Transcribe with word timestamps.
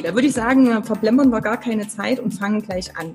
Da 0.00 0.14
würde 0.14 0.26
ich 0.26 0.32
sagen, 0.32 0.82
verblemmern 0.84 1.30
wir 1.30 1.40
gar 1.40 1.58
keine 1.58 1.86
Zeit 1.86 2.18
und 2.18 2.32
fangen 2.32 2.62
gleich 2.62 2.96
an. 2.96 3.14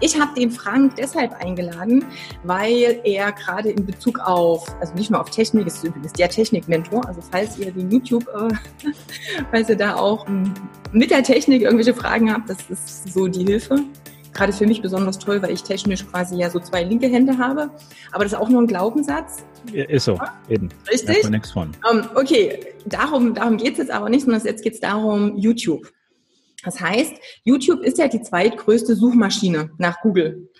Ich 0.00 0.20
habe 0.20 0.34
den 0.38 0.50
Frank 0.50 0.96
deshalb 0.96 1.32
eingeladen, 1.42 2.04
weil 2.44 3.00
er 3.04 3.32
gerade 3.32 3.70
in 3.70 3.86
Bezug 3.86 4.18
auf, 4.18 4.66
also 4.80 4.94
nicht 4.94 5.10
nur 5.10 5.20
auf 5.20 5.30
Technik, 5.30 5.66
ist 5.66 5.82
übrigens 5.84 6.12
der 6.12 6.28
Technikmentor, 6.28 7.06
also 7.06 7.20
falls 7.30 7.58
ihr 7.58 7.72
den 7.72 7.90
YouTube, 7.90 8.26
äh, 8.28 8.54
falls 9.50 9.68
ihr 9.68 9.76
da 9.76 9.96
auch 9.96 10.26
mit 10.92 11.10
der 11.10 11.22
Technik 11.22 11.62
irgendwelche 11.62 11.94
Fragen 11.94 12.32
habt, 12.32 12.50
das 12.50 12.58
ist 12.68 13.12
so 13.12 13.26
die 13.26 13.44
Hilfe. 13.44 13.80
Gerade 14.34 14.52
für 14.52 14.66
mich 14.66 14.82
besonders 14.82 15.18
toll, 15.18 15.42
weil 15.42 15.50
ich 15.50 15.62
technisch 15.62 16.06
quasi 16.06 16.36
ja 16.36 16.48
so 16.50 16.60
zwei 16.60 16.84
linke 16.84 17.08
Hände 17.08 17.38
habe. 17.38 17.70
Aber 18.12 18.24
das 18.24 18.34
ist 18.34 18.38
auch 18.38 18.48
nur 18.48 18.62
ein 18.62 18.66
Glaubenssatz. 18.66 19.44
Ist 19.72 20.04
so, 20.04 20.20
eben. 20.48 20.68
Richtig? 20.88 21.22
Da 21.22 21.30
nichts 21.30 21.50
von. 21.50 21.72
Um, 21.90 21.98
ähm, 21.98 22.04
okay, 22.14 22.60
darum, 22.86 23.34
darum 23.34 23.56
geht 23.56 23.72
es 23.72 23.78
jetzt 23.78 23.90
aber 23.90 24.08
nicht, 24.08 24.24
sondern 24.24 24.44
jetzt 24.44 24.62
geht 24.62 24.74
es 24.74 24.80
darum, 24.80 25.36
YouTube. 25.36 25.90
Das 26.64 26.80
heißt, 26.80 27.14
YouTube 27.44 27.82
ist 27.82 27.98
ja 27.98 28.08
die 28.08 28.22
zweitgrößte 28.22 28.96
Suchmaschine 28.96 29.70
nach 29.78 30.00
Google. 30.00 30.50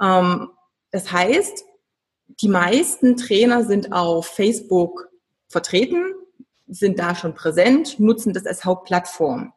Ähm, 0.00 0.48
das 0.90 1.10
heißt, 1.10 1.64
die 2.40 2.48
meisten 2.48 3.16
Trainer 3.16 3.64
sind 3.64 3.92
auf 3.92 4.26
Facebook 4.26 5.08
vertreten, 5.48 6.14
sind 6.66 6.98
da 6.98 7.14
schon 7.14 7.34
präsent, 7.34 8.00
nutzen 8.00 8.32
das 8.32 8.46
als 8.46 8.64
Hauptplattform. 8.64 9.52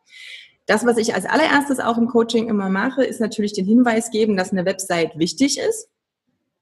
Das, 0.66 0.86
was 0.86 0.98
ich 0.98 1.16
als 1.16 1.26
allererstes 1.26 1.80
auch 1.80 1.98
im 1.98 2.08
Coaching 2.08 2.50
immer 2.50 2.70
mache, 2.70 3.04
ist 3.04 3.22
natürlich 3.22 3.54
den 3.54 3.66
Hinweis 3.66 4.12
geben, 4.12 4.36
dass 4.36 4.52
eine 4.52 4.66
Website 4.66 5.18
wichtig 5.18 5.58
ist. 5.58 5.90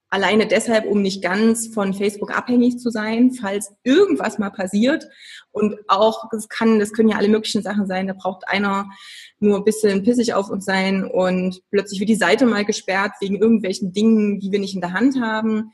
Alleine 0.08 0.46
deshalb, 0.46 0.86
um 0.86 1.02
nicht 1.02 1.22
ganz 1.22 1.66
von 1.66 1.92
Facebook 1.92 2.36
abhängig 2.36 2.78
zu 2.78 2.90
sein, 2.90 3.32
falls 3.32 3.74
irgendwas 3.82 4.38
mal 4.38 4.50
passiert. 4.50 5.08
Und 5.56 5.78
auch, 5.88 6.28
das 6.30 6.50
kann, 6.50 6.78
das 6.78 6.92
können 6.92 7.08
ja 7.08 7.16
alle 7.16 7.30
möglichen 7.30 7.62
Sachen 7.62 7.86
sein. 7.86 8.06
Da 8.06 8.12
braucht 8.12 8.46
einer 8.46 8.90
nur 9.38 9.56
ein 9.56 9.64
bisschen 9.64 10.02
pissig 10.02 10.34
auf 10.34 10.50
uns 10.50 10.66
sein 10.66 11.02
und 11.02 11.62
plötzlich 11.70 11.98
wird 11.98 12.10
die 12.10 12.14
Seite 12.14 12.44
mal 12.44 12.66
gesperrt 12.66 13.12
wegen 13.20 13.36
irgendwelchen 13.36 13.90
Dingen, 13.94 14.38
die 14.38 14.52
wir 14.52 14.58
nicht 14.58 14.74
in 14.74 14.82
der 14.82 14.92
Hand 14.92 15.18
haben 15.18 15.72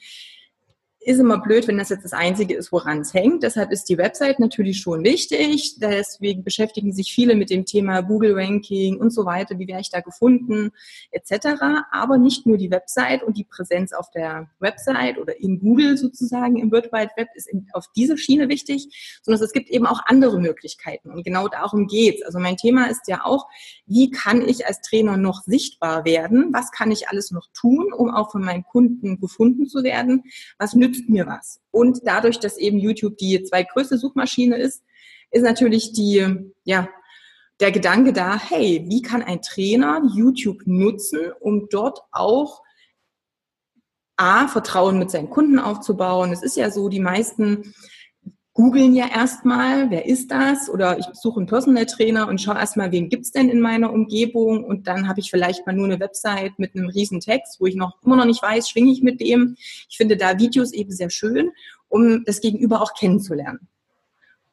ist 1.05 1.19
immer 1.19 1.39
blöd, 1.39 1.67
wenn 1.67 1.79
das 1.79 1.89
jetzt 1.89 2.05
das 2.05 2.13
Einzige 2.13 2.55
ist, 2.55 2.71
woran 2.71 3.01
es 3.01 3.13
hängt. 3.13 3.43
Deshalb 3.43 3.73
ist 3.73 3.89
die 3.89 3.99
Website 3.99 4.39
natürlich 4.39 4.81
schon 4.81 5.03
wichtig. 5.03 5.79
Deswegen 5.81 6.45
beschäftigen 6.45 6.93
sich 6.93 7.13
viele 7.13 7.35
mit 7.35 7.51
dem 7.51 7.65
Thema 7.65 8.03
Google 8.03 8.35
Ranking 8.39 8.99
und 8.99 9.11
so 9.11 9.25
weiter. 9.25 9.59
Wie 9.59 9.67
wäre 9.67 9.81
ich 9.81 9.91
da 9.91 10.01
gefunden, 10.01 10.71
etc. 11.11 11.49
Aber 11.91 12.19
nicht 12.19 12.47
nur 12.47 12.57
die 12.57 12.71
Website 12.71 13.25
und 13.25 13.37
die 13.37 13.45
Präsenz 13.45 13.93
auf 13.93 14.11
der 14.11 14.49
Website 14.61 15.19
oder 15.19 15.39
in 15.41 15.59
Google 15.59 15.97
sozusagen 15.97 16.57
im 16.59 16.71
World 16.71 16.93
Wide 16.93 17.11
Web 17.17 17.29
ist 17.35 17.51
auf 17.73 17.87
diese 17.97 18.17
Schiene 18.17 18.49
wichtig, 18.49 19.21
sondern 19.23 19.43
es 19.43 19.53
gibt 19.53 19.71
eben 19.71 19.87
auch 19.87 20.01
andere 20.07 20.39
Möglichkeiten. 20.39 21.11
Und 21.11 21.25
genau 21.25 21.49
darum 21.49 21.89
geht's. 21.89 22.23
Also 22.23 22.39
mein 22.39 22.57
Thema 22.57 22.87
ist 22.87 23.09
ja 23.09 23.25
auch, 23.25 23.49
wie 23.87 24.11
kann 24.11 24.41
ich 24.49 24.67
als 24.67 24.81
Trainer 24.83 25.17
noch 25.17 25.43
sichtbar 25.43 26.05
werden? 26.05 26.51
Was 26.53 26.71
kann 26.71 26.93
ich 26.93 27.09
alles 27.09 27.33
noch 27.33 27.49
tun, 27.53 27.93
um 27.93 28.11
auch 28.11 28.31
von 28.31 28.45
meinen 28.45 28.63
Kunden 28.63 29.19
gefunden 29.19 29.67
zu 29.67 29.83
werden? 29.83 30.23
Was 30.59 30.75
nützt 30.75 30.92
nützt 30.93 31.09
mir 31.09 31.27
was. 31.27 31.61
Und 31.71 32.01
dadurch, 32.05 32.39
dass 32.39 32.59
eben 32.59 32.79
YouTube 32.79 33.17
die 33.17 33.43
zweitgrößte 33.43 33.99
Suchmaschine 33.99 34.57
ist, 34.57 34.83
ist 35.31 35.43
natürlich 35.43 35.93
die, 35.93 36.53
ja, 36.65 36.89
der 37.61 37.73
Gedanke 37.73 38.13
da, 38.13 38.39
hey, 38.39 38.85
wie 38.89 39.03
kann 39.03 39.23
ein 39.23 39.41
Trainer 39.41 40.03
YouTube 40.15 40.63
nutzen, 40.67 41.33
um 41.41 41.69
dort 41.71 42.01
auch 42.11 42.63
A, 44.17 44.47
Vertrauen 44.49 44.99
mit 44.99 45.11
seinen 45.11 45.31
Kunden 45.31 45.59
aufzubauen. 45.59 46.33
Es 46.33 46.43
ist 46.43 46.57
ja 46.57 46.71
so, 46.71 46.89
die 46.89 47.01
meisten 47.01 47.75
googeln 48.55 48.95
ja 48.95 49.09
erstmal, 49.09 49.91
wer 49.91 50.07
ist 50.07 50.31
das? 50.31 50.69
Oder 50.69 50.99
ich 50.99 51.07
suche 51.15 51.41
einen 51.41 51.47
Personal 51.47 51.87
Trainer 51.87 52.29
und 52.29 52.41
schaue 52.41 52.57
erstmal, 52.59 52.93
wen 52.93 53.09
gibt's 53.09 53.31
denn 53.31 53.49
in 53.49 53.61
meiner 53.61 53.93
Umgebung? 53.93 54.65
Und 54.65 54.87
dann 54.87 55.09
habe 55.09 55.21
ich 55.21 55.31
vielleicht 55.31 55.67
mal 55.67 55.75
nur 55.75 55.87
eine 55.87 56.01
Website 56.01 56.59
mit 56.59 56.75
einem 56.75 56.89
riesen 56.89 57.21
Text, 57.21 57.61
wo 57.61 57.67
ich 57.67 57.77
noch 57.77 57.97
immer 58.03 58.17
noch 58.17 58.27
nicht 58.27 58.43
weiß, 58.43 58.69
schwinge 58.69 58.93
ich 58.93 59.03
mit 59.03 59.21
dem. 59.21 59.57
Ich 59.89 59.97
finde 59.97 60.17
da 60.17 60.39
Videos 60.39 60.73
eben 60.73 60.93
sehr 60.93 61.11
schön, 61.11 61.51
um 61.89 62.25
das 62.25 62.41
Gegenüber 62.41 62.83
auch 62.83 62.93
kennenzulernen. 62.95 63.69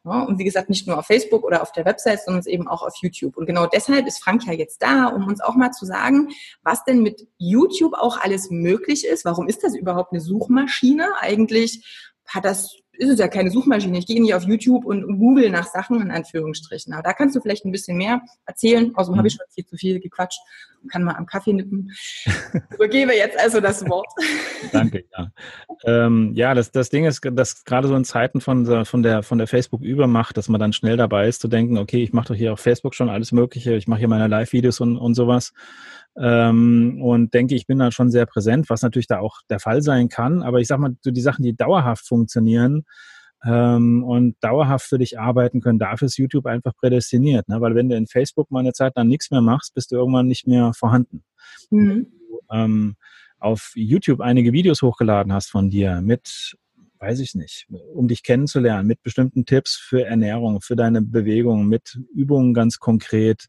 Ja, 0.02 0.22
und 0.22 0.38
wie 0.38 0.44
gesagt, 0.44 0.70
nicht 0.70 0.86
nur 0.86 0.98
auf 0.98 1.06
Facebook 1.06 1.44
oder 1.44 1.60
auf 1.60 1.72
der 1.72 1.84
Website, 1.84 2.22
sondern 2.22 2.42
eben 2.46 2.68
auch 2.68 2.82
auf 2.82 2.94
YouTube. 3.02 3.36
Und 3.36 3.44
genau 3.44 3.66
deshalb 3.66 4.06
ist 4.06 4.22
Frank 4.22 4.46
ja 4.46 4.54
jetzt 4.54 4.82
da, 4.82 5.08
um 5.08 5.26
uns 5.26 5.42
auch 5.42 5.56
mal 5.56 5.72
zu 5.72 5.84
sagen, 5.84 6.30
was 6.62 6.84
denn 6.84 7.02
mit 7.02 7.28
YouTube 7.36 7.92
auch 7.92 8.18
alles 8.18 8.48
möglich 8.50 9.06
ist. 9.06 9.26
Warum 9.26 9.46
ist 9.46 9.62
das 9.62 9.76
überhaupt 9.76 10.12
eine 10.12 10.22
Suchmaschine? 10.22 11.06
Eigentlich 11.20 11.84
hat 12.26 12.46
das 12.46 12.78
ist 13.00 13.08
es 13.08 13.18
ja 13.18 13.28
keine 13.28 13.50
Suchmaschine. 13.50 13.98
Ich 13.98 14.06
gehe 14.06 14.20
nicht 14.20 14.34
auf 14.34 14.44
YouTube 14.44 14.84
und, 14.84 15.18
google 15.18 15.50
nach 15.50 15.66
Sachen, 15.66 16.02
in 16.02 16.10
Anführungsstrichen. 16.10 16.92
Aber 16.92 17.02
da 17.02 17.14
kannst 17.14 17.34
du 17.34 17.40
vielleicht 17.40 17.64
ein 17.64 17.72
bisschen 17.72 17.96
mehr 17.96 18.20
erzählen. 18.44 18.94
Außerdem 18.94 19.14
mhm. 19.14 19.18
habe 19.18 19.28
ich 19.28 19.34
schon 19.34 19.46
viel 19.50 19.64
zu 19.64 19.76
viel 19.76 20.00
gequatscht 20.00 20.38
und 20.82 20.92
kann 20.92 21.02
mal 21.02 21.14
am 21.14 21.24
Kaffee 21.24 21.54
nippen. 21.54 21.90
Übergebe 22.74 23.14
jetzt 23.14 23.38
also 23.40 23.60
das 23.60 23.88
Wort. 23.88 24.06
Danke, 24.72 25.04
ja. 25.16 25.32
Ähm, 25.84 26.32
ja, 26.34 26.52
das, 26.54 26.72
das 26.72 26.90
Ding 26.90 27.06
ist, 27.06 27.22
dass 27.32 27.64
gerade 27.64 27.88
so 27.88 27.96
in 27.96 28.04
Zeiten 28.04 28.42
von, 28.42 28.84
von 28.84 29.02
der, 29.02 29.22
von 29.22 29.38
der 29.38 29.46
Facebook-Übermacht, 29.46 30.36
dass 30.36 30.50
man 30.50 30.60
dann 30.60 30.74
schnell 30.74 30.98
dabei 30.98 31.26
ist 31.26 31.40
zu 31.40 31.48
denken, 31.48 31.78
okay, 31.78 32.02
ich 32.02 32.12
mache 32.12 32.28
doch 32.28 32.34
hier 32.34 32.52
auf 32.52 32.60
Facebook 32.60 32.94
schon 32.94 33.08
alles 33.08 33.32
Mögliche, 33.32 33.74
ich 33.76 33.88
mache 33.88 34.00
hier 34.00 34.08
meine 34.08 34.28
Live-Videos 34.28 34.80
und, 34.80 34.98
und 34.98 35.14
sowas 35.14 35.52
ähm, 36.20 37.00
und 37.02 37.32
denke, 37.32 37.54
ich 37.54 37.66
bin 37.66 37.78
da 37.78 37.90
schon 37.90 38.10
sehr 38.10 38.26
präsent, 38.26 38.68
was 38.68 38.82
natürlich 38.82 39.06
da 39.06 39.20
auch 39.20 39.40
der 39.48 39.58
Fall 39.58 39.80
sein 39.80 40.08
kann. 40.08 40.42
Aber 40.42 40.60
ich 40.60 40.68
sag 40.68 40.78
mal, 40.78 40.94
so 41.00 41.10
die 41.10 41.20
Sachen, 41.20 41.42
die 41.42 41.56
dauerhaft 41.56 42.06
funktionieren 42.06 42.84
ähm, 43.44 44.04
und 44.04 44.36
dauerhaft 44.40 44.86
für 44.86 44.98
dich 44.98 45.18
arbeiten 45.18 45.62
können, 45.62 45.78
dafür 45.78 46.06
ist 46.06 46.18
YouTube 46.18 46.44
einfach 46.44 46.76
prädestiniert. 46.76 47.48
Ne? 47.48 47.60
Weil 47.62 47.74
wenn 47.74 47.88
du 47.88 47.96
in 47.96 48.06
Facebook 48.06 48.50
mal 48.50 48.60
eine 48.60 48.74
Zeit 48.74 48.96
lang 48.96 49.08
nichts 49.08 49.30
mehr 49.30 49.40
machst, 49.40 49.74
bist 49.74 49.92
du 49.92 49.96
irgendwann 49.96 50.26
nicht 50.26 50.46
mehr 50.46 50.72
vorhanden. 50.74 51.24
Mhm. 51.70 52.06
Du, 52.28 52.40
ähm, 52.52 52.96
auf 53.38 53.72
YouTube 53.74 54.20
einige 54.20 54.52
Videos 54.52 54.82
hochgeladen 54.82 55.32
hast 55.32 55.50
von 55.50 55.70
dir 55.70 56.02
mit 56.02 56.58
weiß 57.00 57.20
ich 57.20 57.34
nicht, 57.34 57.66
um 57.94 58.08
dich 58.08 58.22
kennenzulernen, 58.22 58.86
mit 58.86 59.02
bestimmten 59.02 59.46
Tipps 59.46 59.74
für 59.74 60.04
Ernährung, 60.04 60.60
für 60.60 60.76
deine 60.76 61.00
Bewegung, 61.00 61.66
mit 61.66 61.98
Übungen 62.14 62.52
ganz 62.52 62.78
konkret 62.78 63.46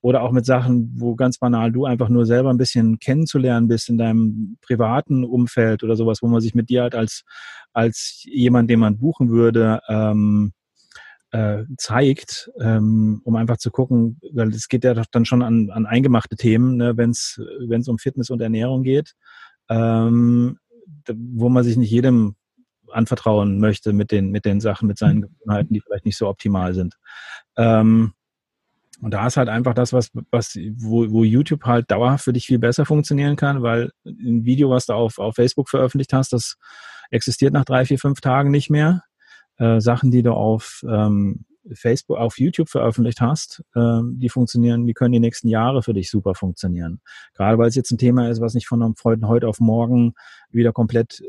oder 0.00 0.22
auch 0.22 0.32
mit 0.32 0.46
Sachen, 0.46 0.90
wo 0.96 1.14
ganz 1.14 1.38
banal 1.38 1.70
du 1.70 1.84
einfach 1.84 2.08
nur 2.08 2.24
selber 2.24 2.50
ein 2.50 2.56
bisschen 2.56 2.98
kennenzulernen 2.98 3.68
bist 3.68 3.90
in 3.90 3.98
deinem 3.98 4.56
privaten 4.62 5.24
Umfeld 5.24 5.84
oder 5.84 5.96
sowas, 5.96 6.22
wo 6.22 6.28
man 6.28 6.40
sich 6.40 6.54
mit 6.54 6.70
dir 6.70 6.82
halt 6.82 6.94
als, 6.94 7.24
als 7.74 8.22
jemand, 8.24 8.70
den 8.70 8.80
man 8.80 8.98
buchen 8.98 9.28
würde, 9.28 9.80
ähm, 9.88 10.52
äh, 11.30 11.64
zeigt, 11.76 12.50
ähm, 12.60 13.20
um 13.24 13.36
einfach 13.36 13.58
zu 13.58 13.70
gucken, 13.70 14.18
weil 14.32 14.48
es 14.48 14.68
geht 14.68 14.84
ja 14.84 14.94
doch 14.94 15.06
dann 15.10 15.26
schon 15.26 15.42
an, 15.42 15.68
an 15.70 15.84
eingemachte 15.84 16.36
Themen, 16.36 16.76
ne, 16.76 16.96
wenn 16.96 17.10
es 17.10 17.88
um 17.88 17.98
Fitness 17.98 18.30
und 18.30 18.40
Ernährung 18.40 18.82
geht, 18.82 19.12
ähm, 19.68 20.58
wo 21.12 21.50
man 21.50 21.64
sich 21.64 21.76
nicht 21.76 21.90
jedem 21.90 22.36
anvertrauen 22.94 23.58
möchte 23.58 23.92
mit 23.92 24.10
den, 24.10 24.30
mit 24.30 24.44
den 24.44 24.60
Sachen, 24.60 24.88
mit 24.88 24.98
seinen 24.98 25.22
Gewohnheiten, 25.22 25.74
die 25.74 25.80
vielleicht 25.80 26.04
nicht 26.04 26.16
so 26.16 26.28
optimal 26.28 26.74
sind. 26.74 26.94
Ähm, 27.56 28.14
und 29.00 29.12
da 29.12 29.26
ist 29.26 29.36
halt 29.36 29.48
einfach 29.48 29.74
das, 29.74 29.92
was, 29.92 30.10
was, 30.30 30.56
wo, 30.76 31.10
wo 31.10 31.24
YouTube 31.24 31.64
halt 31.64 31.90
dauerhaft 31.90 32.24
für 32.24 32.32
dich 32.32 32.46
viel 32.46 32.58
besser 32.58 32.86
funktionieren 32.86 33.36
kann, 33.36 33.62
weil 33.62 33.90
ein 34.04 34.44
Video, 34.44 34.70
was 34.70 34.86
du 34.86 34.94
auf, 34.94 35.18
auf 35.18 35.34
Facebook 35.34 35.68
veröffentlicht 35.68 36.12
hast, 36.12 36.32
das 36.32 36.56
existiert 37.10 37.52
nach 37.52 37.64
drei, 37.64 37.84
vier, 37.84 37.98
fünf 37.98 38.20
Tagen 38.20 38.50
nicht 38.50 38.70
mehr. 38.70 39.02
Äh, 39.56 39.80
Sachen, 39.80 40.10
die 40.10 40.22
du 40.22 40.32
auf 40.32 40.82
ähm, 40.88 41.44
Facebook, 41.72 42.18
auf 42.18 42.38
YouTube 42.38 42.68
veröffentlicht 42.68 43.20
hast, 43.20 43.62
äh, 43.74 44.00
die 44.12 44.28
funktionieren, 44.28 44.86
die 44.86 44.94
können 44.94 45.12
die 45.12 45.20
nächsten 45.20 45.48
Jahre 45.48 45.82
für 45.82 45.94
dich 45.94 46.10
super 46.10 46.34
funktionieren. 46.34 47.00
Gerade 47.34 47.58
weil 47.58 47.68
es 47.68 47.74
jetzt 47.74 47.90
ein 47.90 47.98
Thema 47.98 48.28
ist, 48.28 48.40
was 48.40 48.54
nicht 48.54 48.66
von 48.66 48.94
heute 49.02 49.48
auf 49.48 49.60
morgen 49.60 50.14
wieder 50.50 50.72
komplett 50.72 51.22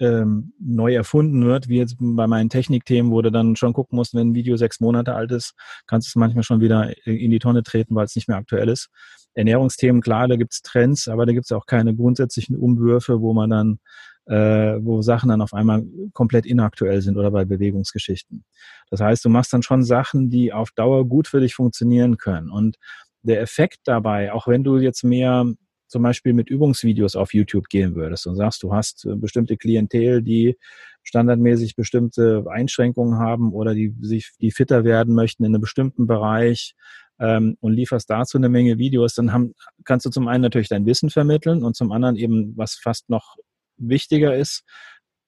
ähm, 0.00 0.52
neu 0.58 0.94
erfunden 0.94 1.44
wird, 1.44 1.68
wie 1.68 1.78
jetzt 1.78 1.96
bei 1.98 2.26
meinen 2.26 2.48
Technikthemen, 2.48 3.12
wo 3.12 3.22
du 3.22 3.30
dann 3.30 3.54
schon 3.56 3.72
gucken 3.72 3.96
musst, 3.96 4.14
wenn 4.14 4.30
ein 4.30 4.34
Video 4.34 4.56
sechs 4.56 4.80
Monate 4.80 5.14
alt 5.14 5.30
ist, 5.30 5.54
kannst 5.86 6.08
du 6.08 6.10
es 6.10 6.16
manchmal 6.16 6.42
schon 6.42 6.60
wieder 6.60 6.92
in 7.06 7.30
die 7.30 7.38
Tonne 7.38 7.62
treten, 7.62 7.94
weil 7.94 8.06
es 8.06 8.16
nicht 8.16 8.26
mehr 8.26 8.38
aktuell 8.38 8.68
ist. 8.68 8.88
Ernährungsthemen, 9.34 10.00
klar, 10.00 10.26
da 10.26 10.36
gibt's 10.36 10.62
Trends, 10.62 11.06
aber 11.06 11.26
da 11.26 11.32
gibt's 11.32 11.52
auch 11.52 11.66
keine 11.66 11.94
grundsätzlichen 11.94 12.56
Umwürfe, 12.56 13.20
wo 13.20 13.32
man 13.32 13.50
dann, 13.50 13.78
äh, 14.26 14.78
wo 14.80 15.02
Sachen 15.02 15.28
dann 15.28 15.42
auf 15.42 15.52
einmal 15.52 15.84
komplett 16.12 16.46
inaktuell 16.46 17.02
sind 17.02 17.16
oder 17.16 17.30
bei 17.30 17.44
Bewegungsgeschichten. 17.44 18.44
Das 18.90 19.00
heißt, 19.00 19.24
du 19.24 19.28
machst 19.28 19.52
dann 19.52 19.62
schon 19.62 19.84
Sachen, 19.84 20.30
die 20.30 20.52
auf 20.52 20.70
Dauer 20.72 21.06
gut 21.06 21.28
für 21.28 21.40
dich 21.40 21.54
funktionieren 21.54 22.16
können. 22.16 22.50
Und 22.50 22.76
der 23.22 23.40
Effekt 23.42 23.80
dabei, 23.84 24.32
auch 24.32 24.48
wenn 24.48 24.64
du 24.64 24.78
jetzt 24.78 25.04
mehr 25.04 25.44
zum 25.90 26.02
Beispiel 26.02 26.32
mit 26.32 26.48
Übungsvideos 26.48 27.16
auf 27.16 27.34
YouTube 27.34 27.68
gehen 27.68 27.94
würdest 27.94 28.26
und 28.26 28.36
sagst, 28.36 28.62
du 28.62 28.72
hast 28.72 29.04
äh, 29.04 29.16
bestimmte 29.16 29.56
Klientel, 29.56 30.22
die 30.22 30.56
standardmäßig 31.02 31.76
bestimmte 31.76 32.44
Einschränkungen 32.48 33.18
haben 33.18 33.52
oder 33.52 33.74
die 33.74 33.94
sich, 34.00 34.32
die 34.40 34.50
fitter 34.50 34.84
werden 34.84 35.14
möchten 35.14 35.44
in 35.44 35.54
einem 35.54 35.60
bestimmten 35.60 36.06
Bereich 36.06 36.74
ähm, 37.18 37.56
und 37.60 37.72
lieferst 37.72 38.08
dazu 38.08 38.38
eine 38.38 38.48
Menge 38.48 38.78
Videos, 38.78 39.14
dann 39.14 39.32
haben, 39.32 39.54
kannst 39.84 40.06
du 40.06 40.10
zum 40.10 40.28
einen 40.28 40.42
natürlich 40.42 40.68
dein 40.68 40.86
Wissen 40.86 41.10
vermitteln 41.10 41.64
und 41.64 41.74
zum 41.74 41.92
anderen 41.92 42.16
eben, 42.16 42.56
was 42.56 42.74
fast 42.74 43.10
noch 43.10 43.36
wichtiger 43.76 44.36
ist, 44.36 44.64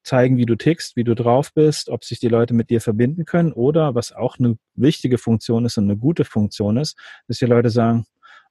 zeigen, 0.05 0.37
wie 0.37 0.47
du 0.47 0.56
tickst, 0.56 0.97
wie 0.97 1.05
du 1.05 1.15
drauf 1.15 1.53
bist, 1.55 1.88
ob 1.88 2.05
sich 2.05 2.19
die 2.19 2.29
Leute 2.29 2.55
mit 2.55 2.70
dir 2.70 2.81
verbinden 2.81 3.25
können 3.25 3.53
oder 3.53 3.94
was 3.94 4.12
auch 4.12 4.38
eine 4.38 4.58
wichtige 4.75 5.19
Funktion 5.19 5.65
ist 5.65 5.79
und 5.79 5.85
eine 5.85 5.97
gute 5.97 6.25
Funktion 6.25 6.76
ist, 6.76 6.99
dass 7.29 7.38
die 7.38 7.47
Leute 7.47 7.70
sagen, 7.70 8.05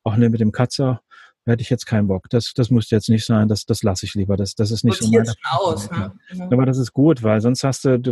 ach 0.03 0.17
ne, 0.17 0.29
mit 0.29 0.39
dem 0.39 0.51
Katzer 0.51 1.01
hätte 1.45 1.61
ich 1.61 1.69
jetzt 1.69 1.85
keinen 1.85 2.07
Bock. 2.07 2.29
Das, 2.29 2.53
das 2.55 2.69
muss 2.69 2.89
jetzt 2.89 3.09
nicht 3.09 3.25
sein, 3.25 3.47
das, 3.47 3.65
das 3.65 3.83
lasse 3.83 4.05
ich 4.05 4.13
lieber. 4.13 4.37
Das, 4.37 4.55
das 4.55 4.71
ist 4.71 4.83
nicht 4.83 5.01
so 5.01 5.09
meine 5.09 5.33
aus, 5.49 5.89
ne? 5.89 6.13
Aber 6.51 6.65
das 6.65 6.77
ist 6.77 6.93
gut, 6.93 7.23
weil 7.23 7.41
sonst 7.41 7.63
hast 7.63 7.85
du, 7.85 7.99
du 7.99 8.11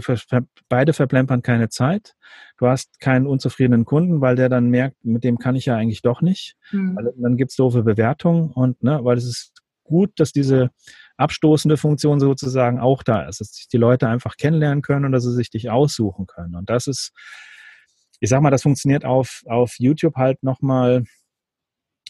beide 0.67 0.93
verplempern 0.93 1.41
keine 1.41 1.69
Zeit. 1.69 2.15
Du 2.57 2.67
hast 2.67 2.99
keinen 2.99 3.27
unzufriedenen 3.27 3.85
Kunden, 3.85 4.21
weil 4.21 4.35
der 4.35 4.49
dann 4.49 4.69
merkt, 4.69 5.03
mit 5.03 5.23
dem 5.23 5.37
kann 5.37 5.55
ich 5.55 5.65
ja 5.65 5.75
eigentlich 5.75 6.01
doch 6.01 6.21
nicht. 6.21 6.55
Mhm. 6.71 6.95
Weil, 6.95 7.13
dann 7.17 7.37
gibt's 7.37 7.55
doofe 7.55 7.83
Bewertungen 7.83 8.51
und 8.51 8.81
ne, 8.83 8.99
weil 9.03 9.17
es 9.17 9.25
ist 9.25 9.53
gut, 9.83 10.11
dass 10.17 10.31
diese 10.31 10.69
abstoßende 11.17 11.77
Funktion 11.77 12.19
sozusagen 12.19 12.79
auch 12.79 13.03
da 13.03 13.27
ist, 13.27 13.41
dass 13.41 13.53
sich 13.53 13.67
die 13.67 13.77
Leute 13.77 14.07
einfach 14.07 14.37
kennenlernen 14.37 14.81
können 14.81 15.05
und 15.05 15.11
dass 15.11 15.23
sie 15.23 15.33
sich 15.33 15.49
dich 15.49 15.69
aussuchen 15.69 16.27
können. 16.27 16.55
Und 16.55 16.69
das 16.69 16.87
ist, 16.87 17.11
ich 18.19 18.29
sag 18.29 18.41
mal, 18.41 18.51
das 18.51 18.63
funktioniert 18.63 19.03
auf, 19.03 19.41
auf 19.47 19.75
YouTube 19.77 20.15
halt 20.15 20.41
nochmal 20.43 21.03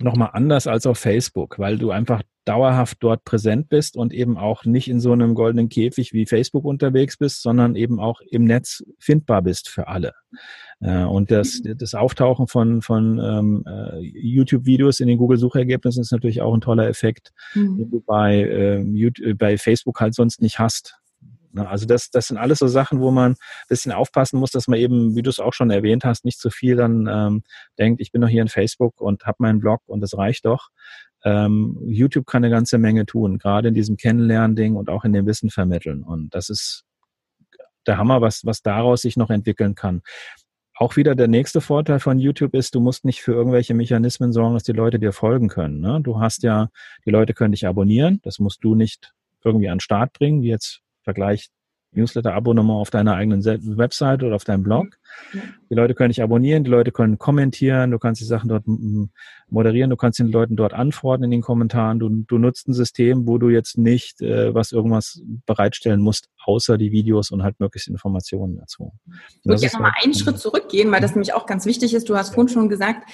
nochmal 0.01 0.31
anders 0.34 0.68
als 0.68 0.86
auf 0.86 0.98
Facebook, 0.98 1.60
weil 1.60 1.78
du 1.78 1.92
einfach 1.92 2.22
dauerhaft 2.46 2.98
dort 3.01 3.25
präsent 3.25 3.69
bist 3.69 3.96
und 3.96 4.12
eben 4.12 4.38
auch 4.38 4.66
nicht 4.66 4.88
in 4.88 5.00
so 5.00 5.12
einem 5.12 5.36
goldenen 5.36 5.69
Käfig 5.69 6.13
wie 6.13 6.25
Facebook 6.25 6.66
unterwegs 6.66 7.18
bist, 7.18 7.44
sondern 7.44 7.75
eben 7.75 8.00
auch 8.00 8.22
im 8.22 8.46
Netz 8.46 8.84
findbar 8.98 9.44
bist 9.44 9.69
für 9.69 9.88
alle. 9.88 10.13
Äh, 10.80 11.04
und 11.04 11.30
das, 11.30 11.62
das 11.63 11.94
Auftauchen 11.94 12.48
von, 12.48 12.81
von 12.81 13.19
ähm, 13.19 13.63
äh, 13.68 14.00
YouTube-Videos 14.00 15.00
in 15.00 15.07
den 15.07 15.19
Google-Suchergebnissen 15.19 16.02
ist 16.02 16.12
natürlich 16.12 16.42
auch 16.42 16.54
ein 16.54 16.62
toller 16.62 16.88
Effekt, 16.88 17.34
mhm. 17.54 17.78
den 17.78 17.92
du 17.92 18.02
bei, 18.02 18.42
äh, 18.42 18.81
YouTube, 18.81 19.38
bei 19.38 19.57
Facebook 19.57 20.00
halt 20.00 20.16
sonst 20.16 20.42
nicht 20.42 20.57
hast. 20.57 21.00
Ne? 21.51 21.68
Also 21.68 21.86
das, 21.86 22.10
das 22.10 22.28
sind 22.28 22.38
alles 22.38 22.60
so 22.60 22.68
Sachen, 22.68 23.00
wo 23.00 23.12
man 23.12 23.31
ein 23.31 23.38
bisschen 23.68 23.92
aufpassen 23.92 24.40
muss, 24.40 24.51
dass 24.51 24.68
man 24.68 24.80
eben, 24.80 25.16
wie 25.16 25.22
du 25.22 25.30
es 25.30 25.40
auch 25.40 25.54
schon 25.54 25.72
erwähnt 25.72 26.06
hast, 26.06 26.25
nicht 26.25 26.40
zu 26.40 26.50
viel 26.50 26.75
dann 26.75 27.07
ähm, 27.10 27.44
denkt, 27.78 28.01
ich 28.01 28.12
bin 28.12 28.22
doch 28.22 28.28
hier 28.28 28.42
in 28.42 28.48
Facebook 28.48 29.01
und 29.01 29.25
habe 29.25 29.38
meinen 29.40 29.60
Blog 29.60 29.81
und 29.88 30.01
das 30.01 30.18
reicht 30.18 30.46
doch. 30.46 30.69
Ähm, 31.24 31.78
YouTube 31.86 32.25
kann 32.25 32.44
eine 32.44 32.54
ganze 32.54 32.78
Menge 32.78 33.06
tun, 33.06 33.40
gerade 33.40 33.69
in 33.69 33.74
diesem 33.74 33.98
Kennenlernen-Ding 33.98 34.75
und 34.75 34.90
auch 34.90 35.04
in 35.04 35.13
dem 35.13 35.25
Wissen 35.25 35.50
vermitteln. 35.50 36.04
Und 36.04 36.34
das 36.34 36.50
ist 36.50 36.86
der 37.86 37.98
Hammer, 37.98 38.22
was, 38.22 38.45
was 38.45 38.62
daraus 38.62 39.02
sich 39.02 39.18
noch 39.18 39.30
entwickeln 39.30 39.75
kann. 39.75 40.02
Auch 40.75 40.95
wieder 40.95 41.13
der 41.13 41.28
nächste 41.28 41.60
Vorteil 41.60 42.00
von 42.00 42.19
YouTube 42.19 42.54
ist, 42.54 42.74
du 42.74 42.80
musst 42.80 43.04
nicht 43.04 43.22
für 43.22 43.34
irgendwelche 43.34 43.74
Mechanismen 43.74 44.31
sorgen, 44.31 44.54
dass 44.54 44.63
die 44.63 44.72
Leute 44.72 44.98
dir 44.98 45.12
folgen 45.12 45.50
können. 45.50 45.81
Ne? 45.81 46.00
Du 46.02 46.22
hast 46.22 46.42
ja, 46.44 46.69
die 47.06 47.10
Leute 47.10 47.34
können 47.34 47.52
dich 47.52 47.68
abonnieren, 47.68 48.22
das 48.24 48.40
musst 48.40 48.63
du 48.63 48.75
nicht 48.75 49.13
irgendwie 49.44 49.68
an 49.68 49.75
den 49.75 49.81
Start 49.81 50.13
bringen, 50.13 50.42
wie 50.42 50.48
jetzt 50.48 50.81
Vergleich 51.04 51.50
Newsletter-Abonnement 51.92 52.80
auf 52.80 52.92
deiner 52.92 53.16
eigenen 53.16 53.44
Website 53.44 54.22
oder 54.24 54.36
auf 54.36 54.44
deinem 54.44 54.63
Blog. 54.63 54.88
Die 55.34 55.75
Leute 55.75 55.96
können 55.96 56.10
dich 56.10 56.22
abonnieren, 56.22 56.63
die 56.63 56.69
Leute 56.69 56.92
können 56.92 57.18
kommentieren, 57.18 57.92
du 57.92 57.98
kannst 57.98 58.22
die 58.22 58.25
Sachen 58.25 58.48
dort 58.48 58.66
moderieren, 59.48 59.90
du 59.90 59.96
kannst 59.96 60.19
den 60.19 60.28
Leuten 60.28 60.56
dort 60.56 60.74
antworten 60.74 61.24
in 61.24 61.31
den 61.31 61.42
Kommentaren. 61.42 62.00
Du, 62.00 62.10
du 62.10 62.38
nutzt 62.38 62.68
ein 62.68 62.74
System, 62.74 63.25
wo 63.25 63.38
du 63.38 63.50
jetzt 63.50 63.78
nicht 63.78 64.22
äh, 64.22 64.54
was 64.54 64.72
irgendwas 64.72 65.22
bereitstellen 65.46 66.01
musst, 66.01 66.30
außer 66.46 66.78
die 66.78 66.92
Videos 66.92 67.31
und 67.31 67.44
halt 67.44 67.60
möglichst 67.60 67.88
Informationen 67.88 68.57
dazu. 68.57 68.94
ich 69.07 69.45
würde 69.45 69.60
gerne 69.60 69.74
nochmal 69.74 69.92
halt, 69.94 70.04
einen 70.04 70.13
Schritt 70.13 70.38
zurückgehen, 70.38 70.92
weil 70.92 71.02
das 71.02 71.16
nämlich 71.16 71.34
auch 71.34 71.48
ganz 71.48 71.66
wichtig 71.66 71.94
ist. 71.94 72.07
Du 72.07 72.16
hast 72.16 72.36
vorhin 72.36 72.54
schon 72.54 72.69
gesagt, 72.69 73.10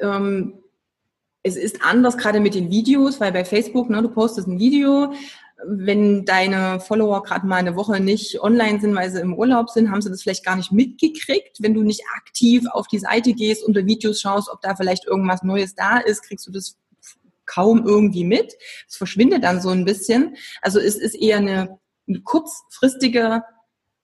ähm, 0.00 0.54
es 1.42 1.56
ist 1.56 1.82
anders 1.82 2.18
gerade 2.18 2.40
mit 2.40 2.54
den 2.54 2.70
Videos, 2.70 3.20
weil 3.20 3.32
bei 3.32 3.44
Facebook, 3.44 3.88
ne, 3.88 4.02
du 4.02 4.08
postest 4.10 4.48
ein 4.48 4.58
Video, 4.58 5.14
wenn 5.64 6.24
deine 6.24 6.80
Follower 6.80 7.22
gerade 7.22 7.46
mal 7.46 7.56
eine 7.56 7.74
Woche 7.74 8.00
nicht 8.00 8.40
online 8.40 8.80
sind, 8.80 8.94
weil 8.94 9.10
sie 9.10 9.20
im 9.20 9.34
Urlaub 9.34 9.70
sind, 9.70 9.90
haben 9.90 10.00
sie 10.00 10.10
das 10.10 10.22
vielleicht 10.22 10.44
gar 10.44 10.56
nicht 10.56 10.70
mitgekriegt. 10.70 11.58
Wenn 11.60 11.74
du 11.74 11.82
nicht 11.82 12.02
aktiv 12.16 12.64
auf 12.70 12.86
die 12.86 13.00
Seite 13.00 13.34
gehst, 13.34 13.64
unter 13.64 13.84
Videos 13.84 14.20
schaust, 14.20 14.48
ob 14.50 14.60
da 14.60 14.76
vielleicht 14.76 15.06
irgendwas 15.06 15.42
Neues 15.42 15.74
da 15.74 15.98
ist, 15.98 16.22
kriegst 16.22 16.46
du 16.46 16.52
das 16.52 16.76
kaum 17.44 17.86
irgendwie 17.86 18.24
mit. 18.24 18.54
Es 18.88 18.96
verschwindet 18.96 19.42
dann 19.42 19.60
so 19.60 19.70
ein 19.70 19.84
bisschen. 19.84 20.36
Also 20.62 20.78
es 20.78 20.96
ist 20.96 21.14
eher 21.14 21.38
eine, 21.38 21.78
eine 22.06 22.20
kurzfristige 22.20 23.42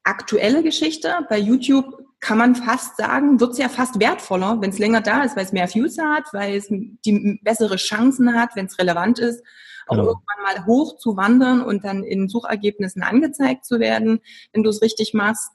aktuelle 0.02 0.62
Geschichte. 0.62 1.14
Bei 1.28 1.38
YouTube 1.38 1.86
kann 2.20 2.38
man 2.38 2.56
fast 2.56 2.96
sagen, 2.96 3.38
wird 3.38 3.52
es 3.52 3.58
ja 3.58 3.68
fast 3.68 4.00
wertvoller, 4.00 4.60
wenn 4.60 4.70
es 4.70 4.78
länger 4.78 5.02
da 5.02 5.22
ist, 5.22 5.36
weil 5.36 5.44
es 5.44 5.52
mehr 5.52 5.72
Views 5.72 5.98
hat, 5.98 6.24
weil 6.32 6.56
es 6.56 6.66
die 6.68 7.38
bessere 7.42 7.76
Chancen 7.76 8.34
hat, 8.34 8.56
wenn 8.56 8.66
es 8.66 8.78
relevant 8.78 9.18
ist 9.18 9.42
auch 9.86 9.96
genau. 9.96 10.08
irgendwann 10.08 10.42
mal 10.42 10.66
hoch 10.66 10.96
zu 10.96 11.16
wandern 11.16 11.62
und 11.62 11.84
dann 11.84 12.02
in 12.02 12.28
Suchergebnissen 12.28 13.02
angezeigt 13.02 13.64
zu 13.64 13.80
werden, 13.80 14.20
wenn 14.52 14.62
du 14.62 14.70
es 14.70 14.82
richtig 14.82 15.14
machst. 15.14 15.52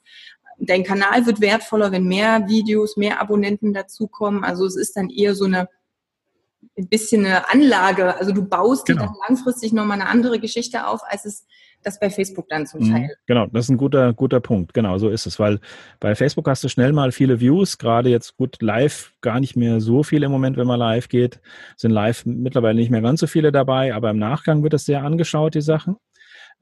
Dein 0.58 0.84
Kanal 0.84 1.26
wird 1.26 1.40
wertvoller, 1.42 1.92
wenn 1.92 2.04
mehr 2.04 2.48
Videos, 2.48 2.98
mehr 2.98 3.22
Abonnenten 3.22 3.74
dazukommen. 3.74 4.44
Also 4.44 4.66
es 4.66 4.76
ist 4.76 4.98
dann 4.98 5.10
eher 5.10 5.36
so 5.36 5.46
eine 5.46 5.70
ein 6.78 6.88
bisschen 6.88 7.26
eine 7.26 7.50
Anlage. 7.50 8.18
Also 8.18 8.32
du 8.32 8.44
baust 8.44 8.86
genau. 8.86 9.06
dann 9.06 9.16
langfristig 9.28 9.74
nochmal 9.74 10.00
eine 10.00 10.10
andere 10.10 10.40
Geschichte 10.40 10.88
auf, 10.88 11.02
als 11.04 11.26
es 11.26 11.46
das 11.84 12.00
bei 12.00 12.10
Facebook 12.10 12.48
dann 12.50 12.66
zum 12.66 12.82
mhm. 12.82 12.92
Teil. 12.92 13.10
Genau, 13.26 13.48
das 13.48 13.66
ist 13.66 13.70
ein 13.70 13.78
guter, 13.78 14.14
guter 14.14 14.40
Punkt. 14.40 14.74
Genau, 14.74 14.98
so 14.98 15.10
ist 15.10 15.26
es, 15.26 15.40
weil 15.40 15.60
bei 16.00 16.16
Facebook 16.16 16.48
hast 16.48 16.64
du 16.64 16.70
schnell 16.70 16.94
mal 16.94 17.12
viele 17.12 17.40
Views, 17.40 17.78
gerade 17.78 18.10
jetzt 18.10 18.38
gut 18.38 18.62
live 18.62 19.14
gar 19.22 19.40
nicht 19.40 19.56
mehr 19.56 19.80
so 19.80 20.04
viel 20.04 20.24
im 20.24 20.32
Moment, 20.32 20.58
wenn 20.58 20.68
man 20.68 20.80
live 20.80 21.10
geht, 21.10 21.40
sind 21.78 21.92
live 21.92 22.26
mittlerweile 22.26 22.80
nicht 22.80 22.92
mehr 22.92 23.02
ganz 23.02 23.20
so 23.20 23.28
viele 23.28 23.52
dabei, 23.52 23.94
aber 23.94 24.10
im 24.10 24.20
Nachgang 24.20 24.64
wird 24.64 24.74
das 24.74 24.86
sehr 24.86 25.04
angeschaut, 25.04 25.56
die 25.56 25.62
Sachen. 25.62 25.98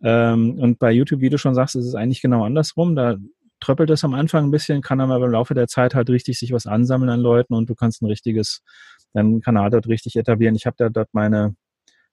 Ähm, 0.03 0.59
und 0.59 0.79
bei 0.79 0.91
YouTube, 0.91 1.21
wie 1.21 1.29
du 1.29 1.37
schon 1.37 1.55
sagst, 1.55 1.75
ist 1.75 1.85
es 1.85 1.95
eigentlich 1.95 2.21
genau 2.21 2.43
andersrum. 2.43 2.95
Da 2.95 3.17
tröppelt 3.59 3.89
es 3.89 4.03
am 4.03 4.13
Anfang 4.13 4.45
ein 4.45 4.51
bisschen, 4.51 4.81
kann 4.81 5.01
aber 5.01 5.23
im 5.25 5.31
Laufe 5.31 5.53
der 5.53 5.67
Zeit 5.67 5.95
halt 5.95 6.09
richtig 6.09 6.37
sich 6.37 6.51
was 6.51 6.67
ansammeln 6.67 7.09
an 7.09 7.19
Leuten 7.19 7.53
und 7.53 7.69
du 7.69 7.75
kannst 7.75 8.01
ein 8.01 8.05
richtiges, 8.05 8.61
deinen 9.13 9.41
Kanal 9.41 9.71
dort 9.71 9.87
richtig 9.87 10.15
etablieren. 10.15 10.55
Ich 10.55 10.65
habe 10.65 10.75
da 10.77 10.89
dort 10.89 11.09
meine 11.13 11.55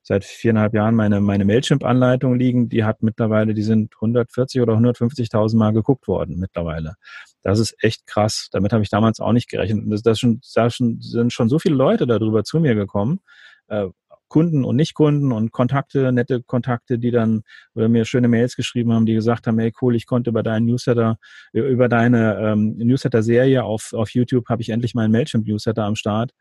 seit 0.04 0.24
viereinhalb 0.24 0.74
Jahren 0.74 0.94
meine, 0.94 1.20
meine 1.20 1.44
Mailchimp-Anleitung 1.44 2.38
liegen. 2.38 2.68
Die 2.68 2.84
hat 2.84 3.02
mittlerweile, 3.02 3.54
die 3.54 3.62
sind 3.62 3.94
140 3.96 4.60
oder 4.60 4.74
150.000 4.74 5.56
Mal 5.56 5.72
geguckt 5.72 6.06
worden 6.06 6.38
mittlerweile. 6.38 6.94
Das 7.42 7.58
ist 7.58 7.74
echt 7.82 8.06
krass. 8.06 8.48
Damit 8.52 8.72
habe 8.72 8.82
ich 8.82 8.90
damals 8.90 9.18
auch 9.18 9.32
nicht 9.32 9.48
gerechnet. 9.48 9.84
Das, 9.88 10.02
das, 10.02 10.18
schon, 10.18 10.40
das 10.54 10.74
schon, 10.74 11.00
sind 11.00 11.32
schon 11.32 11.48
so 11.48 11.58
viele 11.58 11.74
Leute 11.74 12.06
darüber 12.06 12.44
zu 12.44 12.60
mir 12.60 12.74
gekommen. 12.74 13.20
Äh, 13.68 13.88
Kunden 14.28 14.64
und 14.64 14.76
Nicht-Kunden 14.76 15.32
und 15.32 15.52
Kontakte, 15.52 16.10
nette 16.12 16.42
Kontakte, 16.42 16.98
die 16.98 17.10
dann 17.10 17.42
oder 17.74 17.88
mir 17.88 18.04
schöne 18.04 18.28
Mails 18.28 18.56
geschrieben 18.56 18.92
haben, 18.92 19.06
die 19.06 19.14
gesagt 19.14 19.46
haben, 19.46 19.58
hey 19.58 19.72
cool, 19.80 19.94
ich 19.94 20.06
konnte 20.06 20.30
über 20.30 20.42
deinen 20.42 20.66
Newsletter, 20.66 21.18
über 21.52 21.88
deine 21.88 22.38
ähm, 22.40 22.76
Newsletter-Serie 22.76 23.62
auf, 23.62 23.92
auf 23.92 24.10
YouTube 24.10 24.48
habe 24.48 24.60
ich 24.60 24.70
endlich 24.70 24.94
meinen 24.94 25.12
Mailchimp-Newsletter 25.12 25.84
am 25.84 25.94
Start. 25.94 26.32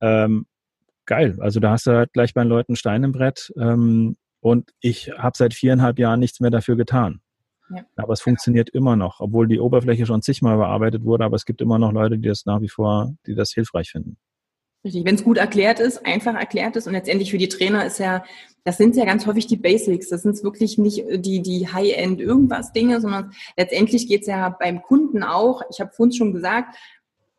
Ähm, 0.00 0.46
geil. 1.06 1.36
Also 1.40 1.60
da 1.60 1.72
hast 1.72 1.86
du 1.86 1.92
halt 1.92 2.12
gleich 2.12 2.34
bei 2.34 2.42
den 2.42 2.48
Leuten 2.48 2.76
Stein 2.76 3.04
im 3.04 3.12
Brett. 3.12 3.52
Ähm, 3.58 4.16
und 4.40 4.70
ich 4.80 5.10
habe 5.16 5.36
seit 5.36 5.54
viereinhalb 5.54 5.98
Jahren 5.98 6.20
nichts 6.20 6.40
mehr 6.40 6.50
dafür 6.50 6.76
getan. 6.76 7.20
Ja. 7.74 7.84
Aber 7.96 8.12
es 8.12 8.20
funktioniert 8.20 8.70
immer 8.70 8.96
noch, 8.96 9.20
obwohl 9.20 9.46
die 9.46 9.60
Oberfläche 9.60 10.06
schon 10.06 10.22
zigmal 10.22 10.56
bearbeitet 10.56 11.04
wurde, 11.04 11.24
aber 11.24 11.36
es 11.36 11.44
gibt 11.44 11.60
immer 11.60 11.78
noch 11.78 11.92
Leute, 11.92 12.18
die 12.18 12.28
das 12.28 12.46
nach 12.46 12.60
wie 12.60 12.68
vor, 12.68 13.14
die 13.26 13.34
das 13.34 13.52
hilfreich 13.52 13.90
finden. 13.90 14.16
Richtig, 14.82 15.04
wenn 15.04 15.14
es 15.14 15.24
gut 15.24 15.36
erklärt 15.36 15.78
ist, 15.78 16.06
einfach 16.06 16.34
erklärt 16.34 16.74
ist 16.74 16.86
und 16.86 16.94
letztendlich 16.94 17.30
für 17.30 17.38
die 17.38 17.48
Trainer 17.48 17.84
ist 17.84 17.98
ja, 17.98 18.24
das 18.64 18.78
sind 18.78 18.96
ja 18.96 19.04
ganz 19.04 19.26
häufig 19.26 19.46
die 19.46 19.58
Basics. 19.58 20.08
Das 20.08 20.22
sind 20.22 20.42
wirklich 20.42 20.78
nicht 20.78 21.04
die, 21.10 21.42
die 21.42 21.68
High-End 21.68 22.18
irgendwas 22.18 22.72
Dinge, 22.72 23.00
sondern 23.00 23.32
letztendlich 23.58 24.08
geht 24.08 24.22
es 24.22 24.26
ja 24.26 24.48
beim 24.48 24.82
Kunden 24.82 25.22
auch. 25.22 25.62
Ich 25.70 25.80
habe 25.80 25.92
vorhin 25.92 26.14
schon 26.14 26.32
gesagt, 26.32 26.76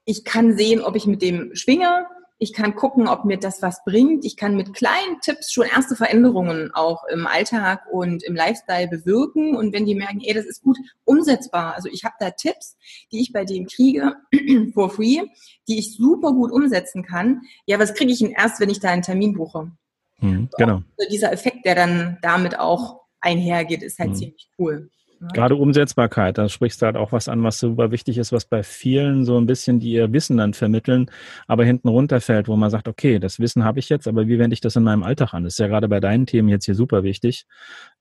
ich 0.06 0.24
kann 0.24 0.56
sehen, 0.56 0.82
ob 0.82 0.96
ich 0.96 1.08
mit 1.08 1.24
dem 1.24 1.56
schwinge, 1.56 2.06
ich 2.44 2.54
kann 2.54 2.74
gucken, 2.74 3.08
ob 3.08 3.24
mir 3.24 3.38
das 3.38 3.62
was 3.62 3.84
bringt. 3.86 4.26
Ich 4.26 4.36
kann 4.36 4.56
mit 4.56 4.74
kleinen 4.74 5.20
Tipps 5.22 5.54
schon 5.54 5.68
erste 5.68 5.96
Veränderungen 5.96 6.72
auch 6.74 7.04
im 7.04 7.28
Alltag 7.28 7.84
und 7.92 8.24
im 8.24 8.34
Lifestyle 8.34 8.88
bewirken. 8.88 9.56
Und 9.56 9.74
wenn 9.74 9.86
die 9.86 9.94
merken, 9.94 10.22
ey, 10.24 10.34
das 10.34 10.48
ist 10.48 10.64
gut 10.64 10.80
umsetzbar. 11.06 11.76
Also 11.76 11.88
ich 11.88 12.04
habe 12.04 12.16
da 12.20 12.32
Tipps, 12.32 12.78
die 13.12 13.22
ich 13.22 13.32
bei 13.32 13.46
dem 13.46 13.68
kriege, 13.68 14.16
for 14.74 14.90
free, 14.90 15.22
die 15.68 15.78
ich 15.78 15.96
super 15.96 16.34
gut 16.34 16.52
umsetzen 16.52 17.04
kann. 17.04 17.42
Ja, 17.68 17.78
was 17.78 17.94
kriege 17.94 18.12
ich 18.12 18.18
denn 18.18 18.32
erst, 18.32 18.60
wenn 18.60 18.72
ich 18.72 18.80
da 18.80 18.90
einen 18.90 19.04
Termin 19.04 19.36
buche? 19.36 19.72
Mhm, 20.20 20.50
genau. 20.58 20.82
Also 20.98 21.12
dieser 21.12 21.32
Effekt, 21.32 21.64
der 21.66 21.76
dann 21.76 22.18
damit 22.24 22.58
auch 22.58 23.02
einhergeht, 23.20 23.84
ist 23.84 24.00
halt 24.00 24.10
mhm. 24.10 24.16
ziemlich 24.16 24.50
cool. 24.58 24.90
Gerade 25.34 25.56
Umsetzbarkeit, 25.56 26.40
da 26.40 26.50
sprichst 26.50 26.82
du 26.82 26.88
halt 26.88 26.98
auch 26.98 27.12
was 27.12 27.30
an, 27.30 27.44
was 27.44 27.60
super 27.60 27.92
wichtig 27.92 28.18
ist, 28.18 28.32
was 28.32 28.46
bei 28.46 28.64
vielen 28.64 29.24
so 29.24 29.38
ein 29.38 29.46
bisschen, 29.46 29.80
die 29.80 29.92
ihr 29.92 30.12
Wissen 30.12 30.38
dann 30.38 30.56
vermitteln, 30.56 31.12
aber 31.48 31.64
hinten 31.64 31.90
runterfällt, 31.90 32.48
wo 32.48 32.56
man 32.56 32.72
sagt, 32.72 32.88
okay, 32.88 33.20
das 33.20 33.40
Wissen 33.40 33.64
habe 33.64 33.78
ich 33.78 33.90
jetzt, 33.90 34.08
aber 34.08 34.28
wie 34.28 34.40
wende 34.40 34.56
ich 34.56 34.62
das 34.62 34.76
in 34.76 34.84
meinem 34.84 35.04
Alltag 35.04 35.36
an? 35.36 35.44
Das 35.44 35.54
ist 35.54 35.60
ja 35.60 35.68
gerade 35.68 35.88
bei 35.88 36.00
deinen 36.00 36.26
Themen 36.26 36.50
jetzt 36.50 36.66
hier 36.66 36.74
super 36.74 37.04
wichtig. 37.04 37.46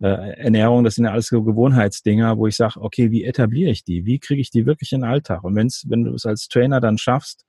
Äh, 0.00 0.32
Ernährung, 0.38 0.82
das 0.82 0.94
sind 0.94 1.04
ja 1.04 1.12
alles 1.12 1.26
so 1.26 1.42
Gewohnheitsdinger, 1.42 2.38
wo 2.38 2.46
ich 2.46 2.56
sage, 2.56 2.80
okay, 2.80 3.10
wie 3.10 3.24
etabliere 3.24 3.70
ich 3.70 3.84
die? 3.84 4.06
Wie 4.06 4.18
kriege 4.18 4.40
ich 4.40 4.50
die 4.50 4.64
wirklich 4.64 4.92
in 4.92 5.02
den 5.02 5.10
Alltag? 5.10 5.44
Und 5.44 5.54
wenn's, 5.56 5.84
wenn 5.88 6.04
du 6.04 6.14
es 6.14 6.24
als 6.24 6.48
Trainer 6.48 6.80
dann 6.80 6.96
schaffst, 6.96 7.44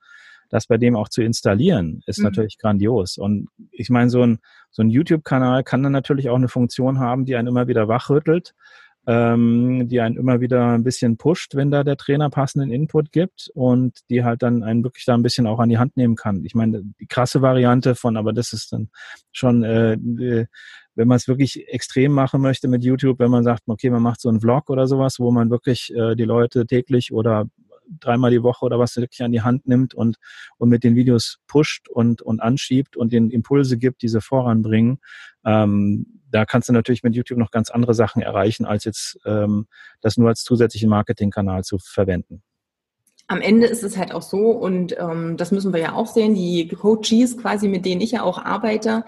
das 0.50 0.68
bei 0.68 0.78
dem 0.78 0.98
auch 0.98 1.08
zu 1.08 1.24
installieren, 1.24 2.04
ist 2.06 2.20
mhm. 2.20 2.26
natürlich 2.26 2.58
grandios. 2.58 3.18
Und 3.18 3.48
ich 3.72 3.90
meine, 3.90 4.10
so 4.10 4.22
ein, 4.22 4.40
so 4.70 4.84
ein 4.84 4.90
YouTube-Kanal 4.90 5.64
kann 5.64 5.82
dann 5.82 5.94
natürlich 5.94 6.30
auch 6.30 6.36
eine 6.36 6.50
Funktion 6.50 7.00
haben, 7.00 7.26
die 7.26 7.38
einen 7.38 7.48
immer 7.48 7.68
wieder 7.68 7.88
wachrüttelt, 7.88 8.54
ähm, 9.08 9.88
die 9.88 10.00
einen 10.00 10.18
immer 10.18 10.42
wieder 10.42 10.74
ein 10.74 10.84
bisschen 10.84 11.18
pusht, 11.18 11.56
wenn 11.56 11.72
da 11.72 11.84
der 11.84 11.98
Trainer 11.98 12.30
passenden 12.30 12.72
Input 12.72 13.12
gibt 13.12 13.50
und 13.54 14.00
die 14.10 14.24
halt 14.24 14.44
dann 14.44 14.64
einen 14.64 14.84
wirklich 14.84 15.06
da 15.06 15.16
ein 15.16 15.24
bisschen 15.24 15.48
auch 15.48 15.60
an 15.60 15.70
die 15.70 15.78
Hand 15.78 15.98
nehmen 15.98 16.16
kann. 16.16 16.46
Ich 16.46 16.54
meine, 16.54 16.84
die 17.00 17.08
krasse 17.08 17.42
Variante 17.42 17.96
von, 17.96 18.16
aber 18.16 18.34
das 18.34 18.54
ist 18.54 18.74
dann 18.74 18.90
schon, 19.32 19.64
äh, 19.64 19.94
äh 19.94 20.46
wenn 20.94 21.08
man 21.08 21.16
es 21.16 21.28
wirklich 21.30 21.70
extrem 21.70 22.12
machen 22.12 22.42
möchte 22.42 22.68
mit 22.68 22.84
YouTube, 22.84 23.20
wenn 23.20 23.32
man 23.32 23.46
sagt, 23.46 23.64
okay, 23.68 23.90
man 23.90 24.04
macht 24.04 24.20
so 24.20 24.28
einen 24.28 24.42
Vlog 24.42 24.70
oder 24.70 24.88
sowas, 24.88 25.20
wo 25.20 25.32
man 25.32 25.50
wirklich 25.50 25.94
äh, 25.96 26.16
die 26.16 26.26
Leute 26.26 26.66
täglich 26.66 27.14
oder 27.14 27.46
dreimal 28.00 28.32
die 28.32 28.44
Woche 28.44 28.66
oder 28.66 28.80
was 28.80 28.96
wirklich 28.98 29.24
an 29.24 29.32
die 29.32 29.42
Hand 29.42 29.68
nimmt 29.68 29.94
und, 29.94 30.18
und 30.58 30.70
mit 30.70 30.84
den 30.84 30.96
Videos 30.96 31.40
pusht 31.48 31.90
und, 31.90 32.22
und 32.22 32.42
anschiebt 32.42 32.96
und 32.98 33.12
den 33.12 33.30
Impulse 33.30 33.78
gibt, 33.78 34.02
diese 34.02 34.22
voranbringen. 34.22 35.00
Ähm, 35.46 36.22
da 36.30 36.46
kannst 36.46 36.70
du 36.70 36.74
natürlich 36.74 37.04
mit 37.04 37.16
YouTube 37.16 37.40
noch 37.40 37.52
ganz 37.52 37.70
andere 37.70 37.94
Sachen 37.94 38.22
erreichen, 38.22 38.66
als 38.66 38.86
jetzt 38.86 39.20
ähm, 39.26 39.68
das 40.00 40.18
nur 40.18 40.30
als 40.30 40.44
zusätzlichen 40.44 40.90
Marketingkanal 40.90 41.64
zu 41.64 41.78
verwenden. 41.78 42.42
Am 43.28 43.42
Ende 43.42 43.68
ist 43.68 43.84
es 43.84 43.98
halt 43.98 44.14
auch 44.14 44.22
so, 44.22 44.52
und 44.52 44.98
ähm, 44.98 45.38
das 45.38 45.52
müssen 45.52 45.74
wir 45.74 45.80
ja 45.80 45.94
auch 45.94 46.08
sehen, 46.08 46.36
die 46.36 46.68
Coaches 46.68 47.38
quasi, 47.38 47.68
mit 47.68 47.86
denen 47.86 48.02
ich 48.02 48.12
ja 48.12 48.24
auch 48.24 48.38
arbeite, 48.38 49.06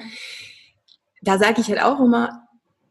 da 1.21 1.37
sage 1.37 1.61
ich 1.61 1.69
halt 1.69 1.81
auch 1.81 1.99
immer, 1.99 2.42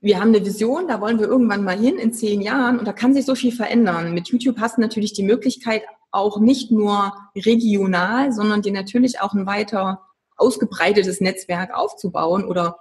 wir 0.03 0.21
haben 0.21 0.35
eine 0.35 0.45
Vision, 0.45 0.89
da 0.89 1.01
wollen 1.01 1.21
wir 1.21 1.29
irgendwann 1.29 1.63
mal 1.63 1.79
hin 1.79 1.97
in 1.97 2.13
zehn 2.13 2.41
Jahren 2.41 2.79
und 2.81 2.87
da 2.87 2.93
kann 2.93 3.15
sich 3.15 3.25
so 3.25 3.37
viel 3.37 3.53
verändern. 3.53 4.13
Mit 4.13 4.29
YouTube 4.29 4.59
hast 4.59 4.77
du 4.77 4.81
natürlich 4.81 5.13
die 5.13 5.23
Möglichkeit, 5.23 5.83
auch 6.11 6.41
nicht 6.41 6.73
nur 6.73 7.15
regional, 7.37 8.33
sondern 8.33 8.63
dir 8.63 8.73
natürlich 8.73 9.21
auch 9.21 9.33
ein 9.33 9.47
weiter 9.47 10.03
ausgebreitetes 10.37 11.21
Netzwerk 11.21 11.73
aufzubauen 11.73 12.45
oder 12.45 12.79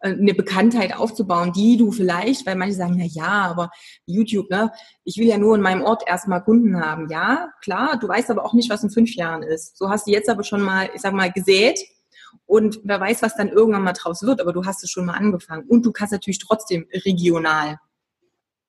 äh, 0.00 0.08
eine 0.08 0.34
Bekanntheit 0.34 0.96
aufzubauen, 0.96 1.52
die 1.52 1.76
du 1.76 1.92
vielleicht, 1.92 2.44
weil 2.46 2.56
manche 2.56 2.74
sagen, 2.74 2.96
na 2.98 3.04
ja, 3.04 3.46
aber 3.48 3.70
YouTube, 4.04 4.50
ne, 4.50 4.72
ich 5.04 5.18
will 5.18 5.26
ja 5.26 5.38
nur 5.38 5.54
in 5.54 5.62
meinem 5.62 5.82
Ort 5.82 6.02
erstmal 6.06 6.42
Kunden 6.42 6.80
haben. 6.84 7.08
Ja, 7.08 7.50
klar, 7.62 7.96
du 7.98 8.08
weißt 8.08 8.30
aber 8.30 8.44
auch 8.44 8.54
nicht, 8.54 8.70
was 8.70 8.82
in 8.82 8.90
fünf 8.90 9.14
Jahren 9.14 9.44
ist. 9.44 9.78
So 9.78 9.88
hast 9.88 10.08
du 10.08 10.10
jetzt 10.10 10.28
aber 10.28 10.42
schon 10.42 10.62
mal, 10.62 10.90
ich 10.94 11.00
sag 11.00 11.14
mal, 11.14 11.30
gesät 11.30 11.78
und 12.46 12.80
wer 12.84 13.00
weiß, 13.00 13.22
was 13.22 13.36
dann 13.36 13.48
irgendwann 13.48 13.82
mal 13.82 13.92
draus 13.92 14.22
wird, 14.22 14.40
aber 14.40 14.52
du 14.52 14.64
hast 14.64 14.82
es 14.84 14.90
schon 14.90 15.06
mal 15.06 15.14
angefangen. 15.14 15.64
Und 15.68 15.84
du 15.84 15.92
kannst 15.92 16.12
natürlich 16.12 16.38
trotzdem 16.38 16.86
regional. 17.04 17.76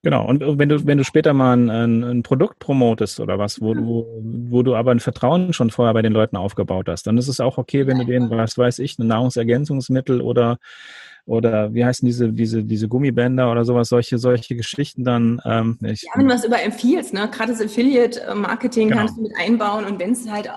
Genau, 0.04 0.26
und 0.26 0.42
wenn 0.60 0.70
du, 0.70 0.86
wenn 0.86 0.98
du 0.98 1.04
später 1.04 1.34
mal 1.34 1.58
ein, 1.58 2.04
ein, 2.04 2.24
Produkt 2.24 2.60
promotest 2.60 3.20
oder 3.20 3.40
was, 3.40 3.62
wo 3.62 3.74
du, 3.74 4.06
wo 4.22 4.64
du 4.64 4.76
aber 4.76 4.92
ein 4.92 5.00
Vertrauen 5.00 5.54
schon 5.54 5.72
vorher 5.72 5.94
bei 5.94 6.02
den 6.02 6.14
Leuten 6.14 6.38
aufgebaut 6.38 6.88
hast, 6.88 7.08
dann 7.08 7.18
ist 7.18 7.28
es 7.28 7.40
auch 7.40 7.58
okay, 7.58 7.88
wenn 7.88 7.98
du 7.98 8.06
denen, 8.06 8.30
was 8.30 8.58
weiß 8.58 8.80
ich, 8.80 8.98
ein 9.00 9.08
Nahrungsergänzungsmittel 9.08 10.22
oder 10.22 10.60
oder 11.26 11.74
wie 11.74 11.84
heißen 11.84 12.06
diese, 12.06 12.32
diese, 12.32 12.64
diese 12.64 12.88
Gummibänder 12.88 13.52
oder 13.52 13.66
sowas, 13.66 13.90
solche, 13.90 14.18
solche 14.18 14.56
Geschichten 14.56 15.04
dann. 15.04 15.42
Ähm, 15.44 15.78
ich, 15.84 16.04
ja, 16.04 16.12
wenn 16.16 16.30
du 16.30 16.34
was 16.34 16.46
über 16.46 16.62
empfiehlst, 16.62 17.14
ne? 17.14 17.30
Gerade 17.30 17.52
das 17.52 17.62
Affiliate-Marketing 17.62 18.88
genau. 18.88 19.02
kannst 19.02 19.18
du 19.18 19.24
mit 19.24 19.34
einbauen 19.38 19.84
und 19.84 20.00
wenn 20.00 20.14
es 20.14 20.30
halt 20.32 20.50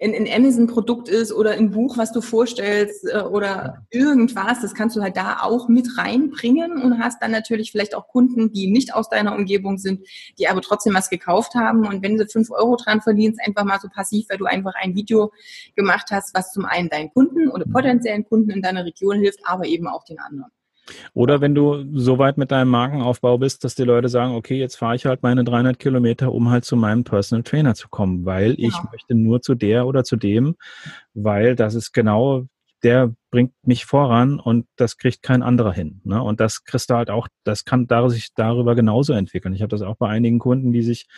ein, 0.00 0.14
ein 0.14 0.28
Amazon-Produkt 0.30 1.08
ist 1.08 1.32
oder 1.32 1.52
ein 1.52 1.70
Buch, 1.70 1.96
was 1.96 2.12
du 2.12 2.20
vorstellst 2.20 3.04
äh, 3.04 3.20
oder 3.20 3.84
irgendwas, 3.90 4.60
das 4.60 4.74
kannst 4.74 4.96
du 4.96 5.02
halt 5.02 5.16
da 5.16 5.38
auch 5.42 5.68
mit 5.68 5.98
reinbringen 5.98 6.82
und 6.82 6.98
hast 6.98 7.22
dann 7.22 7.30
natürlich 7.30 7.70
vielleicht 7.72 7.94
auch 7.94 8.08
Kunden, 8.08 8.52
die 8.52 8.70
nicht 8.70 8.94
aus 8.94 9.08
deiner 9.08 9.34
Umgebung 9.34 9.78
sind, 9.78 10.06
die 10.38 10.48
aber 10.48 10.60
trotzdem 10.60 10.94
was 10.94 11.10
gekauft 11.10 11.54
haben. 11.54 11.86
Und 11.86 12.02
wenn 12.02 12.16
du 12.16 12.26
fünf 12.26 12.50
Euro 12.50 12.76
dran 12.76 13.00
verdienst, 13.00 13.40
einfach 13.44 13.64
mal 13.64 13.80
so 13.80 13.88
passiv, 13.88 14.26
weil 14.28 14.38
du 14.38 14.46
einfach 14.46 14.74
ein 14.74 14.94
Video 14.94 15.32
gemacht 15.76 16.08
hast, 16.10 16.34
was 16.34 16.52
zum 16.52 16.64
einen 16.64 16.88
deinen 16.88 17.12
Kunden 17.12 17.48
oder 17.48 17.66
mhm. 17.66 17.72
potenziellen 17.72 18.24
Kunden 18.24 18.50
in 18.50 18.62
deiner 18.62 18.84
Region 18.84 19.20
hilft, 19.20 19.40
aber 19.44 19.66
eben 19.66 19.86
auch 19.86 20.04
den 20.04 20.18
anderen. 20.18 20.50
Oder 21.14 21.40
wenn 21.40 21.54
du 21.54 21.84
so 21.92 22.18
weit 22.18 22.38
mit 22.38 22.50
deinem 22.50 22.68
Markenaufbau 22.68 23.38
bist, 23.38 23.64
dass 23.64 23.74
die 23.74 23.84
Leute 23.84 24.08
sagen, 24.08 24.34
okay, 24.34 24.58
jetzt 24.58 24.76
fahre 24.76 24.96
ich 24.96 25.06
halt 25.06 25.22
meine 25.22 25.44
300 25.44 25.78
Kilometer, 25.78 26.32
um 26.32 26.50
halt 26.50 26.64
zu 26.64 26.76
meinem 26.76 27.04
Personal 27.04 27.42
Trainer 27.42 27.74
zu 27.74 27.88
kommen, 27.88 28.24
weil 28.24 28.52
ich 28.58 28.74
ja. 28.74 28.88
möchte 28.92 29.14
nur 29.14 29.42
zu 29.42 29.54
der 29.54 29.86
oder 29.86 30.04
zu 30.04 30.16
dem, 30.16 30.56
weil 31.14 31.56
das 31.56 31.74
ist 31.74 31.92
genau 31.92 32.46
der 32.84 33.14
bringt 33.30 33.52
mich 33.62 33.84
voran 33.84 34.38
und 34.38 34.66
das 34.76 34.96
kriegt 34.96 35.22
kein 35.22 35.42
anderer 35.42 35.72
hin. 35.72 36.00
Ne? 36.04 36.22
Und 36.22 36.38
das 36.38 36.64
kriegst 36.64 36.90
du 36.90 36.94
halt 36.94 37.10
auch, 37.10 37.26
das 37.42 37.64
kann 37.64 37.88
sich 38.08 38.28
darüber 38.34 38.76
genauso 38.76 39.12
entwickeln. 39.12 39.54
Ich 39.54 39.62
habe 39.62 39.70
das 39.70 39.82
auch 39.82 39.96
bei 39.96 40.08
einigen 40.08 40.38
Kunden, 40.38 40.70
die 40.70 40.82
sich 40.82 41.08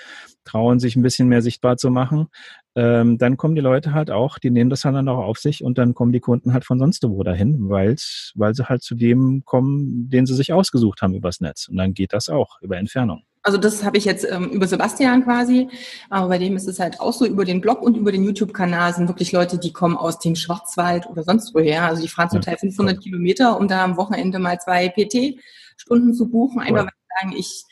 trauen, 0.44 0.78
sich 0.78 0.96
ein 0.96 1.02
bisschen 1.02 1.28
mehr 1.28 1.42
sichtbar 1.42 1.76
zu 1.76 1.90
machen. 1.90 2.28
Ähm, 2.74 3.18
dann 3.18 3.36
kommen 3.36 3.54
die 3.54 3.60
Leute 3.60 3.92
halt 3.92 4.10
auch, 4.10 4.38
die 4.38 4.50
nehmen 4.50 4.70
das 4.70 4.84
halt 4.84 4.94
dann 4.94 5.08
auch 5.08 5.18
auf 5.18 5.38
sich 5.38 5.62
und 5.62 5.76
dann 5.76 5.92
kommen 5.92 6.12
die 6.12 6.20
Kunden 6.20 6.54
halt 6.54 6.64
von 6.64 6.78
sonst 6.78 7.02
wo 7.06 7.22
dahin, 7.22 7.68
weil 7.68 7.96
weil 8.34 8.54
sie 8.54 8.68
halt 8.68 8.82
zu 8.82 8.94
dem 8.94 9.42
kommen, 9.44 10.08
den 10.08 10.26
sie 10.26 10.34
sich 10.34 10.52
ausgesucht 10.52 11.02
haben 11.02 11.14
übers 11.14 11.40
Netz. 11.40 11.68
Und 11.68 11.76
dann 11.76 11.92
geht 11.92 12.12
das 12.12 12.28
auch 12.28 12.60
über 12.62 12.78
Entfernung. 12.78 13.24
Also 13.46 13.58
das 13.58 13.84
habe 13.84 13.96
ich 13.96 14.04
jetzt 14.04 14.26
ähm, 14.28 14.50
über 14.50 14.66
Sebastian 14.66 15.22
quasi, 15.22 15.68
aber 16.10 16.30
bei 16.30 16.38
dem 16.38 16.56
ist 16.56 16.66
es 16.66 16.80
halt 16.80 16.98
auch 16.98 17.12
so, 17.12 17.24
über 17.24 17.44
den 17.44 17.60
Blog 17.60 17.80
und 17.80 17.96
über 17.96 18.10
den 18.10 18.24
YouTube-Kanal 18.24 18.92
sind 18.92 19.06
wirklich 19.06 19.30
Leute, 19.30 19.56
die 19.56 19.72
kommen 19.72 19.96
aus 19.96 20.18
dem 20.18 20.34
Schwarzwald 20.34 21.06
oder 21.06 21.22
sonst 21.22 21.54
woher. 21.54 21.84
Also 21.84 22.02
die 22.02 22.08
fahren 22.08 22.28
zum 22.28 22.40
Teil 22.40 22.58
500 22.58 23.00
Kilometer, 23.00 23.56
um 23.56 23.68
da 23.68 23.84
am 23.84 23.96
Wochenende 23.96 24.40
mal 24.40 24.58
zwei 24.58 24.88
PT-Stunden 24.88 26.12
zu 26.12 26.28
buchen. 26.28 26.60
Einfach 26.60 26.86
weil 26.86 26.92
sie 26.92 27.22
sagen, 27.22 27.36
ich 27.38 27.64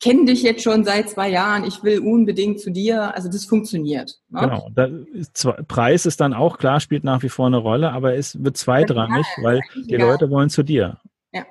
kenne 0.00 0.26
dich 0.26 0.42
jetzt 0.42 0.62
schon 0.62 0.84
seit 0.84 1.08
zwei 1.08 1.30
Jahren, 1.30 1.64
ich 1.64 1.82
will 1.82 2.00
unbedingt 2.00 2.60
zu 2.60 2.70
dir. 2.70 3.14
Also 3.14 3.30
das 3.30 3.46
funktioniert. 3.46 4.18
Ne? 4.28 4.40
Genau. 4.40 4.70
Da 4.74 4.88
ist, 5.14 5.48
Preis 5.66 6.04
ist 6.04 6.20
dann 6.20 6.34
auch 6.34 6.58
klar, 6.58 6.80
spielt 6.80 7.04
nach 7.04 7.22
wie 7.22 7.30
vor 7.30 7.46
eine 7.46 7.56
Rolle, 7.56 7.92
aber 7.92 8.14
es 8.16 8.42
wird 8.44 8.58
zweitrangig, 8.58 9.26
weil 9.42 9.62
die. 9.74 9.96
Leute 9.96 10.30
wollen 10.30 10.50
zu 10.50 10.62
dir. 10.62 11.00
Ja. 11.36 11.46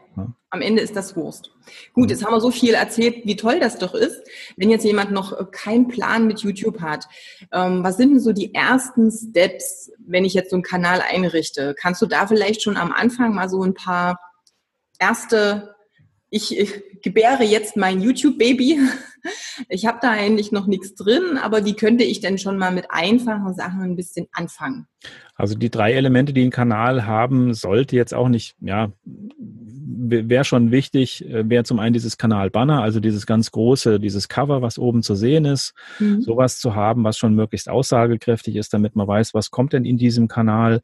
Am 0.50 0.62
Ende 0.62 0.82
ist 0.82 0.96
das 0.96 1.15
Wurst. 1.15 1.51
Gut, 1.94 2.10
jetzt 2.10 2.25
haben 2.25 2.34
wir 2.34 2.39
so 2.39 2.50
viel 2.50 2.74
erzählt, 2.74 3.25
wie 3.25 3.36
toll 3.36 3.60
das 3.60 3.77
doch 3.77 3.94
ist. 3.94 4.22
Wenn 4.56 4.70
jetzt 4.70 4.86
jemand 4.86 5.12
noch 5.12 5.51
keinen 5.51 5.89
Plan 5.89 6.25
mit 6.25 6.39
YouTube 6.39 6.82
hat, 6.82 7.08
ähm, 7.51 7.84
was 7.84 7.98
sind 7.98 8.12
denn 8.12 8.20
so 8.20 8.32
die 8.32 8.54
ersten 8.56 9.12
Steps, 9.12 9.92
wenn 10.00 10.25
ich 10.25 10.34
jetzt 10.34 10.50
so 10.50 10.56
einen 10.56 10.63
Kanal 10.63 11.01
einrichte? 11.01 11.75
Kannst 11.77 12.01
du 12.01 12.08
da 12.08 12.25
vielleicht 12.25 12.63
schon 12.63 12.77
am 12.77 12.92
Anfang 12.92 13.36
mal 13.36 13.50
so 13.50 13.62
ein 13.62 13.74
paar 13.74 14.20
erste, 14.98 15.75
ich, 16.30 16.58
ich 16.58 17.01
gebäre 17.04 17.44
jetzt 17.44 17.77
mein 17.77 18.01
YouTube-Baby. 18.01 18.80
Ich 19.70 19.88
habe 19.88 19.98
da 20.01 20.12
eigentlich 20.12 20.51
noch 20.51 20.68
nichts 20.68 20.94
drin, 20.94 21.39
aber 21.42 21.65
wie 21.65 21.75
könnte 21.75 22.04
ich 22.04 22.20
denn 22.20 22.38
schon 22.38 22.60
mal 22.60 22.72
mit 22.72 22.92
einfachen 22.92 23.56
Sachen 23.56 23.82
ein 23.82 23.96
bisschen 23.96 24.27
anfangen? 24.32 24.86
Also 25.34 25.56
die 25.56 25.72
drei 25.72 25.94
Elemente, 25.94 26.32
die 26.32 26.46
ein 26.46 26.51
Kanal 26.51 27.08
haben 27.08 27.56
sollte, 27.56 27.96
jetzt 27.96 28.13
auch 28.13 28.30
nicht, 28.30 28.56
ja, 28.60 28.92
wäre 29.88 30.44
schon 30.44 30.72
wichtig, 30.72 31.25
äh, 31.25 31.48
wäre 31.50 31.63
zum 31.63 31.80
einen 31.80 31.94
dieses 31.94 32.18
Kanal-Banner, 32.18 32.82
also 32.82 33.00
dieses 33.00 33.25
ganz 33.25 33.51
große, 33.51 34.00
dieses 34.00 34.27
Cover, 34.27 34.62
was 34.62 34.80
oben 34.80 35.04
zu 35.04 35.15
sehen 35.15 35.46
ist, 35.46 35.74
mhm. 36.00 36.22
sowas 36.22 36.60
zu 36.60 36.75
haben, 36.75 37.04
was 37.04 37.18
schon 37.18 37.36
möglichst 37.36 37.70
aussagekräftig 37.70 38.56
ist, 38.56 38.74
damit 38.74 38.96
man 38.96 39.08
weiß, 39.08 39.34
was 39.34 39.51
kommt 39.51 39.74
denn 39.74 39.86
in 39.86 39.98
diesem 39.98 40.27
Kanal 40.27 40.82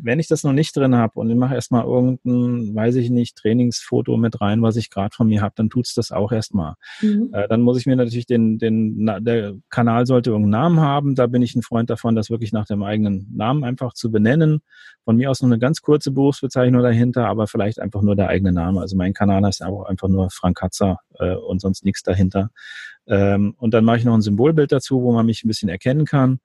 wenn 0.00 0.18
ich 0.18 0.28
das 0.28 0.44
noch 0.44 0.52
nicht 0.52 0.76
drin 0.76 0.94
habe 0.94 1.18
und 1.18 1.30
ich 1.30 1.36
mache 1.36 1.54
erstmal 1.54 1.84
irgendein, 1.84 2.74
weiß 2.74 2.96
ich 2.96 3.10
nicht, 3.10 3.36
Trainingsfoto 3.36 4.16
mit 4.16 4.40
rein, 4.40 4.62
was 4.62 4.76
ich 4.76 4.90
gerade 4.90 5.14
von 5.14 5.28
mir 5.28 5.42
habe, 5.42 5.54
dann 5.56 5.70
tut's 5.70 5.94
das 5.94 6.12
auch 6.12 6.32
erstmal. 6.32 6.74
Mhm. 7.00 7.30
Äh, 7.32 7.48
dann 7.48 7.60
muss 7.60 7.78
ich 7.78 7.86
mir 7.86 7.96
natürlich 7.96 8.26
den, 8.26 8.58
den, 8.58 9.06
der 9.20 9.54
Kanal 9.70 10.06
sollte 10.06 10.30
irgendeinen 10.30 10.62
Namen 10.62 10.80
haben. 10.80 11.14
Da 11.14 11.26
bin 11.26 11.42
ich 11.42 11.54
ein 11.54 11.62
Freund 11.62 11.90
davon, 11.90 12.14
das 12.14 12.30
wirklich 12.30 12.52
nach 12.52 12.66
dem 12.66 12.82
eigenen 12.82 13.28
Namen 13.34 13.64
einfach 13.64 13.94
zu 13.94 14.10
benennen. 14.10 14.60
Von 15.04 15.16
mir 15.16 15.30
aus 15.30 15.40
noch 15.40 15.48
eine 15.48 15.58
ganz 15.58 15.82
kurze 15.82 16.10
Berufsbezeichnung 16.10 16.82
dahinter, 16.82 17.26
aber 17.28 17.46
vielleicht 17.46 17.80
einfach 17.80 18.02
nur 18.02 18.16
der 18.16 18.28
eigene 18.28 18.52
Name. 18.52 18.80
Also 18.80 18.96
mein 18.96 19.12
Kanal 19.12 19.44
heißt 19.44 19.62
auch 19.62 19.84
einfach 19.84 20.08
nur 20.08 20.30
Frank 20.30 20.58
Katzer 20.58 20.98
äh, 21.18 21.34
und 21.34 21.60
sonst 21.60 21.84
nichts 21.84 22.02
dahinter. 22.02 22.50
Ähm, 23.06 23.54
und 23.58 23.74
dann 23.74 23.84
mache 23.84 23.98
ich 23.98 24.04
noch 24.04 24.14
ein 24.14 24.22
Symbolbild 24.22 24.72
dazu, 24.72 25.02
wo 25.02 25.12
man 25.12 25.26
mich 25.26 25.44
ein 25.44 25.48
bisschen 25.48 25.68
erkennen 25.68 26.06
kann. 26.06 26.40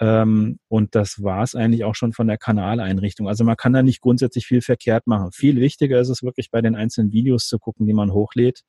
Ähm, 0.00 0.58
und 0.68 0.94
das 0.94 1.22
war 1.22 1.42
es 1.42 1.54
eigentlich 1.54 1.84
auch 1.84 1.94
schon 1.94 2.12
von 2.12 2.26
der 2.26 2.38
Kanaleinrichtung. 2.38 3.28
Also 3.28 3.44
man 3.44 3.56
kann 3.56 3.72
da 3.72 3.82
nicht 3.82 4.00
grundsätzlich 4.00 4.46
viel 4.46 4.60
verkehrt 4.60 5.06
machen. 5.06 5.30
Viel 5.32 5.60
wichtiger 5.60 6.00
ist 6.00 6.08
es 6.08 6.22
wirklich 6.22 6.50
bei 6.50 6.60
den 6.60 6.74
einzelnen 6.74 7.12
Videos 7.12 7.46
zu 7.46 7.58
gucken, 7.58 7.86
die 7.86 7.94
man 7.94 8.12
hochlädt, 8.12 8.62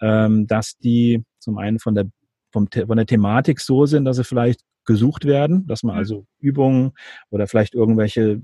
ähm, 0.00 0.46
dass 0.46 0.76
die 0.76 1.24
zum 1.38 1.58
einen 1.58 1.78
von 1.78 1.94
der, 1.94 2.06
vom, 2.52 2.68
von 2.70 2.96
der 2.96 3.06
Thematik 3.06 3.60
so 3.60 3.86
sind, 3.86 4.04
dass 4.04 4.16
sie 4.16 4.24
vielleicht 4.24 4.60
gesucht 4.84 5.26
werden, 5.26 5.66
dass 5.66 5.82
man 5.82 5.94
mhm. 5.94 5.98
also 5.98 6.26
Übungen 6.38 6.92
oder 7.28 7.46
vielleicht 7.46 7.74
irgendwelche 7.74 8.40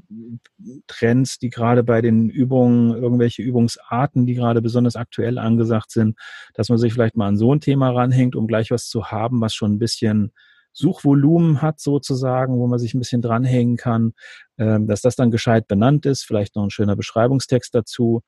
Trends, 0.87 1.38
die 1.38 1.49
gerade 1.49 1.83
bei 1.83 2.02
den 2.02 2.28
Übungen, 2.28 2.95
irgendwelche 2.95 3.43
Übungsarten, 3.43 4.26
die 4.26 4.35
gerade 4.35 4.61
besonders 4.61 4.95
aktuell 4.95 5.38
angesagt 5.38 5.90
sind, 5.90 6.19
dass 6.52 6.69
man 6.69 6.76
sich 6.76 6.93
vielleicht 6.93 7.16
mal 7.16 7.28
an 7.28 7.38
so 7.38 7.54
ein 7.54 7.61
Thema 7.61 7.90
ranhängt, 7.90 8.37
um 8.37 8.47
gleich 8.47 8.71
was 8.71 8.88
zu 8.88 9.07
haben, 9.07 9.40
was 9.40 9.54
schon 9.54 9.73
ein 9.73 9.78
bisschen 9.78 10.33
Suchvolumen 10.75 11.62
hat 11.62 11.81
sozusagen, 11.81 12.59
wo 12.59 12.66
man 12.66 12.78
sich 12.78 12.95
ein 12.95 12.99
bisschen 12.99 13.23
dranhängen 13.23 13.76
kann, 13.76 14.12
ähm, 14.59 14.87
dass 14.87 15.00
das 15.00 15.16
dann 15.16 15.31
gescheit 15.31 15.69
benannt 15.69 16.04
ist, 16.04 16.25
vielleicht 16.25 16.57
noch 16.57 16.64
ein 16.64 16.71
schöner 16.71 16.97
Beschreibungstext 16.97 17.75
dazu. 17.75 18.23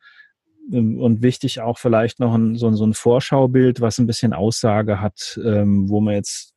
Ähm, 0.73 0.99
und 1.01 1.23
wichtig 1.23 1.61
auch 1.61 1.79
vielleicht 1.79 2.21
noch 2.21 2.35
ein, 2.35 2.57
so, 2.57 2.69
ein 2.69 2.95
Vorschaubild, 2.95 3.81
was 3.81 3.99
ein 3.99 4.07
bisschen 4.07 4.33
Aussage 4.33 5.01
hat, 5.01 5.39
ähm, 5.45 5.89
wo 5.91 6.01
man 6.01 6.15
jetzt 6.15 6.53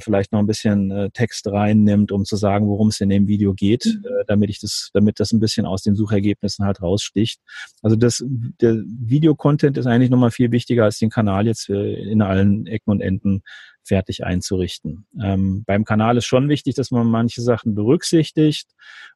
vielleicht 0.00 0.32
noch 0.32 0.38
ein 0.38 0.46
bisschen 0.46 0.90
äh, 0.90 1.08
Text 1.12 1.46
reinnimmt, 1.46 2.12
um 2.12 2.26
zu 2.26 2.36
sagen, 2.36 2.68
worum 2.68 2.88
es 2.88 3.00
in 3.00 3.08
dem 3.08 3.26
Video 3.26 3.54
geht, 3.54 3.86
mhm. 3.86 4.04
äh, 4.04 4.24
damit 4.26 4.50
ich 4.50 4.60
das, 4.60 4.90
damit 4.92 5.18
das 5.18 5.32
ein 5.32 5.40
bisschen 5.40 5.64
aus 5.64 5.80
den 5.80 5.94
Suchergebnissen 5.94 6.66
halt 6.66 6.82
raussticht. 6.82 7.40
Also 7.80 7.96
das, 7.96 8.22
der 8.60 8.82
Videocontent 8.84 9.78
ist 9.78 9.86
eigentlich 9.86 10.10
nochmal 10.10 10.30
viel 10.30 10.52
wichtiger 10.52 10.84
als 10.84 10.98
den 10.98 11.08
Kanal 11.08 11.46
jetzt 11.46 11.70
äh, 11.70 11.94
in 11.94 12.20
allen 12.20 12.66
Ecken 12.66 12.90
und 12.90 13.00
Enden 13.00 13.42
fertig 13.84 14.24
einzurichten. 14.24 15.06
Ähm, 15.20 15.64
beim 15.66 15.84
Kanal 15.84 16.16
ist 16.16 16.26
schon 16.26 16.48
wichtig, 16.48 16.74
dass 16.74 16.90
man 16.90 17.06
manche 17.06 17.42
Sachen 17.42 17.74
berücksichtigt, 17.74 18.70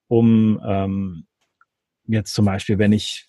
um 0.09 0.61
ähm, 0.65 1.27
jetzt 2.09 2.35
zum 2.35 2.45
Beispiel, 2.45 2.79
wenn 2.79 2.93
ich, 2.93 3.27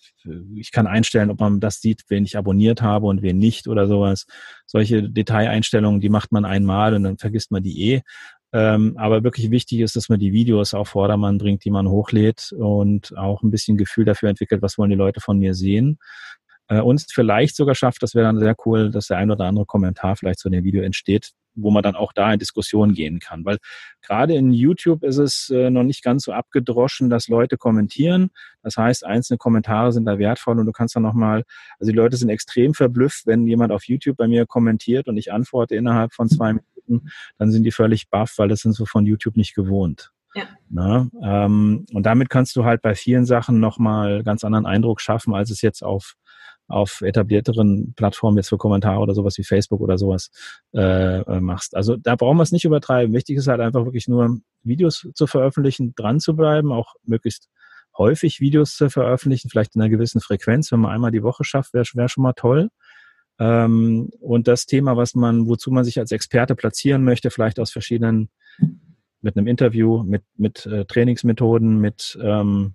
ich 0.54 0.72
kann 0.72 0.86
einstellen, 0.86 1.30
ob 1.30 1.40
man 1.40 1.60
das 1.60 1.80
sieht, 1.80 2.04
wen 2.08 2.24
ich 2.24 2.36
abonniert 2.36 2.82
habe 2.82 3.06
und 3.06 3.22
wen 3.22 3.38
nicht 3.38 3.68
oder 3.68 3.86
sowas. 3.86 4.26
Solche 4.66 5.08
Detaileinstellungen, 5.08 6.00
die 6.00 6.08
macht 6.08 6.32
man 6.32 6.44
einmal 6.44 6.94
und 6.94 7.02
dann 7.02 7.18
vergisst 7.18 7.50
man 7.50 7.62
die 7.62 7.92
eh. 7.92 8.02
Ähm, 8.52 8.96
aber 8.96 9.24
wirklich 9.24 9.50
wichtig 9.50 9.80
ist, 9.80 9.94
dass 9.94 10.08
man 10.08 10.18
die 10.18 10.32
Videos 10.32 10.72
auf 10.72 10.88
Vordermann 10.88 11.36
bringt, 11.36 11.64
die 11.64 11.70
man 11.70 11.88
hochlädt 11.88 12.52
und 12.52 13.16
auch 13.16 13.42
ein 13.42 13.50
bisschen 13.50 13.76
Gefühl 13.76 14.06
dafür 14.06 14.30
entwickelt, 14.30 14.62
was 14.62 14.78
wollen 14.78 14.90
die 14.90 14.96
Leute 14.96 15.20
von 15.20 15.38
mir 15.38 15.54
sehen. 15.54 15.98
Äh, 16.68 16.80
und 16.80 17.04
vielleicht 17.10 17.56
sogar 17.56 17.74
schafft, 17.74 18.02
das 18.02 18.14
wäre 18.14 18.26
dann 18.26 18.38
sehr 18.38 18.54
cool, 18.64 18.90
dass 18.90 19.08
der 19.08 19.18
ein 19.18 19.30
oder 19.30 19.44
andere 19.44 19.66
Kommentar 19.66 20.16
vielleicht 20.16 20.38
zu 20.38 20.48
dem 20.48 20.64
Video 20.64 20.82
entsteht, 20.82 21.30
wo 21.54 21.70
man 21.70 21.82
dann 21.82 21.96
auch 21.96 22.12
da 22.12 22.32
in 22.32 22.38
Diskussion 22.38 22.94
gehen 22.94 23.18
kann. 23.18 23.44
Weil 23.44 23.58
gerade 24.02 24.34
in 24.34 24.52
YouTube 24.52 25.02
ist 25.02 25.18
es 25.18 25.50
äh, 25.50 25.70
noch 25.70 25.82
nicht 25.82 26.04
ganz 26.04 26.24
so 26.24 26.32
abgedroschen, 26.32 27.10
dass 27.10 27.28
Leute 27.28 27.56
kommentieren. 27.56 28.30
Das 28.62 28.76
heißt, 28.76 29.04
einzelne 29.04 29.38
Kommentare 29.38 29.92
sind 29.92 30.04
da 30.04 30.18
wertvoll 30.18 30.58
und 30.58 30.66
du 30.66 30.72
kannst 30.72 30.94
dann 30.94 31.02
nochmal, 31.02 31.44
also 31.80 31.90
die 31.90 31.96
Leute 31.96 32.16
sind 32.16 32.28
extrem 32.28 32.74
verblüfft, 32.74 33.26
wenn 33.26 33.46
jemand 33.46 33.72
auf 33.72 33.84
YouTube 33.84 34.16
bei 34.16 34.28
mir 34.28 34.46
kommentiert 34.46 35.08
und 35.08 35.16
ich 35.16 35.32
antworte 35.32 35.74
innerhalb 35.74 36.12
von 36.12 36.28
zwei 36.28 36.54
Minuten, 36.54 37.10
dann 37.38 37.50
sind 37.50 37.64
die 37.64 37.72
völlig 37.72 38.08
baff, 38.08 38.34
weil 38.36 38.48
das 38.48 38.60
sind 38.60 38.72
so 38.72 38.86
von 38.86 39.04
YouTube 39.06 39.36
nicht 39.36 39.54
gewohnt. 39.54 40.12
Ja. 40.34 40.44
Na, 40.68 41.08
ähm, 41.22 41.86
und 41.92 42.04
damit 42.04 42.28
kannst 42.28 42.54
du 42.56 42.64
halt 42.64 42.82
bei 42.82 42.94
vielen 42.94 43.24
Sachen 43.24 43.60
nochmal 43.60 44.22
ganz 44.22 44.44
anderen 44.44 44.66
Eindruck 44.66 45.00
schaffen, 45.00 45.34
als 45.34 45.50
es 45.50 45.62
jetzt 45.62 45.82
auf 45.82 46.14
auf 46.68 47.00
etablierteren 47.00 47.94
Plattformen 47.96 48.36
jetzt 48.36 48.50
für 48.50 48.58
Kommentare 48.58 49.00
oder 49.00 49.14
sowas 49.14 49.38
wie 49.38 49.44
Facebook 49.44 49.80
oder 49.80 49.98
sowas 49.98 50.30
äh, 50.74 51.20
äh, 51.20 51.40
machst. 51.40 51.74
Also 51.74 51.96
da 51.96 52.14
brauchen 52.14 52.36
wir 52.36 52.42
es 52.42 52.52
nicht 52.52 52.66
übertreiben. 52.66 53.14
Wichtig 53.14 53.38
ist 53.38 53.48
halt 53.48 53.60
einfach 53.60 53.84
wirklich 53.84 54.06
nur 54.06 54.38
Videos 54.62 55.08
zu 55.14 55.26
veröffentlichen, 55.26 55.94
dran 55.96 56.20
zu 56.20 56.36
bleiben, 56.36 56.70
auch 56.70 56.94
möglichst 57.04 57.48
häufig 57.96 58.40
Videos 58.40 58.76
zu 58.76 58.90
veröffentlichen, 58.90 59.48
vielleicht 59.48 59.74
in 59.74 59.82
einer 59.82 59.90
gewissen 59.90 60.20
Frequenz. 60.20 60.70
Wenn 60.70 60.80
man 60.80 60.92
einmal 60.92 61.10
die 61.10 61.22
Woche 61.22 61.42
schafft, 61.42 61.74
wäre 61.74 61.84
wär 61.94 62.08
schon 62.08 62.22
mal 62.22 62.34
toll. 62.34 62.68
Ähm, 63.38 64.10
und 64.20 64.48
das 64.48 64.66
Thema, 64.66 64.96
was 64.96 65.14
man, 65.14 65.48
wozu 65.48 65.70
man 65.70 65.84
sich 65.84 65.98
als 65.98 66.12
Experte 66.12 66.54
platzieren 66.54 67.04
möchte, 67.04 67.30
vielleicht 67.30 67.58
aus 67.60 67.70
verschiedenen, 67.70 68.30
mit 69.20 69.36
einem 69.36 69.46
Interview, 69.46 70.02
mit, 70.04 70.22
mit 70.36 70.66
äh, 70.66 70.84
Trainingsmethoden, 70.84 71.80
mit 71.80 72.18
ähm, 72.22 72.74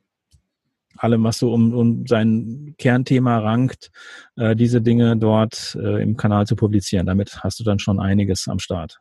allem, 0.97 1.23
was 1.23 1.39
so 1.39 1.53
um, 1.53 1.73
um 1.73 2.07
sein 2.07 2.75
Kernthema 2.77 3.39
rankt, 3.39 3.91
äh, 4.35 4.55
diese 4.55 4.81
Dinge 4.81 5.17
dort 5.17 5.77
äh, 5.81 6.01
im 6.01 6.17
Kanal 6.17 6.47
zu 6.47 6.55
publizieren. 6.55 7.05
Damit 7.05 7.43
hast 7.43 7.59
du 7.59 7.63
dann 7.63 7.79
schon 7.79 7.99
einiges 7.99 8.47
am 8.47 8.59
Start. 8.59 8.99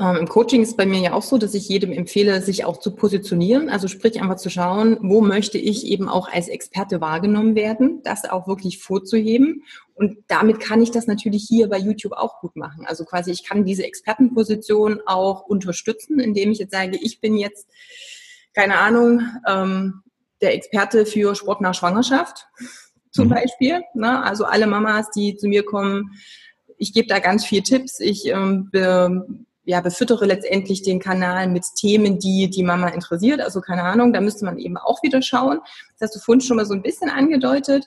Ähm, 0.00 0.16
Im 0.16 0.28
Coaching 0.28 0.62
ist 0.62 0.76
bei 0.76 0.86
mir 0.86 1.00
ja 1.00 1.12
auch 1.12 1.22
so, 1.22 1.38
dass 1.38 1.54
ich 1.54 1.68
jedem 1.68 1.90
empfehle, 1.90 2.40
sich 2.40 2.64
auch 2.64 2.76
zu 2.78 2.94
positionieren. 2.94 3.68
Also 3.68 3.88
sprich 3.88 4.20
einfach 4.20 4.36
zu 4.36 4.48
schauen, 4.48 4.96
wo 5.02 5.20
möchte 5.20 5.58
ich 5.58 5.86
eben 5.86 6.08
auch 6.08 6.28
als 6.28 6.48
Experte 6.48 7.00
wahrgenommen 7.00 7.56
werden, 7.56 8.00
das 8.04 8.24
auch 8.24 8.46
wirklich 8.46 8.78
vorzuheben. 8.78 9.64
Und 9.94 10.18
damit 10.28 10.60
kann 10.60 10.80
ich 10.80 10.92
das 10.92 11.08
natürlich 11.08 11.44
hier 11.48 11.68
bei 11.68 11.78
YouTube 11.78 12.12
auch 12.12 12.40
gut 12.40 12.54
machen. 12.54 12.86
Also 12.86 13.04
quasi, 13.04 13.32
ich 13.32 13.44
kann 13.44 13.64
diese 13.64 13.84
Expertenposition 13.84 15.00
auch 15.04 15.42
unterstützen, 15.42 16.20
indem 16.20 16.52
ich 16.52 16.58
jetzt 16.58 16.72
sage, 16.72 16.96
ich 17.00 17.20
bin 17.20 17.36
jetzt, 17.36 17.68
keine 18.54 18.78
Ahnung, 18.78 19.22
ähm, 19.48 20.02
der 20.40 20.54
Experte 20.54 21.06
für 21.06 21.34
Sport 21.34 21.60
nach 21.60 21.74
Schwangerschaft 21.74 22.46
zum 23.10 23.26
mhm. 23.26 23.30
Beispiel. 23.30 23.82
Ne? 23.94 24.22
Also 24.22 24.44
alle 24.44 24.66
Mamas, 24.66 25.10
die 25.10 25.36
zu 25.36 25.48
mir 25.48 25.64
kommen, 25.64 26.12
ich 26.78 26.92
gebe 26.92 27.08
da 27.08 27.18
ganz 27.18 27.44
viel 27.44 27.62
Tipps. 27.62 28.00
Ich 28.00 28.26
ähm, 28.26 28.70
be, 28.70 29.26
ja, 29.64 29.80
befüttere 29.80 30.24
letztendlich 30.24 30.82
den 30.82 31.00
Kanal 31.00 31.48
mit 31.48 31.64
Themen, 31.76 32.18
die 32.18 32.48
die 32.48 32.62
Mama 32.62 32.88
interessiert. 32.88 33.40
Also 33.40 33.60
keine 33.60 33.82
Ahnung, 33.82 34.12
da 34.12 34.20
müsste 34.20 34.44
man 34.44 34.58
eben 34.58 34.78
auch 34.78 35.02
wieder 35.02 35.20
schauen. 35.20 35.58
Das 35.98 36.08
hast 36.08 36.16
du 36.16 36.20
vorhin 36.20 36.40
schon 36.40 36.56
mal 36.56 36.64
so 36.64 36.72
ein 36.72 36.82
bisschen 36.82 37.10
angedeutet. 37.10 37.86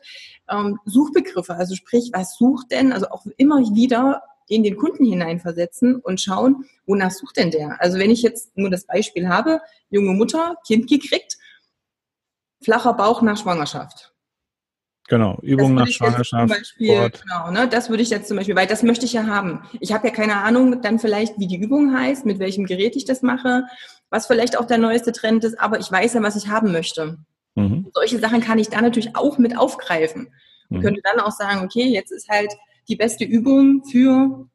Ähm, 0.49 0.77
Suchbegriffe, 0.85 1.55
also 1.55 1.75
sprich, 1.75 2.11
was 2.13 2.37
sucht 2.37 2.71
denn? 2.71 2.91
Also 2.91 3.07
auch 3.09 3.25
immer 3.37 3.59
wieder 3.73 4.21
in 4.47 4.63
den 4.63 4.75
Kunden 4.75 5.05
hineinversetzen 5.05 5.95
und 5.95 6.19
schauen, 6.19 6.65
wonach 6.85 7.11
sucht 7.11 7.37
denn 7.37 7.51
der? 7.51 7.81
Also 7.81 7.97
wenn 7.97 8.11
ich 8.11 8.21
jetzt 8.21 8.55
nur 8.57 8.69
das 8.69 8.85
Beispiel 8.85 9.29
habe, 9.29 9.61
junge 9.89 10.11
Mutter, 10.11 10.57
Kind 10.67 10.89
gekriegt, 10.89 11.37
flacher 12.63 12.93
Bauch 12.93 13.21
nach 13.21 13.37
Schwangerschaft. 13.37 14.11
Genau, 15.07 15.37
Übung 15.41 15.73
nach 15.73 15.87
Schwangerschaft. 15.87 16.47
Beispiel, 16.47 17.09
genau, 17.09 17.51
ne, 17.51 17.67
das 17.67 17.89
würde 17.89 18.01
ich 18.01 18.09
jetzt 18.09 18.29
zum 18.29 18.37
Beispiel, 18.37 18.55
weil 18.55 18.67
das 18.67 18.81
möchte 18.81 19.05
ich 19.05 19.11
ja 19.11 19.27
haben. 19.27 19.61
Ich 19.81 19.91
habe 19.91 20.07
ja 20.07 20.13
keine 20.13 20.37
Ahnung 20.37 20.81
dann 20.81 20.99
vielleicht, 20.99 21.37
wie 21.37 21.47
die 21.47 21.57
Übung 21.57 21.93
heißt, 21.93 22.25
mit 22.25 22.39
welchem 22.39 22.65
Gerät 22.65 22.95
ich 22.95 23.03
das 23.03 23.21
mache, 23.21 23.65
was 24.09 24.27
vielleicht 24.27 24.57
auch 24.57 24.65
der 24.65 24.77
neueste 24.77 25.11
Trend 25.11 25.43
ist, 25.43 25.59
aber 25.59 25.79
ich 25.79 25.91
weiß 25.91 26.13
ja, 26.13 26.23
was 26.23 26.37
ich 26.37 26.47
haben 26.47 26.71
möchte. 26.71 27.17
Mhm. 27.55 27.87
Solche 27.93 28.19
Sachen 28.19 28.39
kann 28.39 28.59
ich 28.59 28.69
da 28.69 28.81
natürlich 28.81 29.15
auch 29.15 29.37
mit 29.37 29.57
aufgreifen 29.57 30.33
und 30.69 30.77
mhm. 30.77 30.81
könnte 30.81 31.01
dann 31.03 31.19
auch 31.19 31.31
sagen, 31.31 31.65
okay, 31.65 31.83
jetzt 31.89 32.11
ist 32.11 32.29
halt 32.29 32.53
die 32.87 32.95
beste 32.95 33.25
Übung 33.25 33.83
für 33.83 34.47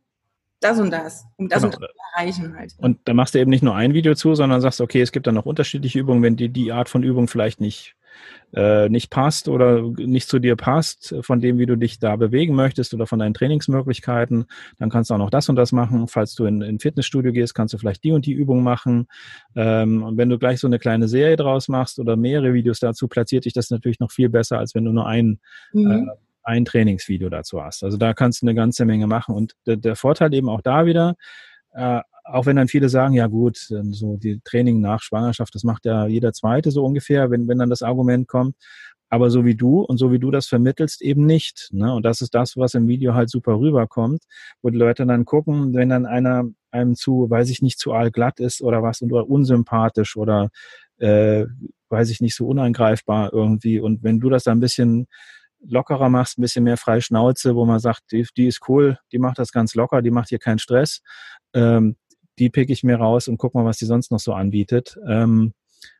das 0.61 0.81
und 0.81 0.90
das, 0.90 1.27
um 1.37 1.49
das 1.49 1.62
genau. 1.62 1.75
und 1.75 1.83
das 1.83 1.90
zu 1.90 1.97
erreichen 2.14 2.57
halt. 2.57 2.73
Und 2.79 2.99
da 3.05 3.14
machst 3.14 3.35
du 3.35 3.38
eben 3.40 3.51
nicht 3.51 3.62
nur 3.62 3.75
ein 3.75 3.95
Video 3.95 4.14
zu, 4.14 4.35
sondern 4.35 4.61
sagst, 4.61 4.81
okay, 4.81 5.03
es 5.03 5.12
gibt 5.12 5.27
dann 5.27 5.35
noch 5.35 5.47
unterschiedliche 5.47 5.99
Übungen, 5.99 6.23
wenn 6.23 6.37
dir 6.37 6.49
die 6.49 6.73
Art 6.73 6.88
von 6.88 7.03
Übung 7.03 7.29
vielleicht 7.29 7.61
nicht 7.61 7.96
äh, 8.55 8.88
nicht 8.88 9.11
passt 9.11 9.48
oder 9.48 9.83
nicht 9.83 10.29
zu 10.29 10.38
dir 10.38 10.57
passt, 10.57 11.14
von 11.20 11.40
dem, 11.40 11.59
wie 11.59 11.66
du 11.66 11.76
dich 11.76 11.98
da 11.98 12.16
bewegen 12.16 12.55
möchtest 12.55 12.94
oder 12.94 13.07
von 13.07 13.18
deinen 13.18 13.35
Trainingsmöglichkeiten, 13.35 14.46
dann 14.79 14.90
kannst 14.90 15.11
du 15.11 15.14
auch 15.14 15.18
noch 15.18 15.31
das 15.31 15.48
und 15.48 15.57
das 15.57 15.72
machen. 15.72 16.09
Falls 16.09 16.35
du 16.35 16.46
in 16.46 16.62
ein 16.62 16.79
Fitnessstudio 16.79 17.33
gehst, 17.33 17.55
kannst 17.55 17.74
du 17.74 17.79
vielleicht 17.79 18.05
die 18.05 18.12
und 18.12 18.26
die 18.26 18.33
Übung 18.33 18.62
machen. 18.62 19.09
Ähm, 19.55 20.02
und 20.02 20.16
wenn 20.16 20.29
du 20.29 20.38
gleich 20.38 20.61
so 20.61 20.66
eine 20.66 20.79
kleine 20.79 21.09
Serie 21.09 21.37
draus 21.37 21.68
machst 21.68 21.98
oder 21.98 22.16
mehrere 22.16 22.55
Videos 22.55 22.81
dazu, 22.81 23.09
platziert 23.09 23.44
dich 23.44 23.52
das 23.52 23.70
natürlich 23.70 24.00
noch 24.00 24.11
viel 24.11 24.29
besser, 24.29 24.59
als 24.59 24.74
wenn 24.74 24.85
du 24.85 24.92
nur 24.92 25.07
ein, 25.07 25.38
mhm. 25.72 25.90
äh, 25.90 26.12
ein 26.42 26.64
Trainingsvideo 26.64 27.29
dazu 27.29 27.62
hast. 27.62 27.83
Also 27.85 27.96
da 27.96 28.14
kannst 28.14 28.42
du 28.42 28.46
eine 28.46 28.55
ganze 28.55 28.85
Menge 28.85 29.07
machen. 29.07 29.35
Und 29.35 29.55
der, 29.66 29.76
der 29.76 29.96
Vorteil 29.96 30.33
eben 30.33 30.48
auch 30.48 30.62
da 30.62 30.87
wieder, 30.87 31.16
äh, 31.72 32.00
auch 32.27 32.47
wenn 32.47 32.57
dann 32.57 32.69
viele 32.69 32.89
sagen, 32.89 33.15
ja 33.15 33.27
gut, 33.27 33.57
so 33.57 34.17
die 34.17 34.41
Training 34.45 34.81
nach 34.81 35.03
Schwangerschaft, 35.03 35.55
das 35.55 35.65
macht 35.65 35.85
ja 35.85 36.07
jeder 36.07 36.33
Zweite 36.33 36.71
so 36.71 36.85
ungefähr, 36.85 37.31
wenn, 37.31 37.49
wenn 37.49 37.59
dann 37.59 37.71
das 37.71 37.83
Argument 37.83 38.29
kommt. 38.29 38.57
Aber 39.09 39.31
so 39.31 39.45
wie 39.45 39.55
du 39.55 39.83
und 39.83 39.99
so 39.99 40.11
wie 40.11 40.19
du 40.19 40.33
das 40.33 40.49
vermittelst, 40.49 41.01
eben 41.01 41.27
nicht. 41.27 41.69
Ne? 41.71 41.95
Und 41.95 42.05
das 42.05 42.21
ist 42.21 42.35
das, 42.35 42.57
was 42.57 42.75
im 42.75 42.89
Video 42.89 43.15
halt 43.15 43.31
super 43.31 43.57
rüberkommt, 43.57 44.25
wo 44.62 44.71
die 44.71 44.79
Leute 44.79 45.07
dann 45.07 45.25
gucken, 45.25 45.75
wenn 45.75 45.91
dann 45.91 46.07
einer 46.07 46.45
einem 46.73 46.97
zu, 46.97 47.31
weiß 47.31 47.49
ich 47.51 47.62
nicht, 47.62 47.79
zu 47.79 47.93
allglatt 47.93 48.41
ist 48.41 48.61
oder 48.62 48.83
was 48.83 49.01
oder 49.03 49.29
unsympathisch 49.29 50.17
oder 50.17 50.51
äh, 50.99 51.47
weiß 51.89 52.11
ich 52.11 52.21
nicht, 52.21 52.35
so 52.35 52.47
uneingreifbar 52.47 53.33
irgendwie. 53.33 53.81
Und 53.81 54.03
wenn 54.03 54.19
du 54.19 54.29
das 54.29 54.45
dann 54.45 54.59
ein 54.59 54.61
bisschen 54.61 55.07
lockerer 55.61 56.09
machst, 56.09 56.39
ein 56.39 56.43
bisschen 56.43 56.65
mehr 56.65 56.77
freie 56.77 57.01
Schnauze, 57.01 57.55
wo 57.55 57.65
man 57.65 57.79
sagt, 57.79 58.12
die, 58.12 58.27
die 58.37 58.47
ist 58.47 58.69
cool, 58.69 58.99
die 59.12 59.19
macht 59.19 59.39
das 59.39 59.53
ganz 59.53 59.75
locker, 59.75 60.03
die 60.03 60.11
macht 60.11 60.29
hier 60.29 60.39
keinen 60.39 60.59
Stress, 60.59 61.01
ähm, 61.55 61.97
die 62.38 62.51
pick 62.51 62.70
ich 62.70 62.85
mir 62.85 62.96
raus 62.96 63.29
und 63.29 63.38
guck 63.38 63.55
mal, 63.55 63.64
was 63.64 63.79
die 63.79 63.87
sonst 63.87 64.11
noch 64.11 64.20
so 64.20 64.33
anbietet. 64.33 64.99
Ähm, 65.07 65.53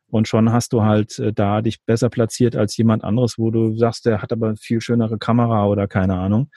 und 0.09 0.27
schon 0.27 0.53
hast 0.53 0.71
du 0.71 0.83
halt 0.83 1.19
äh, 1.19 1.33
da 1.33 1.61
dich 1.61 1.83
besser 1.83 2.09
platziert 2.09 2.55
als 2.55 2.77
jemand 2.77 3.03
anderes, 3.03 3.37
wo 3.37 3.51
du 3.51 3.75
sagst, 3.75 4.05
der 4.05 4.21
hat 4.21 4.31
aber 4.31 4.55
viel 4.55 4.79
schönere 4.79 5.17
Kamera 5.17 5.67
oder 5.67 5.87
keine 5.87 6.15
Ahnung. 6.15 6.49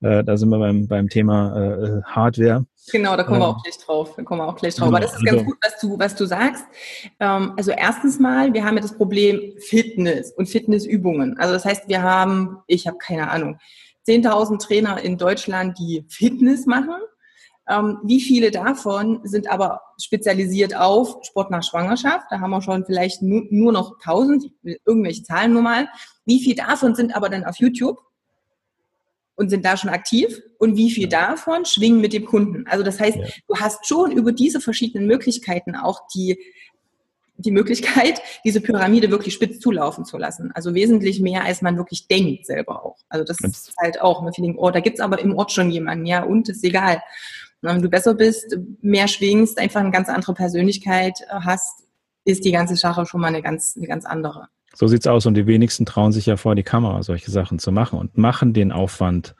Äh, 0.00 0.24
da 0.24 0.36
sind 0.36 0.48
wir 0.48 0.58
beim, 0.58 0.88
beim 0.88 1.08
Thema 1.08 1.54
äh, 1.56 2.02
Hardware. 2.04 2.64
Genau, 2.90 3.16
da 3.16 3.24
kommen 3.24 3.40
wir 3.40 3.46
ähm, 3.46 3.54
auch 3.54 3.62
gleich 3.62 3.78
drauf. 3.78 4.14
Da 4.16 4.22
kommen 4.22 4.40
wir 4.40 4.48
auch 4.48 4.56
gleich 4.56 4.74
drauf. 4.74 4.88
Genau, 4.88 4.96
Aber 4.96 5.04
das 5.04 5.14
ist 5.14 5.24
ganz 5.24 5.38
also, 5.38 5.44
gut, 5.44 5.56
was 5.62 5.80
du, 5.80 5.98
was 5.98 6.14
du 6.14 6.26
sagst. 6.26 6.64
Ähm, 7.20 7.52
also 7.56 7.72
erstens 7.72 8.18
mal, 8.18 8.52
wir 8.54 8.64
haben 8.64 8.76
ja 8.76 8.82
das 8.82 8.96
Problem 8.96 9.52
Fitness 9.58 10.32
und 10.32 10.46
Fitnessübungen. 10.48 11.38
Also 11.38 11.52
das 11.52 11.64
heißt, 11.64 11.88
wir 11.88 12.02
haben, 12.02 12.58
ich 12.66 12.86
habe 12.86 12.96
keine 12.98 13.30
Ahnung, 13.30 13.58
10.000 14.08 14.58
Trainer 14.62 15.00
in 15.02 15.18
Deutschland, 15.18 15.78
die 15.78 16.04
Fitness 16.08 16.66
machen 16.66 16.94
wie 17.66 18.20
viele 18.20 18.50
davon 18.50 19.20
sind 19.24 19.50
aber 19.50 19.80
spezialisiert 19.98 20.76
auf 20.76 21.18
Sport 21.22 21.50
nach 21.50 21.62
Schwangerschaft? 21.62 22.26
Da 22.30 22.40
haben 22.40 22.50
wir 22.50 22.60
schon 22.60 22.84
vielleicht 22.84 23.22
nu 23.22 23.46
nur 23.50 23.72
noch 23.72 23.98
1000, 24.00 24.50
irgendwelche 24.84 25.22
Zahlen 25.22 25.54
nur 25.54 25.62
mal. 25.62 25.88
Wie 26.26 26.42
viele 26.42 26.56
davon 26.56 26.94
sind 26.94 27.16
aber 27.16 27.28
dann 27.28 27.44
auf 27.44 27.56
YouTube? 27.56 27.98
und 29.36 29.50
sind 29.50 29.64
da 29.64 29.76
schon 29.76 29.90
aktiv 29.90 30.42
und 30.58 30.76
wie 30.76 30.90
viel 30.90 31.10
ja. 31.10 31.28
davon 31.28 31.64
schwingen 31.64 32.00
mit 32.00 32.12
dem 32.12 32.24
Kunden. 32.24 32.66
Also 32.66 32.84
das 32.84 33.00
heißt, 33.00 33.16
ja. 33.16 33.26
du 33.48 33.56
hast 33.56 33.86
schon 33.86 34.12
über 34.12 34.32
diese 34.32 34.60
verschiedenen 34.60 35.06
Möglichkeiten 35.06 35.74
auch 35.74 36.02
die, 36.14 36.38
die 37.36 37.50
Möglichkeit, 37.50 38.22
diese 38.44 38.60
Pyramide 38.60 39.10
wirklich 39.10 39.34
spitz 39.34 39.58
zulaufen 39.58 40.04
zu 40.04 40.18
lassen. 40.18 40.52
Also 40.54 40.74
wesentlich 40.74 41.20
mehr, 41.20 41.44
als 41.44 41.62
man 41.62 41.76
wirklich 41.76 42.06
denkt 42.06 42.46
selber 42.46 42.84
auch. 42.84 42.98
Also 43.08 43.24
das 43.24 43.38
ist 43.40 43.74
halt 43.76 44.00
auch, 44.00 44.22
man 44.22 44.32
findet, 44.32 44.56
oh, 44.56 44.70
da 44.70 44.80
gibt's 44.80 45.00
aber 45.00 45.18
im 45.18 45.36
Ort 45.36 45.50
schon 45.50 45.70
jemanden, 45.70 46.06
ja, 46.06 46.22
und 46.22 46.48
ist 46.48 46.62
egal. 46.62 47.02
Wenn 47.64 47.82
du 47.82 47.88
besser 47.88 48.14
bist, 48.14 48.58
mehr 48.82 49.08
schwingst, 49.08 49.58
einfach 49.58 49.80
eine 49.80 49.90
ganz 49.90 50.08
andere 50.08 50.34
Persönlichkeit 50.34 51.18
hast, 51.30 51.84
ist 52.24 52.44
die 52.44 52.52
ganze 52.52 52.76
Sache 52.76 53.06
schon 53.06 53.20
mal 53.20 53.28
eine 53.28 53.42
ganz, 53.42 53.74
eine 53.76 53.86
ganz 53.86 54.04
andere. 54.04 54.48
So 54.74 54.88
sieht's 54.88 55.06
aus 55.06 55.24
und 55.24 55.34
die 55.34 55.46
wenigsten 55.46 55.86
trauen 55.86 56.12
sich 56.12 56.26
ja 56.26 56.36
vor 56.36 56.56
die 56.56 56.64
Kamera, 56.64 57.02
solche 57.02 57.30
Sachen 57.30 57.58
zu 57.60 57.70
machen 57.70 57.98
und 57.98 58.18
machen 58.18 58.52
den 58.52 58.72
Aufwand, 58.72 59.36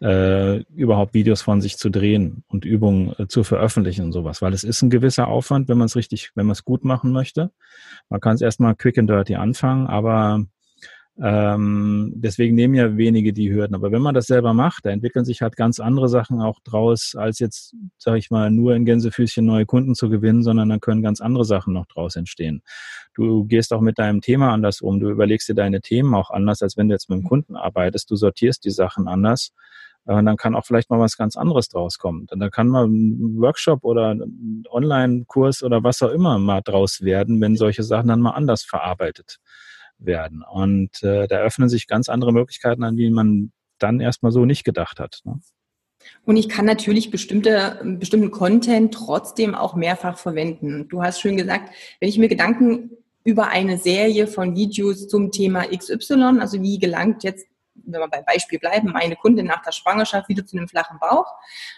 äh, 0.00 0.58
überhaupt 0.74 1.12
Videos 1.12 1.42
von 1.42 1.60
sich 1.60 1.76
zu 1.76 1.90
drehen 1.90 2.44
und 2.48 2.64
Übungen 2.64 3.14
äh, 3.18 3.26
zu 3.26 3.42
veröffentlichen 3.42 4.04
und 4.04 4.12
sowas, 4.12 4.42
weil 4.42 4.52
es 4.52 4.62
ist 4.62 4.82
ein 4.82 4.90
gewisser 4.90 5.26
Aufwand, 5.26 5.68
wenn 5.68 5.76
man 5.76 5.86
es 5.86 5.96
richtig, 5.96 6.30
wenn 6.34 6.46
man 6.46 6.52
es 6.52 6.64
gut 6.64 6.84
machen 6.84 7.10
möchte. 7.10 7.50
Man 8.08 8.20
kann 8.20 8.36
es 8.36 8.40
erstmal 8.40 8.76
quick 8.76 8.96
and 8.96 9.10
dirty 9.10 9.34
anfangen, 9.34 9.86
aber 9.88 10.44
ähm, 11.18 12.12
deswegen 12.14 12.54
nehmen 12.54 12.74
ja 12.74 12.96
wenige 12.96 13.32
die 13.32 13.50
Hürden. 13.50 13.74
Aber 13.74 13.90
wenn 13.90 14.02
man 14.02 14.14
das 14.14 14.26
selber 14.26 14.52
macht, 14.52 14.84
da 14.84 14.90
entwickeln 14.90 15.24
sich 15.24 15.40
halt 15.40 15.56
ganz 15.56 15.80
andere 15.80 16.08
Sachen 16.08 16.42
auch 16.42 16.60
draus, 16.60 17.14
als 17.16 17.38
jetzt, 17.38 17.74
sage 17.96 18.18
ich 18.18 18.30
mal, 18.30 18.50
nur 18.50 18.74
in 18.74 18.84
Gänsefüßchen 18.84 19.44
neue 19.44 19.64
Kunden 19.64 19.94
zu 19.94 20.10
gewinnen, 20.10 20.42
sondern 20.42 20.68
dann 20.68 20.80
können 20.80 21.02
ganz 21.02 21.22
andere 21.22 21.46
Sachen 21.46 21.72
noch 21.72 21.86
draus 21.86 22.16
entstehen. 22.16 22.62
Du 23.14 23.44
gehst 23.46 23.72
auch 23.72 23.80
mit 23.80 23.98
deinem 23.98 24.20
Thema 24.20 24.52
anders 24.52 24.82
um. 24.82 25.00
Du 25.00 25.08
überlegst 25.08 25.48
dir 25.48 25.54
deine 25.54 25.80
Themen 25.80 26.14
auch 26.14 26.30
anders, 26.30 26.60
als 26.60 26.76
wenn 26.76 26.88
du 26.88 26.94
jetzt 26.94 27.08
mit 27.08 27.18
dem 27.18 27.24
Kunden 27.24 27.56
arbeitest. 27.56 28.10
Du 28.10 28.16
sortierst 28.16 28.64
die 28.66 28.70
Sachen 28.70 29.08
anders. 29.08 29.52
Und 30.04 30.18
äh, 30.18 30.24
dann 30.24 30.36
kann 30.36 30.54
auch 30.54 30.66
vielleicht 30.66 30.90
mal 30.90 31.00
was 31.00 31.16
ganz 31.16 31.34
anderes 31.36 31.70
draus 31.70 31.96
kommen. 31.98 32.26
Dann 32.26 32.50
kann 32.50 32.68
mal 32.68 32.86
ein 32.86 33.40
Workshop 33.40 33.84
oder 33.84 34.10
ein 34.10 34.64
Online-Kurs 34.70 35.62
oder 35.62 35.82
was 35.82 36.02
auch 36.02 36.10
immer 36.10 36.38
mal 36.38 36.60
draus 36.60 37.00
werden, 37.00 37.40
wenn 37.40 37.56
solche 37.56 37.84
Sachen 37.84 38.08
dann 38.08 38.20
mal 38.20 38.32
anders 38.32 38.64
verarbeitet 38.64 39.40
werden. 39.98 40.42
Und 40.42 41.02
äh, 41.02 41.26
da 41.26 41.38
öffnen 41.38 41.68
sich 41.68 41.86
ganz 41.86 42.08
andere 42.08 42.32
Möglichkeiten 42.32 42.84
an, 42.84 42.96
die 42.96 43.10
man 43.10 43.52
dann 43.78 44.00
erstmal 44.00 44.32
so 44.32 44.44
nicht 44.44 44.64
gedacht 44.64 45.00
hat. 45.00 45.20
Ne? 45.24 45.40
Und 46.24 46.36
ich 46.36 46.48
kann 46.48 46.64
natürlich 46.64 47.10
bestimmte, 47.10 47.80
bestimmten 47.98 48.30
Content 48.30 48.94
trotzdem 48.94 49.54
auch 49.54 49.74
mehrfach 49.74 50.18
verwenden. 50.18 50.88
Du 50.88 51.02
hast 51.02 51.20
schön 51.20 51.36
gesagt, 51.36 51.72
wenn 52.00 52.08
ich 52.08 52.18
mir 52.18 52.28
Gedanken 52.28 52.90
über 53.24 53.48
eine 53.48 53.76
Serie 53.76 54.26
von 54.26 54.54
Videos 54.54 55.08
zum 55.08 55.32
Thema 55.32 55.64
XY, 55.66 56.38
also 56.40 56.62
wie 56.62 56.78
gelangt 56.78 57.24
jetzt, 57.24 57.46
wenn 57.74 58.00
wir 58.00 58.08
bei 58.08 58.22
Beispiel 58.22 58.58
bleiben, 58.58 58.92
meine 58.92 59.16
Kundin 59.16 59.46
nach 59.46 59.62
der 59.62 59.72
Schwangerschaft 59.72 60.28
wieder 60.28 60.46
zu 60.46 60.56
einem 60.56 60.68
flachen 60.68 60.98
Bauch, 61.00 61.26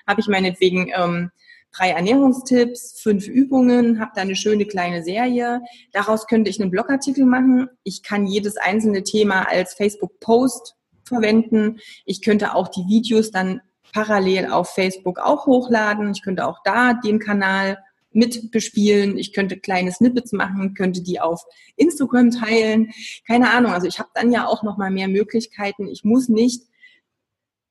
habe 0.06 0.20
ich 0.20 0.28
meinetwegen 0.28 0.92
ähm, 0.94 1.30
drei 1.72 1.90
Ernährungstipps, 1.90 3.00
fünf 3.00 3.28
Übungen, 3.28 4.00
habe 4.00 4.12
da 4.14 4.22
eine 4.22 4.36
schöne 4.36 4.66
kleine 4.66 5.02
Serie. 5.02 5.60
Daraus 5.92 6.26
könnte 6.26 6.50
ich 6.50 6.60
einen 6.60 6.70
Blogartikel 6.70 7.24
machen. 7.24 7.68
Ich 7.84 8.02
kann 8.02 8.26
jedes 8.26 8.56
einzelne 8.56 9.02
Thema 9.02 9.48
als 9.48 9.74
Facebook-Post 9.74 10.76
verwenden. 11.04 11.78
Ich 12.04 12.22
könnte 12.22 12.54
auch 12.54 12.68
die 12.68 12.86
Videos 12.86 13.30
dann 13.30 13.60
parallel 13.92 14.46
auf 14.46 14.70
Facebook 14.70 15.18
auch 15.18 15.46
hochladen. 15.46 16.12
Ich 16.12 16.22
könnte 16.22 16.46
auch 16.46 16.58
da 16.64 16.94
den 16.94 17.18
Kanal 17.18 17.78
mit 18.10 18.50
bespielen. 18.50 19.18
Ich 19.18 19.32
könnte 19.32 19.58
kleine 19.58 19.92
Snippets 19.92 20.32
machen, 20.32 20.74
könnte 20.74 21.02
die 21.02 21.20
auf 21.20 21.44
Instagram 21.76 22.30
teilen. 22.30 22.90
Keine 23.26 23.50
Ahnung. 23.50 23.72
Also 23.72 23.86
ich 23.86 23.98
habe 23.98 24.10
dann 24.14 24.32
ja 24.32 24.46
auch 24.46 24.62
noch 24.62 24.76
mal 24.76 24.90
mehr 24.90 25.08
Möglichkeiten. 25.08 25.86
Ich 25.86 26.04
muss 26.04 26.28
nicht 26.28 26.64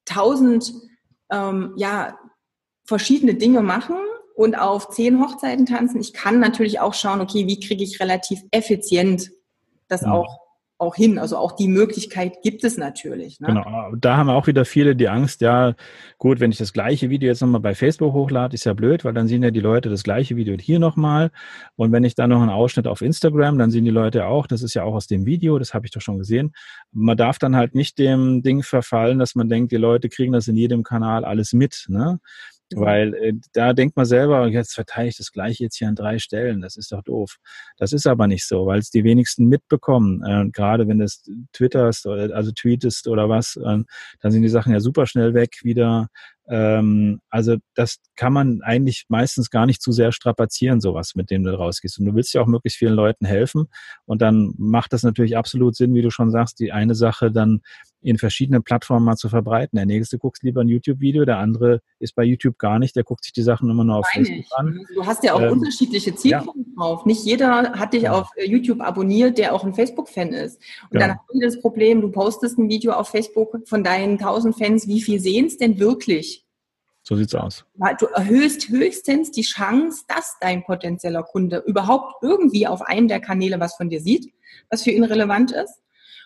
tausend 0.05 0.73
ähm, 1.31 1.73
ja 1.75 2.17
verschiedene 2.87 3.35
Dinge 3.35 3.61
machen 3.61 3.97
und 4.35 4.57
auf 4.57 4.89
zehn 4.89 5.21
Hochzeiten 5.21 5.65
tanzen. 5.65 5.99
Ich 5.99 6.13
kann 6.13 6.39
natürlich 6.39 6.79
auch 6.79 6.93
schauen, 6.93 7.21
okay, 7.21 7.45
wie 7.47 7.59
kriege 7.59 7.83
ich 7.83 7.99
relativ 7.99 8.41
effizient 8.51 9.29
das 9.89 10.01
ja. 10.01 10.11
auch 10.11 10.47
auch 10.79 10.95
hin. 10.95 11.17
Also 11.17 11.37
auch 11.37 11.53
die 11.53 11.67
Möglichkeit 11.67 12.41
gibt 12.43 12.63
es 12.63 12.77
natürlich. 12.77 13.39
Ne? 13.39 13.47
Genau, 13.47 13.95
da 13.95 14.17
haben 14.17 14.29
auch 14.29 14.47
wieder 14.47 14.65
viele 14.65 14.95
die 14.95 15.09
Angst, 15.09 15.41
ja, 15.41 15.73
gut, 16.17 16.39
wenn 16.39 16.51
ich 16.51 16.57
das 16.57 16.73
gleiche 16.73 17.09
Video 17.09 17.27
jetzt 17.27 17.41
nochmal 17.41 17.61
bei 17.61 17.73
Facebook 17.73 18.13
hochlade, 18.13 18.53
ist 18.53 18.65
ja 18.65 18.73
blöd, 18.73 19.03
weil 19.03 19.13
dann 19.13 19.27
sehen 19.27 19.43
ja 19.43 19.51
die 19.51 19.59
Leute 19.59 19.89
das 19.89 20.03
gleiche 20.03 20.35
Video 20.35 20.55
hier 20.57 20.79
nochmal. 20.79 21.31
Und 21.75 21.91
wenn 21.91 22.03
ich 22.03 22.15
dann 22.15 22.29
noch 22.29 22.41
einen 22.41 22.51
Ausschnitt 22.51 22.87
auf 22.87 23.01
Instagram, 23.01 23.57
dann 23.57 23.71
sehen 23.71 23.85
die 23.85 23.91
Leute 23.91 24.27
auch, 24.27 24.45
das 24.45 24.61
ist 24.61 24.73
ja 24.75 24.83
auch 24.83 24.93
aus 24.93 25.07
dem 25.07 25.25
Video, 25.25 25.57
das 25.57 25.73
habe 25.73 25.85
ich 25.87 25.91
doch 25.91 26.01
schon 26.01 26.19
gesehen. 26.19 26.53
Man 26.91 27.17
darf 27.17 27.39
dann 27.39 27.55
halt 27.55 27.73
nicht 27.73 27.97
dem 27.97 28.43
Ding 28.43 28.61
verfallen, 28.61 29.19
dass 29.19 29.35
man 29.35 29.49
denkt, 29.49 29.71
die 29.71 29.77
Leute 29.77 30.09
kriegen 30.09 30.33
das 30.33 30.47
in 30.47 30.55
jedem 30.55 30.83
Kanal 30.83 31.25
alles 31.25 31.53
mit. 31.53 31.85
Ne? 31.89 32.19
Mhm. 32.73 32.79
Weil 32.81 33.13
äh, 33.15 33.33
da 33.53 33.73
denkt 33.73 33.95
man 33.95 34.05
selber, 34.05 34.47
jetzt 34.47 34.73
verteile 34.73 35.09
ich 35.09 35.17
das 35.17 35.31
gleiche 35.31 35.63
jetzt 35.63 35.77
hier 35.77 35.87
an 35.87 35.95
drei 35.95 36.19
Stellen, 36.19 36.61
das 36.61 36.75
ist 36.75 36.91
doch 36.91 37.01
doof. 37.03 37.37
Das 37.77 37.93
ist 37.93 38.07
aber 38.07 38.27
nicht 38.27 38.45
so, 38.45 38.65
weil 38.65 38.79
es 38.79 38.89
die 38.89 39.03
wenigsten 39.03 39.45
mitbekommen. 39.47 40.23
Äh, 40.23 40.49
gerade 40.51 40.87
wenn 40.87 40.99
du 40.99 41.05
es 41.05 41.23
twitterst 41.53 42.05
oder 42.07 42.35
also 42.35 42.51
tweetest 42.51 43.07
oder 43.07 43.29
was, 43.29 43.55
äh, 43.55 43.83
dann 44.19 44.31
sind 44.31 44.41
die 44.41 44.49
Sachen 44.49 44.73
ja 44.73 44.79
super 44.79 45.05
schnell 45.05 45.33
weg 45.33 45.59
wieder. 45.63 46.09
Ähm, 46.49 47.19
also 47.29 47.57
das 47.75 47.99
kann 48.15 48.33
man 48.33 48.61
eigentlich 48.61 49.05
meistens 49.09 49.49
gar 49.49 49.65
nicht 49.65 49.81
zu 49.81 49.91
sehr 49.91 50.11
strapazieren, 50.11 50.81
sowas, 50.81 51.15
mit 51.15 51.29
dem 51.29 51.43
du 51.43 51.53
rausgehst. 51.53 51.99
Und 51.99 52.05
du 52.05 52.15
willst 52.15 52.33
ja 52.33 52.41
auch 52.41 52.47
möglichst 52.47 52.79
vielen 52.79 52.93
Leuten 52.93 53.25
helfen. 53.25 53.67
Und 54.05 54.21
dann 54.21 54.53
macht 54.57 54.93
das 54.93 55.03
natürlich 55.03 55.37
absolut 55.37 55.75
Sinn, 55.75 55.93
wie 55.93 56.01
du 56.01 56.09
schon 56.09 56.31
sagst, 56.31 56.59
die 56.59 56.71
eine 56.71 56.95
Sache 56.95 57.31
dann 57.31 57.61
in 58.01 58.17
verschiedenen 58.17 58.63
Plattformen 58.63 59.05
mal 59.05 59.15
zu 59.15 59.27
verbreiten. 59.27 59.75
Der 59.75 59.85
nächste 59.85 60.17
guckt 60.17 60.41
lieber 60.43 60.61
ein 60.61 60.67
YouTube-Video, 60.67 61.25
der 61.25 61.39
andere 61.39 61.81
ist 61.99 62.15
bei 62.15 62.23
YouTube 62.23 62.57
gar 62.57 62.79
nicht, 62.79 62.95
der 62.95 63.03
guckt 63.03 63.23
sich 63.23 63.33
die 63.33 63.41
Sachen 63.41 63.69
immer 63.69 63.83
nur 63.83 63.97
auf 63.97 64.07
Meine 64.13 64.25
Facebook 64.25 64.59
an. 64.59 64.85
Du 64.93 65.05
hast 65.05 65.23
ja 65.23 65.33
auch 65.33 65.41
ähm, 65.41 65.53
unterschiedliche 65.53 66.15
Zielgruppen 66.15 66.65
ja. 66.69 66.75
drauf. 66.75 67.05
Nicht 67.05 67.25
jeder 67.25 67.73
hat 67.73 67.93
dich 67.93 68.03
ja. 68.03 68.13
auf 68.13 68.29
äh, 68.35 68.47
YouTube 68.47 68.81
abonniert, 68.81 69.37
der 69.37 69.53
auch 69.53 69.63
ein 69.63 69.73
Facebook-Fan 69.73 70.29
ist. 70.29 70.61
Und 70.89 70.99
ja. 70.99 71.07
dann 71.07 71.17
hast 71.17 71.33
du 71.33 71.39
das 71.39 71.59
Problem, 71.59 72.01
du 72.01 72.09
postest 72.09 72.57
ein 72.57 72.69
Video 72.69 72.93
auf 72.93 73.09
Facebook 73.09 73.57
von 73.65 73.83
deinen 73.83 74.13
1000 74.13 74.57
Fans, 74.57 74.87
wie 74.87 75.01
viel 75.01 75.19
sehen 75.19 75.47
es 75.47 75.57
denn 75.57 75.79
wirklich? 75.79 76.36
So 77.07 77.15
sieht's 77.15 77.33
aus. 77.35 77.63
Du 77.99 78.07
erhöhst 78.07 78.67
höchstens 78.67 79.31
die 79.31 79.43
Chance, 79.43 80.03
dass 80.09 80.35
dein 80.41 80.65
potenzieller 80.65 81.23
Kunde 81.23 81.63
überhaupt 81.65 82.21
irgendwie 82.21 82.67
auf 82.67 82.81
einem 82.81 83.07
der 83.07 83.21
Kanäle 83.21 83.61
was 83.61 83.77
von 83.77 83.87
dir 83.87 84.01
sieht, 84.01 84.33
was 84.69 84.83
für 84.83 84.91
ihn 84.91 85.05
relevant 85.05 85.53
ist. 85.53 85.79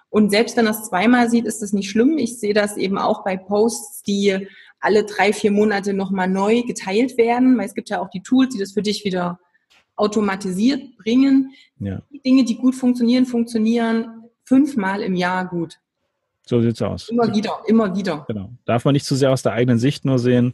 Und 0.09 0.31
selbst 0.31 0.57
wenn 0.57 0.65
er 0.65 0.71
es 0.71 0.85
zweimal 0.85 1.29
sieht, 1.29 1.45
ist 1.45 1.61
das 1.61 1.71
nicht 1.71 1.91
schlimm. 1.91 2.17
Ich 2.17 2.39
sehe 2.39 2.55
das 2.55 2.77
eben 2.77 2.97
auch 2.97 3.23
bei 3.23 3.37
Posts, 3.37 4.01
die 4.01 4.47
alle 4.79 5.03
drei, 5.03 5.33
vier 5.33 5.51
Monate 5.51 5.93
nochmal 5.93 6.27
neu 6.27 6.63
geteilt 6.63 7.15
werden, 7.15 7.59
weil 7.59 7.67
es 7.67 7.75
gibt 7.75 7.91
ja 7.91 8.01
auch 8.01 8.09
die 8.09 8.23
Tools, 8.23 8.51
die 8.51 8.59
das 8.59 8.71
für 8.71 8.81
dich 8.81 9.05
wieder 9.05 9.39
automatisiert 9.97 10.97
bringen. 10.97 11.53
Ja. 11.77 12.01
Die 12.11 12.23
Dinge, 12.23 12.43
die 12.43 12.57
gut 12.57 12.73
funktionieren, 12.73 13.27
funktionieren 13.27 14.23
fünfmal 14.45 15.03
im 15.03 15.13
Jahr 15.13 15.47
gut. 15.47 15.77
So 16.45 16.61
sieht's 16.61 16.81
aus. 16.81 17.09
Immer 17.09 17.33
wieder, 17.33 17.59
immer 17.67 17.95
wieder. 17.95 18.25
Genau. 18.27 18.51
Darf 18.65 18.85
man 18.85 18.93
nicht 18.93 19.05
zu 19.05 19.15
sehr 19.15 19.31
aus 19.31 19.43
der 19.43 19.53
eigenen 19.53 19.79
Sicht 19.79 20.05
nur 20.05 20.19
sehen, 20.19 20.53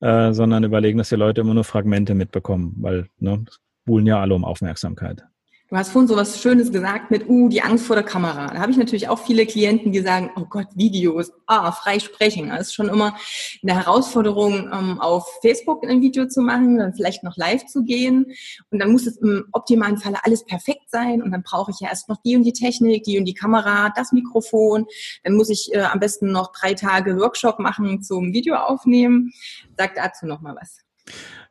äh, 0.00 0.32
sondern 0.32 0.64
überlegen, 0.64 0.98
dass 0.98 1.08
die 1.08 1.16
Leute 1.16 1.40
immer 1.40 1.54
nur 1.54 1.64
Fragmente 1.64 2.14
mitbekommen, 2.14 2.74
weil 2.78 3.08
ne, 3.18 3.44
buhlen 3.84 4.06
ja 4.06 4.20
alle 4.20 4.34
um 4.34 4.44
Aufmerksamkeit. 4.44 5.24
Du 5.70 5.76
hast 5.76 5.90
vorhin 5.90 6.08
so 6.08 6.16
was 6.16 6.40
Schönes 6.40 6.72
gesagt 6.72 7.10
mit, 7.10 7.28
uh, 7.28 7.50
die 7.50 7.60
Angst 7.60 7.84
vor 7.84 7.94
der 7.94 8.04
Kamera. 8.04 8.46
Da 8.46 8.58
habe 8.60 8.72
ich 8.72 8.78
natürlich 8.78 9.10
auch 9.10 9.18
viele 9.18 9.44
Klienten, 9.44 9.92
die 9.92 10.00
sagen, 10.00 10.30
oh 10.34 10.46
Gott, 10.48 10.68
Videos, 10.74 11.30
ah, 11.46 11.72
frei 11.72 11.98
sprechen. 11.98 12.48
Das 12.48 12.68
ist 12.68 12.74
schon 12.74 12.88
immer 12.88 13.14
eine 13.62 13.74
Herausforderung, 13.74 14.70
ähm, 14.72 14.98
auf 14.98 15.28
Facebook 15.42 15.86
ein 15.86 16.00
Video 16.00 16.26
zu 16.26 16.40
machen, 16.40 16.78
dann 16.78 16.94
vielleicht 16.94 17.22
noch 17.22 17.36
live 17.36 17.66
zu 17.66 17.84
gehen. 17.84 18.32
Und 18.70 18.78
dann 18.78 18.92
muss 18.92 19.06
es 19.06 19.18
im 19.18 19.44
optimalen 19.52 19.98
Falle 19.98 20.16
alles 20.22 20.42
perfekt 20.46 20.88
sein. 20.88 21.20
Und 21.22 21.32
dann 21.32 21.42
brauche 21.42 21.70
ich 21.70 21.80
ja 21.80 21.90
erst 21.90 22.08
noch 22.08 22.22
die 22.24 22.34
und 22.34 22.44
die 22.44 22.54
Technik, 22.54 23.02
die 23.02 23.18
und 23.18 23.26
die 23.26 23.34
Kamera, 23.34 23.92
das 23.94 24.12
Mikrofon. 24.12 24.86
Dann 25.22 25.34
muss 25.34 25.50
ich 25.50 25.68
äh, 25.74 25.80
am 25.80 26.00
besten 26.00 26.32
noch 26.32 26.50
drei 26.52 26.72
Tage 26.72 27.18
Workshop 27.18 27.58
machen 27.58 28.00
zum 28.00 28.32
Video 28.32 28.54
aufnehmen. 28.54 29.32
Sag 29.76 29.96
dazu 29.96 30.24
noch 30.24 30.40
mal 30.40 30.56
was. 30.58 30.78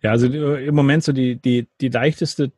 Ja, 0.02 0.12
also 0.12 0.26
äh, 0.26 0.66
im 0.66 0.74
Moment 0.74 1.04
so 1.04 1.12
die, 1.12 1.36
die, 1.36 1.68
die 1.82 1.90
leichteste 1.90 2.52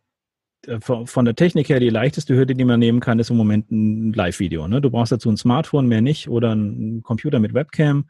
von 0.81 1.25
der 1.25 1.35
Technik 1.35 1.69
her 1.69 1.79
die 1.79 1.89
leichteste 1.89 2.35
Hürde, 2.35 2.53
die 2.53 2.65
man 2.65 2.79
nehmen 2.79 2.99
kann, 2.99 3.19
ist 3.19 3.29
im 3.29 3.37
Moment 3.37 3.71
ein 3.71 4.13
Live-Video. 4.13 4.67
Ne? 4.67 4.81
Du 4.81 4.89
brauchst 4.89 5.11
dazu 5.11 5.29
ein 5.29 5.37
Smartphone, 5.37 5.87
mehr 5.87 6.01
nicht, 6.01 6.29
oder 6.29 6.51
einen 6.51 7.01
Computer 7.01 7.39
mit 7.39 7.53
Webcam, 7.53 8.05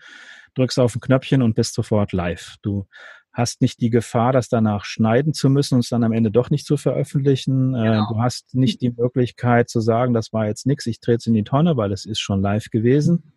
drückst 0.55 0.79
auf 0.79 0.95
ein 0.95 0.99
Knöpfchen 0.99 1.41
und 1.41 1.55
bist 1.55 1.75
sofort 1.75 2.12
live. 2.12 2.55
Du 2.62 2.88
hast 3.31 3.62
nicht 3.62 3.79
die 3.81 3.89
Gefahr, 3.89 4.33
das 4.33 4.49
danach 4.49 4.85
schneiden 4.85 5.33
zu 5.33 5.49
müssen 5.49 5.75
und 5.75 5.81
es 5.81 5.89
dann 5.89 6.03
am 6.03 6.12
Ende 6.12 6.31
doch 6.31 6.49
nicht 6.49 6.65
zu 6.65 6.77
veröffentlichen. 6.77 7.75
Äh, 7.75 7.83
genau. 7.83 8.13
Du 8.13 8.21
hast 8.21 8.55
nicht 8.55 8.81
die 8.81 8.91
Möglichkeit 8.91 9.69
zu 9.69 9.79
sagen, 9.79 10.13
das 10.13 10.33
war 10.33 10.47
jetzt 10.47 10.65
nichts, 10.65 10.85
ich 10.88 10.99
drehe 10.99 11.15
es 11.15 11.27
in 11.27 11.33
die 11.33 11.43
Tonne, 11.43 11.77
weil 11.77 11.91
es 11.91 12.05
ist 12.05 12.19
schon 12.19 12.41
live 12.41 12.69
gewesen. 12.69 13.33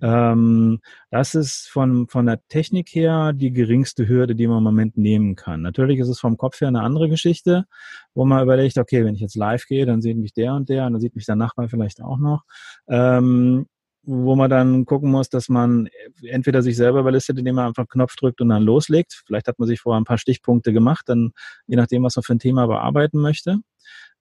Ähm, 0.00 0.80
das 1.10 1.34
ist 1.34 1.68
von, 1.68 2.08
von 2.08 2.26
der 2.26 2.40
Technik 2.48 2.88
her 2.94 3.32
die 3.32 3.52
geringste 3.52 4.08
Hürde, 4.08 4.34
die 4.34 4.46
man 4.46 4.58
im 4.58 4.64
Moment 4.64 4.96
nehmen 4.96 5.36
kann. 5.36 5.60
Natürlich 5.60 5.98
ist 5.98 6.08
es 6.08 6.20
vom 6.20 6.36
Kopf 6.36 6.60
her 6.60 6.68
eine 6.68 6.82
andere 6.82 7.08
Geschichte, 7.08 7.66
wo 8.14 8.24
man 8.24 8.42
überlegt, 8.42 8.78
okay, 8.78 9.04
wenn 9.04 9.14
ich 9.14 9.20
jetzt 9.20 9.36
live 9.36 9.66
gehe, 9.66 9.84
dann 9.84 10.00
sieht 10.00 10.16
mich 10.16 10.32
der 10.32 10.54
und 10.54 10.68
der 10.68 10.86
und 10.86 10.94
dann 10.94 11.00
sieht 11.00 11.14
mich 11.14 11.26
der 11.26 11.36
Nachbar 11.36 11.68
vielleicht 11.68 12.02
auch 12.02 12.18
noch. 12.18 12.44
Ähm, 12.88 13.66
wo 14.04 14.34
man 14.34 14.50
dann 14.50 14.84
gucken 14.84 15.10
muss, 15.10 15.28
dass 15.28 15.48
man 15.48 15.88
entweder 16.22 16.62
sich 16.62 16.76
selber 16.76 17.00
überlistet, 17.00 17.38
indem 17.38 17.56
man 17.56 17.66
einfach 17.66 17.82
einen 17.82 17.88
Knopf 17.88 18.16
drückt 18.16 18.40
und 18.40 18.48
dann 18.48 18.62
loslegt. 18.62 19.22
Vielleicht 19.26 19.46
hat 19.46 19.60
man 19.60 19.68
sich 19.68 19.80
vorher 19.80 20.00
ein 20.00 20.04
paar 20.04 20.18
Stichpunkte 20.18 20.72
gemacht, 20.72 21.08
dann 21.08 21.32
je 21.66 21.76
nachdem, 21.76 22.02
was 22.02 22.16
man 22.16 22.24
für 22.24 22.34
ein 22.34 22.40
Thema 22.40 22.66
bearbeiten 22.66 23.20
möchte. 23.20 23.58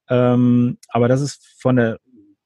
Ähm, 0.08 0.78
aber 0.90 1.08
das 1.08 1.22
ist 1.22 1.44
von 1.58 1.78
der 1.78 1.98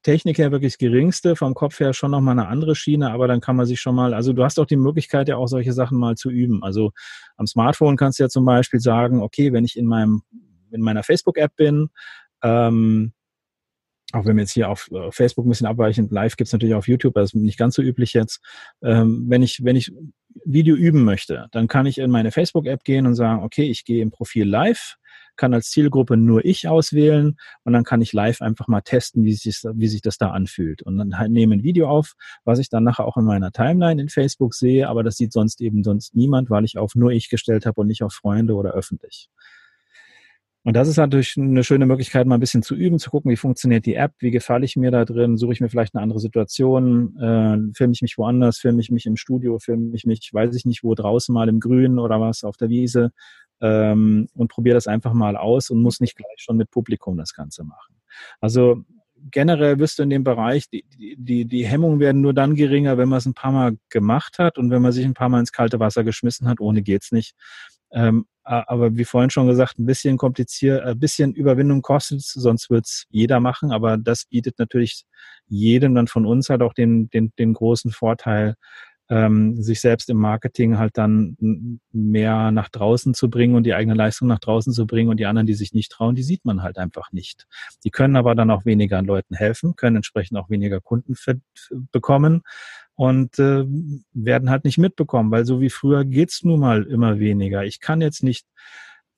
Technik 0.06 0.38
her 0.38 0.52
wirklich 0.52 0.74
das 0.74 0.78
geringste, 0.78 1.34
vom 1.34 1.54
Kopf 1.54 1.80
her 1.80 1.92
schon 1.92 2.12
nochmal 2.12 2.38
eine 2.38 2.46
andere 2.46 2.76
Schiene, 2.76 3.10
aber 3.10 3.26
dann 3.26 3.40
kann 3.40 3.56
man 3.56 3.66
sich 3.66 3.80
schon 3.80 3.96
mal, 3.96 4.14
also 4.14 4.32
du 4.32 4.44
hast 4.44 4.60
auch 4.60 4.66
die 4.66 4.76
Möglichkeit, 4.76 5.28
ja 5.28 5.36
auch 5.36 5.48
solche 5.48 5.72
Sachen 5.72 5.98
mal 5.98 6.14
zu 6.14 6.30
üben. 6.30 6.62
Also 6.62 6.92
am 7.36 7.48
Smartphone 7.48 7.96
kannst 7.96 8.20
du 8.20 8.22
ja 8.22 8.28
zum 8.28 8.44
Beispiel 8.44 8.78
sagen, 8.78 9.20
okay, 9.20 9.52
wenn 9.52 9.64
ich 9.64 9.76
in 9.76 9.84
meinem, 9.84 10.22
in 10.70 10.80
meiner 10.80 11.02
Facebook-App 11.02 11.56
bin, 11.56 11.88
ähm, 12.44 13.14
auch 14.12 14.24
wenn 14.26 14.36
wir 14.36 14.42
jetzt 14.42 14.52
hier 14.52 14.70
auf 14.70 14.88
äh, 14.92 15.10
Facebook 15.10 15.44
ein 15.44 15.48
bisschen 15.48 15.66
abweichen, 15.66 16.08
live 16.08 16.36
gibt's 16.36 16.52
natürlich 16.52 16.76
auf 16.76 16.86
YouTube, 16.86 17.14
das 17.14 17.34
ist 17.34 17.34
nicht 17.34 17.58
ganz 17.58 17.74
so 17.74 17.82
üblich 17.82 18.12
jetzt. 18.12 18.38
Ähm, 18.84 19.24
wenn 19.28 19.42
ich, 19.42 19.64
wenn 19.64 19.74
ich 19.74 19.92
Video 20.44 20.76
üben 20.76 21.02
möchte, 21.02 21.48
dann 21.50 21.66
kann 21.66 21.86
ich 21.86 21.98
in 21.98 22.12
meine 22.12 22.30
Facebook-App 22.30 22.84
gehen 22.84 23.06
und 23.06 23.16
sagen, 23.16 23.42
okay, 23.42 23.64
ich 23.64 23.84
gehe 23.84 24.02
im 24.02 24.12
Profil 24.12 24.48
live, 24.48 24.98
kann 25.36 25.54
als 25.54 25.70
Zielgruppe 25.70 26.16
nur 26.16 26.44
ich 26.44 26.68
auswählen 26.68 27.36
und 27.64 27.72
dann 27.72 27.84
kann 27.84 28.00
ich 28.00 28.12
live 28.12 28.40
einfach 28.42 28.68
mal 28.68 28.80
testen, 28.80 29.24
wie 29.24 29.34
sich, 29.34 29.62
wie 29.74 29.88
sich 29.88 30.02
das 30.02 30.18
da 30.18 30.30
anfühlt. 30.30 30.82
Und 30.82 30.98
dann 30.98 31.18
halt 31.18 31.30
nehme 31.30 31.54
ein 31.54 31.62
Video 31.62 31.88
auf, 31.88 32.14
was 32.44 32.58
ich 32.58 32.68
dann 32.68 32.84
nachher 32.84 33.06
auch 33.06 33.16
in 33.16 33.24
meiner 33.24 33.52
Timeline 33.52 34.00
in 34.00 34.08
Facebook 34.08 34.54
sehe, 34.54 34.88
aber 34.88 35.02
das 35.02 35.16
sieht 35.16 35.32
sonst 35.32 35.60
eben 35.60 35.82
sonst 35.82 36.14
niemand, 36.14 36.50
weil 36.50 36.64
ich 36.64 36.78
auf 36.78 36.94
nur 36.94 37.12
ich 37.12 37.28
gestellt 37.28 37.66
habe 37.66 37.80
und 37.80 37.86
nicht 37.86 38.02
auf 38.02 38.12
Freunde 38.12 38.54
oder 38.54 38.72
öffentlich. 38.72 39.28
Und 40.66 40.74
das 40.74 40.88
ist 40.88 40.96
natürlich 40.96 41.36
eine 41.36 41.62
schöne 41.62 41.86
Möglichkeit, 41.86 42.26
mal 42.26 42.34
ein 42.34 42.40
bisschen 42.40 42.64
zu 42.64 42.74
üben, 42.74 42.98
zu 42.98 43.10
gucken, 43.10 43.30
wie 43.30 43.36
funktioniert 43.36 43.86
die 43.86 43.94
App, 43.94 44.14
wie 44.18 44.32
gefalle 44.32 44.64
ich 44.64 44.74
mir 44.74 44.90
da 44.90 45.04
drin, 45.04 45.36
suche 45.36 45.52
ich 45.52 45.60
mir 45.60 45.68
vielleicht 45.68 45.94
eine 45.94 46.02
andere 46.02 46.18
Situation, 46.18 47.16
äh, 47.20 47.72
filme 47.72 47.92
ich 47.92 48.02
mich 48.02 48.18
woanders, 48.18 48.58
filme 48.58 48.80
ich 48.80 48.90
mich 48.90 49.06
im 49.06 49.16
Studio, 49.16 49.60
filme 49.60 49.94
ich 49.94 50.06
mich, 50.06 50.28
weiß 50.32 50.56
ich 50.56 50.64
nicht 50.64 50.82
wo, 50.82 50.96
draußen 50.96 51.32
mal 51.32 51.48
im 51.48 51.60
Grün 51.60 52.00
oder 52.00 52.20
was, 52.20 52.42
auf 52.42 52.56
der 52.56 52.68
Wiese 52.68 53.12
ähm, 53.60 54.26
und 54.34 54.48
probiere 54.48 54.74
das 54.74 54.88
einfach 54.88 55.12
mal 55.12 55.36
aus 55.36 55.70
und 55.70 55.80
muss 55.82 56.00
nicht 56.00 56.16
gleich 56.16 56.38
schon 56.38 56.56
mit 56.56 56.68
Publikum 56.72 57.16
das 57.16 57.32
Ganze 57.32 57.62
machen. 57.62 57.94
Also 58.40 58.82
generell 59.30 59.78
wirst 59.78 60.00
du 60.00 60.02
in 60.02 60.10
dem 60.10 60.24
Bereich, 60.24 60.68
die, 60.68 60.84
die, 61.16 61.44
die 61.44 61.64
Hemmungen 61.64 62.00
werden 62.00 62.22
nur 62.22 62.34
dann 62.34 62.56
geringer, 62.56 62.98
wenn 62.98 63.08
man 63.08 63.18
es 63.18 63.26
ein 63.26 63.34
paar 63.34 63.52
Mal 63.52 63.76
gemacht 63.88 64.40
hat 64.40 64.58
und 64.58 64.70
wenn 64.70 64.82
man 64.82 64.90
sich 64.90 65.04
ein 65.04 65.14
paar 65.14 65.28
Mal 65.28 65.38
ins 65.38 65.52
kalte 65.52 65.78
Wasser 65.78 66.02
geschmissen 66.02 66.48
hat, 66.48 66.58
ohne 66.58 66.82
geht's 66.82 67.12
nicht. 67.12 67.36
Ähm, 67.96 68.26
aber 68.44 68.96
wie 68.96 69.04
vorhin 69.04 69.30
schon 69.30 69.48
gesagt, 69.48 69.78
ein 69.78 69.86
bisschen 69.86 70.18
kompliziert, 70.18 70.84
ein 70.84 71.00
bisschen 71.00 71.34
Überwindung 71.34 71.82
kostet 71.82 72.20
es, 72.20 72.28
sonst 72.28 72.70
wird's 72.70 73.06
jeder 73.10 73.40
machen. 73.40 73.72
Aber 73.72 73.96
das 73.96 74.26
bietet 74.26 74.60
natürlich 74.60 75.04
jedem 75.48 75.96
dann 75.96 76.06
von 76.06 76.26
uns 76.26 76.48
halt 76.48 76.62
auch 76.62 76.72
den, 76.72 77.08
den, 77.10 77.32
den 77.38 77.54
großen 77.54 77.90
Vorteil, 77.90 78.54
ähm, 79.08 79.60
sich 79.60 79.80
selbst 79.80 80.10
im 80.10 80.18
Marketing 80.18 80.78
halt 80.78 80.96
dann 80.98 81.80
mehr 81.92 82.50
nach 82.52 82.68
draußen 82.68 83.14
zu 83.14 83.30
bringen 83.30 83.54
und 83.56 83.64
die 83.64 83.74
eigene 83.74 83.94
Leistung 83.94 84.28
nach 84.28 84.40
draußen 84.40 84.72
zu 84.72 84.86
bringen 84.86 85.10
und 85.10 85.18
die 85.18 85.26
anderen, 85.26 85.46
die 85.46 85.54
sich 85.54 85.72
nicht 85.72 85.90
trauen, 85.90 86.14
die 86.14 86.22
sieht 86.22 86.44
man 86.44 86.62
halt 86.62 86.78
einfach 86.78 87.12
nicht. 87.12 87.46
Die 87.84 87.90
können 87.90 88.16
aber 88.16 88.34
dann 88.34 88.50
auch 88.50 88.64
weniger 88.64 88.98
an 88.98 89.06
Leuten 89.06 89.34
helfen, 89.34 89.74
können 89.74 89.96
entsprechend 89.96 90.38
auch 90.38 90.50
weniger 90.50 90.80
Kunden 90.80 91.14
bekommen 91.90 92.42
und 92.96 93.38
äh, 93.38 93.64
werden 94.12 94.50
halt 94.50 94.64
nicht 94.64 94.78
mitbekommen, 94.78 95.30
weil 95.30 95.44
so 95.44 95.60
wie 95.60 95.70
früher 95.70 96.04
geht's 96.04 96.42
nun 96.42 96.60
mal 96.60 96.82
immer 96.82 97.18
weniger. 97.18 97.64
Ich 97.64 97.80
kann 97.80 98.00
jetzt 98.00 98.22
nicht 98.22 98.46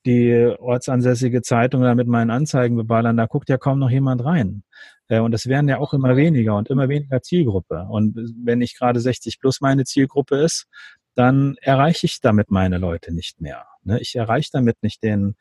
die 0.04 0.54
ortsansässige 0.58 1.42
Zeitung 1.42 1.82
da 1.82 1.94
mit 1.94 2.08
meinen 2.08 2.30
Anzeigen 2.30 2.76
beballern, 2.76 3.16
da 3.16 3.26
guckt 3.26 3.48
ja 3.48 3.58
kaum 3.58 3.78
noch 3.78 3.90
jemand 3.90 4.24
rein. 4.24 4.62
Äh, 5.08 5.20
und 5.20 5.32
es 5.34 5.46
werden 5.46 5.68
ja 5.68 5.78
auch 5.78 5.94
immer 5.94 6.16
weniger 6.16 6.56
und 6.56 6.68
immer 6.70 6.88
weniger 6.88 7.22
Zielgruppe. 7.22 7.86
Und 7.88 8.16
wenn 8.44 8.60
ich 8.60 8.76
gerade 8.76 9.00
60 9.00 9.40
plus 9.40 9.60
meine 9.60 9.84
Zielgruppe 9.84 10.36
ist, 10.36 10.66
dann 11.14 11.56
erreiche 11.60 12.06
ich 12.06 12.20
damit 12.20 12.50
meine 12.50 12.78
Leute 12.78 13.12
nicht 13.12 13.40
mehr. 13.40 13.66
Ne? 13.82 14.00
Ich 14.00 14.14
erreiche 14.14 14.50
damit 14.52 14.76
nicht 14.82 15.02
den 15.02 15.34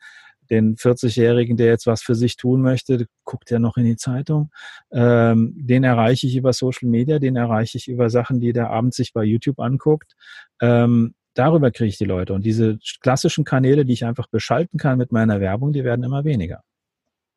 den 0.50 0.76
40-Jährigen, 0.76 1.56
der 1.56 1.66
jetzt 1.66 1.86
was 1.86 2.02
für 2.02 2.14
sich 2.14 2.36
tun 2.36 2.62
möchte, 2.62 3.06
guckt 3.24 3.50
ja 3.50 3.58
noch 3.58 3.76
in 3.76 3.84
die 3.84 3.96
Zeitung. 3.96 4.50
Ähm, 4.90 5.54
den 5.56 5.84
erreiche 5.84 6.26
ich 6.26 6.36
über 6.36 6.52
Social 6.52 6.88
Media, 6.88 7.18
den 7.18 7.36
erreiche 7.36 7.78
ich 7.78 7.88
über 7.88 8.10
Sachen, 8.10 8.40
die 8.40 8.52
der 8.52 8.70
abends 8.70 8.96
sich 8.96 9.12
bei 9.12 9.24
YouTube 9.24 9.58
anguckt. 9.60 10.14
Ähm, 10.60 11.14
darüber 11.34 11.70
kriege 11.70 11.88
ich 11.88 11.98
die 11.98 12.04
Leute. 12.04 12.34
Und 12.34 12.44
diese 12.44 12.78
klassischen 13.00 13.44
Kanäle, 13.44 13.84
die 13.84 13.92
ich 13.92 14.04
einfach 14.04 14.26
beschalten 14.28 14.78
kann 14.78 14.98
mit 14.98 15.12
meiner 15.12 15.40
Werbung, 15.40 15.72
die 15.72 15.84
werden 15.84 16.04
immer 16.04 16.24
weniger. 16.24 16.62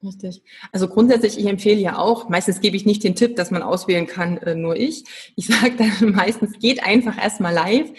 Richtig. 0.04 0.42
Also 0.72 0.88
grundsätzlich, 0.88 1.38
ich 1.38 1.46
empfehle 1.46 1.80
ja 1.80 1.98
auch, 2.00 2.28
meistens 2.28 2.60
gebe 2.60 2.76
ich 2.76 2.88
nicht 2.88 3.04
den 3.04 3.14
Tipp, 3.14 3.36
dass 3.36 3.52
man 3.52 3.62
auswählen 3.62 4.08
kann, 4.08 4.38
äh, 4.38 4.56
nur 4.56 4.76
ich. 4.76 5.04
Ich 5.36 5.48
sage 5.48 5.76
dann 5.78 6.12
meistens, 6.12 6.58
geht 6.60 6.84
einfach 6.84 7.22
erstmal 7.22 7.54
live. 7.54 7.92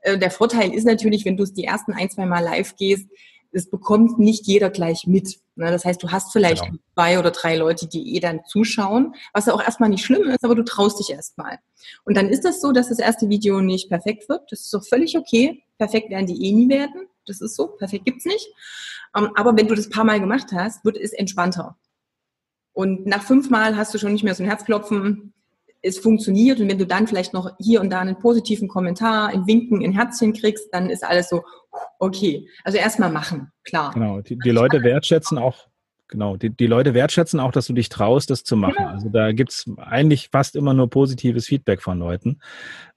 Äh, 0.00 0.18
der 0.18 0.30
Vorteil 0.30 0.72
ist 0.72 0.84
natürlich, 0.84 1.26
wenn 1.26 1.36
du 1.36 1.42
es 1.42 1.52
die 1.52 1.64
ersten 1.64 1.92
ein, 1.92 2.08
zwei 2.08 2.24
Mal 2.24 2.42
live 2.42 2.76
gehst, 2.76 3.08
es 3.52 3.68
bekommt 3.68 4.18
nicht 4.18 4.46
jeder 4.46 4.70
gleich 4.70 5.06
mit. 5.06 5.38
Ne? 5.56 5.70
Das 5.70 5.84
heißt, 5.84 6.02
du 6.02 6.10
hast 6.10 6.32
vielleicht 6.32 6.64
genau. 6.64 6.78
zwei 6.94 7.18
oder 7.18 7.30
drei 7.30 7.56
Leute, 7.56 7.86
die 7.88 8.16
eh 8.16 8.20
dann 8.20 8.40
zuschauen, 8.46 9.14
was 9.32 9.46
ja 9.46 9.54
auch 9.54 9.62
erstmal 9.62 9.88
nicht 9.88 10.04
schlimm 10.04 10.28
ist, 10.28 10.44
aber 10.44 10.54
du 10.54 10.64
traust 10.64 11.00
dich 11.00 11.10
erstmal. 11.10 11.58
Und 12.04 12.16
dann 12.16 12.28
ist 12.28 12.44
das 12.44 12.60
so, 12.60 12.72
dass 12.72 12.88
das 12.88 12.98
erste 12.98 13.28
Video 13.28 13.60
nicht 13.60 13.88
perfekt 13.88 14.28
wird. 14.28 14.50
Das 14.50 14.60
ist 14.60 14.74
doch 14.74 14.84
völlig 14.84 15.16
okay. 15.16 15.62
Perfekt 15.78 16.10
werden 16.10 16.26
die 16.26 16.46
eh 16.46 16.52
nie 16.52 16.68
werden. 16.68 17.08
Das 17.26 17.40
ist 17.40 17.56
so. 17.56 17.68
Perfekt 17.68 18.04
gibt's 18.04 18.24
nicht. 18.24 18.48
Ähm, 19.16 19.30
aber 19.34 19.56
wenn 19.56 19.68
du 19.68 19.74
das 19.74 19.88
paar 19.88 20.04
Mal 20.04 20.20
gemacht 20.20 20.48
hast, 20.52 20.84
wird 20.84 20.96
es 20.96 21.12
entspannter. 21.12 21.76
Und 22.72 23.06
nach 23.06 23.22
fünfmal 23.22 23.76
hast 23.76 23.92
du 23.92 23.98
schon 23.98 24.12
nicht 24.12 24.24
mehr 24.24 24.34
so 24.34 24.42
ein 24.42 24.48
Herzklopfen 24.48 25.32
es 25.82 25.98
funktioniert 25.98 26.60
und 26.60 26.68
wenn 26.68 26.78
du 26.78 26.86
dann 26.86 27.06
vielleicht 27.06 27.32
noch 27.32 27.50
hier 27.58 27.80
und 27.80 27.90
da 27.90 28.00
einen 28.00 28.18
positiven 28.18 28.68
Kommentar, 28.68 29.28
ein 29.28 29.46
Winken, 29.46 29.82
ein 29.82 29.92
Herzchen 29.92 30.32
kriegst, 30.32 30.72
dann 30.72 30.90
ist 30.90 31.04
alles 31.04 31.28
so, 31.28 31.42
okay. 31.98 32.48
Also 32.64 32.78
erstmal 32.78 33.10
machen, 33.10 33.50
klar. 33.64 33.92
Genau, 33.92 34.20
die, 34.20 34.38
die 34.38 34.50
Leute 34.50 34.82
wertschätzen 34.82 35.38
auch, 35.38 35.68
genau, 36.08 36.36
die, 36.36 36.50
die 36.50 36.66
Leute 36.66 36.94
wertschätzen 36.94 37.40
auch, 37.40 37.52
dass 37.52 37.66
du 37.66 37.72
dich 37.72 37.88
traust, 37.88 38.30
das 38.30 38.44
zu 38.44 38.56
machen. 38.56 38.74
Genau. 38.76 38.90
Also 38.90 39.08
da 39.08 39.32
gibt's 39.32 39.64
eigentlich 39.78 40.28
fast 40.30 40.56
immer 40.56 40.74
nur 40.74 40.90
positives 40.90 41.46
Feedback 41.46 41.82
von 41.82 41.98
Leuten. 41.98 42.40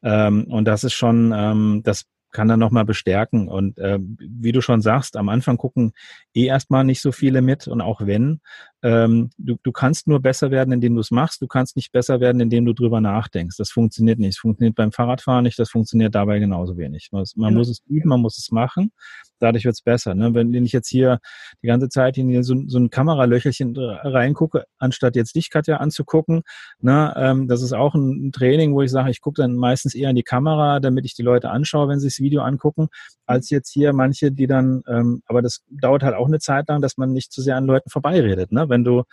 Ähm, 0.01 0.45
und 0.49 0.65
das 0.65 0.83
ist 0.83 0.93
schon, 0.93 1.33
ähm, 1.35 1.81
das 1.83 2.05
kann 2.33 2.47
dann 2.47 2.59
nochmal 2.59 2.83
bestärken. 2.83 3.47
Und 3.47 3.77
äh, 3.77 3.99
wie 4.01 4.51
du 4.51 4.59
schon 4.59 4.81
sagst, 4.81 5.15
am 5.15 5.29
Anfang 5.29 5.55
gucken 5.57 5.93
eh 6.33 6.47
erstmal 6.47 6.83
nicht 6.83 6.99
so 6.99 7.11
viele 7.13 7.41
mit. 7.41 7.67
Und 7.67 7.79
auch 7.79 8.01
wenn, 8.01 8.41
ähm, 8.83 9.29
du, 9.37 9.55
du 9.63 9.71
kannst 9.71 10.07
nur 10.07 10.19
besser 10.19 10.51
werden, 10.51 10.73
indem 10.73 10.95
du 10.95 10.99
es 10.99 11.09
machst. 11.09 11.41
Du 11.41 11.47
kannst 11.47 11.77
nicht 11.77 11.93
besser 11.93 12.19
werden, 12.19 12.41
indem 12.41 12.65
du 12.65 12.73
drüber 12.73 12.99
nachdenkst. 12.99 13.55
Das 13.57 13.71
funktioniert 13.71 14.19
nicht. 14.19 14.33
Das 14.33 14.39
funktioniert 14.39 14.75
beim 14.75 14.91
Fahrradfahren 14.91 15.43
nicht. 15.43 15.57
Das 15.57 15.69
funktioniert 15.69 16.13
dabei 16.13 16.39
genauso 16.39 16.77
wenig. 16.77 17.07
Man, 17.13 17.23
man 17.37 17.49
genau. 17.49 17.59
muss 17.59 17.69
es 17.69 17.81
üben, 17.87 18.09
man 18.09 18.19
muss 18.19 18.37
es 18.37 18.51
machen. 18.51 18.91
Dadurch 19.39 19.65
wird's 19.65 19.81
besser. 19.81 20.15
Ne? 20.15 20.33
Wenn 20.33 20.53
ich 20.65 20.73
jetzt 20.73 20.89
hier 20.89 21.19
die 21.61 21.67
ganze 21.67 21.89
Zeit 21.89 22.17
in 22.17 22.43
so, 22.43 22.55
so 22.67 22.77
ein 22.77 22.89
Kameralöchelchen 22.89 23.75
reingucke, 23.77 24.65
anstatt 24.79 25.15
jetzt 25.15 25.35
dich, 25.35 25.49
Katja, 25.49 25.77
anzugucken, 25.77 26.43
ne? 26.79 27.13
ähm, 27.17 27.47
das 27.47 27.61
ist 27.61 27.73
auch 27.73 27.95
ein 27.95 28.31
Training, 28.31 28.73
wo 28.73 28.81
ich 28.81 28.91
sage, 28.91 29.11
ich 29.11 29.21
gucke 29.21 29.41
dann 29.41 29.55
meistens 29.55 29.95
eher 29.95 30.09
in 30.09 30.15
die 30.15 30.23
Kamera, 30.23 30.79
damit 30.79 31.05
ich 31.05 31.13
die 31.13 31.23
Leute 31.23 31.49
anschaue, 31.49 31.87
wenn 31.87 31.99
sie 31.99 32.07
das 32.07 32.19
Video 32.19 32.41
angucken, 32.41 32.87
als 33.25 33.49
jetzt 33.49 33.71
hier 33.71 33.93
manche, 33.93 34.31
die 34.31 34.47
dann, 34.47 34.83
ähm, 34.87 35.23
aber 35.25 35.41
das 35.41 35.61
dauert 35.69 36.03
halt 36.03 36.15
auch 36.15 36.27
eine 36.27 36.39
Zeit 36.39 36.67
lang, 36.67 36.81
dass 36.81 36.97
man 36.97 37.13
nicht 37.13 37.31
zu 37.31 37.41
sehr 37.41 37.55
an 37.55 37.65
Leuten 37.65 37.89
vorbeiredet. 37.89 38.51
Ne? 38.51 38.69
Wenn 38.73 38.83
du, 38.83 39.03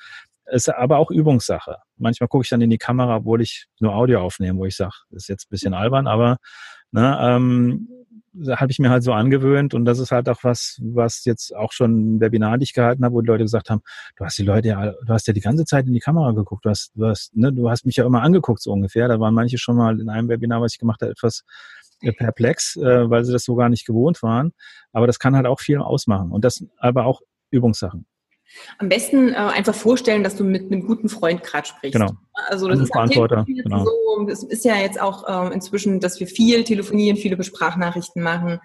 ist 0.47 0.69
aber 0.69 0.99
auch 0.99 1.11
Übungssache. 1.11 1.77
Manchmal 1.97 2.29
gucke 2.29 2.43
ich 2.43 2.49
dann 2.49 2.61
in 2.61 2.71
die 2.71 2.79
Kamera, 2.79 3.17
obwohl 3.17 3.41
ich 3.41 3.67
nur 3.79 3.95
Audio 3.95 4.21
aufnehme, 4.21 4.59
wo 4.59 4.65
ich 4.65 4.75
sage, 4.75 4.95
ist 5.11 5.29
jetzt 5.29 5.45
ein 5.45 5.51
bisschen 5.51 5.75
albern, 5.75 6.07
aber 6.07 6.39
ne, 6.91 7.17
ähm, 7.21 7.89
habe 8.49 8.71
ich 8.71 8.79
mir 8.79 8.91
halt 8.91 9.03
so 9.03 9.13
angewöhnt 9.13 9.75
und 9.75 9.85
das 9.85 9.99
ist 9.99 10.13
halt 10.13 10.29
auch 10.29 10.43
was, 10.43 10.79
was 10.83 11.25
jetzt 11.25 11.55
auch 11.55 11.73
schon 11.73 12.17
ein 12.17 12.21
Webinar, 12.21 12.59
die 12.59 12.65
ich 12.65 12.73
gehalten 12.73 13.05
habe, 13.05 13.15
wo 13.15 13.21
die 13.21 13.27
Leute 13.27 13.45
gesagt 13.45 13.71
haben, 13.71 13.83
du 14.17 14.25
hast 14.25 14.39
die 14.39 14.45
Leute 14.45 14.69
ja, 14.69 14.93
du 14.93 15.13
hast 15.13 15.27
ja 15.27 15.33
die 15.33 15.41
ganze 15.41 15.65
Zeit 15.65 15.87
in 15.87 15.93
die 15.93 16.01
Kamera 16.01 16.31
geguckt, 16.33 16.65
du 16.65 16.71
hast, 16.71 16.93
du 16.95 17.07
hast, 17.07 17.37
ne, 17.37 17.53
du 17.53 17.69
hast 17.71 17.87
mich 17.87 17.97
ja 17.97 18.07
immer 18.07 18.23
angeguckt 18.23 18.63
so 18.63 18.73
ungefähr. 18.73 19.09
Da 19.09 19.19
waren 19.19 19.35
manche 19.35 19.59
schon 19.59 19.77
mal 19.77 20.01
in 20.01 20.09
einem 20.09 20.29
Webinar, 20.29 20.61
was 20.61 20.75
ich 20.75 20.79
gemacht 20.79 21.03
habe, 21.03 21.13
etwas 21.13 21.45
äh, 22.03 22.13
perplex, 22.13 22.77
äh, 22.77 23.11
weil 23.11 23.25
sie 23.25 23.33
das 23.33 23.45
so 23.45 23.57
gar 23.57 23.69
nicht 23.69 23.85
gewohnt 23.85 24.23
waren. 24.23 24.53
Aber 24.93 25.07
das 25.07 25.19
kann 25.19 25.35
halt 25.35 25.47
auch 25.47 25.61
viel 25.61 25.79
ausmachen 25.79 26.31
und 26.31 26.45
das 26.45 26.65
aber 26.79 27.07
auch 27.07 27.21
Übungssachen. 27.51 28.07
Am 28.79 28.89
besten 28.89 29.33
äh, 29.33 29.37
einfach 29.37 29.75
vorstellen, 29.75 30.25
dass 30.25 30.37
du 30.37 30.45
mit 30.45 30.71
einem 30.71 30.87
guten 30.87 31.09
Freund 31.09 31.43
gerade 31.43 31.67
sprichst. 31.67 31.99
Genau. 31.99 32.13
Also 32.49 32.69
das 32.69 32.81
ist 32.81 32.93
Verantworter. 32.93 33.45
Genau. 33.47 33.85
so. 33.85 34.29
Es 34.29 34.43
ist 34.43 34.65
ja 34.65 34.77
jetzt 34.77 35.01
auch 35.01 35.27
äh, 35.29 35.55
inzwischen, 35.55 36.01
dass 36.01 36.21
wir 36.21 36.27
viel 36.27 36.65
telefonieren, 36.65 37.17
viele 37.17 37.43
Sprachnachrichten 37.43 38.23
machen. 38.23 38.61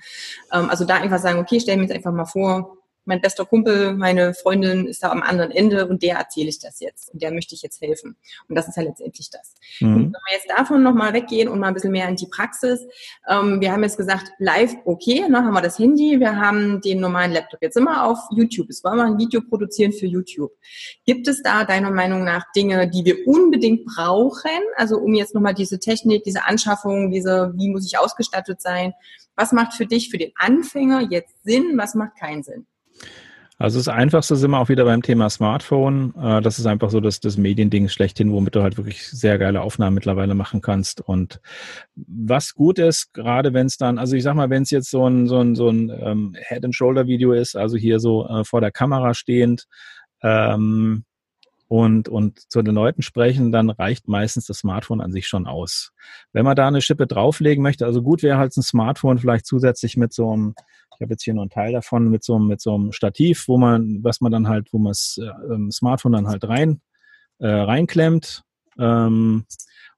Ähm, 0.52 0.70
also 0.70 0.86
da 0.86 0.96
einfach 0.96 1.20
sagen, 1.20 1.40
okay, 1.40 1.60
stell 1.60 1.78
mir 1.78 1.84
jetzt 1.84 1.94
einfach 1.94 2.14
mal 2.14 2.26
vor, 2.26 2.78
mein 3.06 3.22
bester 3.22 3.46
Kumpel, 3.46 3.94
meine 3.94 4.34
Freundin 4.34 4.88
ist 4.88 5.04
da 5.04 5.12
am 5.12 5.22
anderen 5.22 5.52
Ende 5.52 5.88
und 5.88 6.04
der 6.04 6.18
erzähle 6.18 6.50
ich 6.50 6.60
das 6.60 6.80
jetzt 6.80 7.14
und 7.14 7.22
der 7.22 7.32
möchte 7.32 7.56
ich 7.56 7.62
jetzt 7.62 7.82
helfen. 7.82 8.16
Und 8.50 8.56
das 8.56 8.68
ist 8.68 8.78
ja 8.78 8.84
letztendlich 8.84 9.30
das. 9.30 9.54
Mhm. 9.80 9.96
Wenn 9.96 10.12
wir 10.12 10.34
jetzt 10.34 10.50
davon 10.50 10.84
nochmal 10.84 11.14
weggehen 11.14 11.48
und 11.48 11.60
mal 11.60 11.68
ein 11.68 11.74
bisschen 11.74 11.92
mehr 11.92 12.10
in 12.10 12.16
die 12.16 12.28
Praxis, 12.28 12.82
ähm, 13.30 13.62
wir 13.62 13.72
haben 13.72 13.84
jetzt 13.84 13.98
gesagt, 13.98 14.32
live 14.40 14.76
okay, 14.86 15.28
ne, 15.30 15.38
haben 15.38 15.54
wir 15.54 15.62
das 15.62 15.80
Handy, 15.80 16.20
wir 16.20 16.36
haben 16.36 16.82
den 16.82 17.00
normalen 17.00 17.32
Laptop. 17.32 17.62
Jetzt 17.62 17.76
sind 17.76 17.84
wir 17.84 18.04
auf 18.04 18.20
YouTube. 18.32 18.70
Es 18.70 18.84
wollen 18.84 18.98
wir 18.98 19.06
ein 19.06 19.18
Video 19.18 19.42
produzieren 19.42 19.94
für 19.94 20.08
YouTube. 20.08 20.52
Gibt 21.06 21.28
es 21.28 21.42
da 21.44 21.64
deiner 21.64 21.92
Meinung 21.92 22.24
nach 22.24 22.46
Dinge, 22.56 22.90
die 22.90 23.06
wir 23.06 23.28
unbedingt 23.28 23.86
brauchen? 23.86 24.50
Also 24.76 24.98
um 24.98 25.14
jetzt 25.14 25.36
nochmal 25.36 25.54
diese 25.54 25.80
Technik, 25.80 26.24
diese 26.24 26.46
Anschaffung, 26.46 27.12
diese, 27.12 27.54
wie 27.56 27.70
muss 27.70 27.86
ich 27.86 27.98
ausgestattet 27.98 28.62
sein? 28.62 28.94
Was 29.36 29.52
macht 29.52 29.74
für 29.74 29.86
dich, 29.86 30.10
für 30.10 30.18
den 30.18 30.32
Anfänger 30.36 31.12
jetzt 31.12 31.36
Sinn? 31.44 31.74
Was 31.76 31.94
macht 31.94 32.18
keinen 32.18 32.44
Sinn? 32.44 32.66
Also 33.58 33.80
das 33.80 33.88
Einfachste 33.88 34.36
sind 34.36 34.52
wir 34.52 34.60
auch 34.60 34.68
wieder 34.68 34.84
beim 34.84 35.02
Thema 35.02 35.30
Smartphone. 35.30 36.14
Äh, 36.22 36.42
das 36.42 36.60
ist 36.60 36.66
einfach 36.66 36.90
so 36.90 37.00
das, 37.00 37.22
das 37.22 37.38
Mediending 37.38 37.88
schlechthin, 37.88 38.34
womit 38.34 38.56
du 38.56 38.64
halt 38.64 38.76
wirklich 38.76 39.08
sehr 39.08 39.38
geile 39.38 39.62
Aufnahmen 39.62 39.94
mittlerweile 39.94 40.36
machen 40.36 40.60
kannst. 40.62 41.00
Und 41.00 41.40
was 41.96 42.54
gut 42.54 42.80
ist, 42.80 43.14
gerade 43.14 43.54
wenn 43.54 43.68
es 43.68 43.78
dann, 43.78 43.98
also 43.98 44.18
ich 44.18 44.24
sag 44.24 44.36
mal, 44.36 44.50
wenn 44.50 44.64
es 44.64 44.72
jetzt 44.72 44.90
so 44.90 45.08
ein, 45.08 45.28
so 45.28 45.40
ein, 45.40 45.56
so 45.56 45.70
ein 45.70 45.90
ähm, 45.90 46.36
Head-and-Shoulder-Video 46.38 47.32
ist, 47.32 47.56
also 47.56 47.78
hier 47.78 48.00
so 48.00 48.28
äh, 48.28 48.44
vor 48.44 48.60
der 48.60 48.72
Kamera 48.72 49.14
stehend, 49.14 49.68
ähm, 50.22 51.06
und, 51.68 52.10
und 52.10 52.40
zu 52.52 52.62
den 52.62 52.76
Leuten 52.76 53.02
sprechen, 53.02 53.52
dann 53.52 53.70
reicht 53.70 54.08
meistens 54.08 54.46
das 54.46 54.60
Smartphone 54.60 55.02
an 55.02 55.12
sich 55.12 55.28
schon 55.28 55.48
aus. 55.48 55.92
Wenn 56.32 56.46
man 56.46 56.56
da 56.56 56.68
eine 56.68 56.82
Schippe 56.82 57.08
drauflegen 57.08 57.64
möchte, 57.64 57.86
also 57.86 58.02
gut 58.02 58.22
wäre 58.24 58.38
halt 58.38 58.56
ein 58.56 58.62
Smartphone 58.62 59.18
vielleicht 59.18 59.46
zusätzlich 59.46 59.98
mit 59.98 60.14
so 60.14 60.32
einem, 60.32 60.54
ich 60.96 61.02
habe 61.02 61.14
jetzt 61.14 61.24
hier 61.24 61.34
nur 61.34 61.44
einen 61.44 61.50
Teil 61.50 61.74
davon, 61.74 62.10
mit 62.10 62.24
so, 62.24 62.38
mit 62.38 62.62
so 62.62 62.76
einem 62.76 62.92
Stativ, 62.92 63.48
wo 63.48 63.58
man, 63.58 64.04
was 64.04 64.22
man 64.22 64.32
dann 64.32 64.48
halt, 64.48 64.72
wo 64.72 64.78
man 64.78 64.92
das 64.92 65.20
äh, 65.22 65.72
Smartphone 65.72 66.14
dann 66.14 66.28
halt 66.28 66.48
rein, 66.48 66.82
äh, 67.40 67.48
reinklemmt. 67.48 68.44
Ähm, 68.80 69.46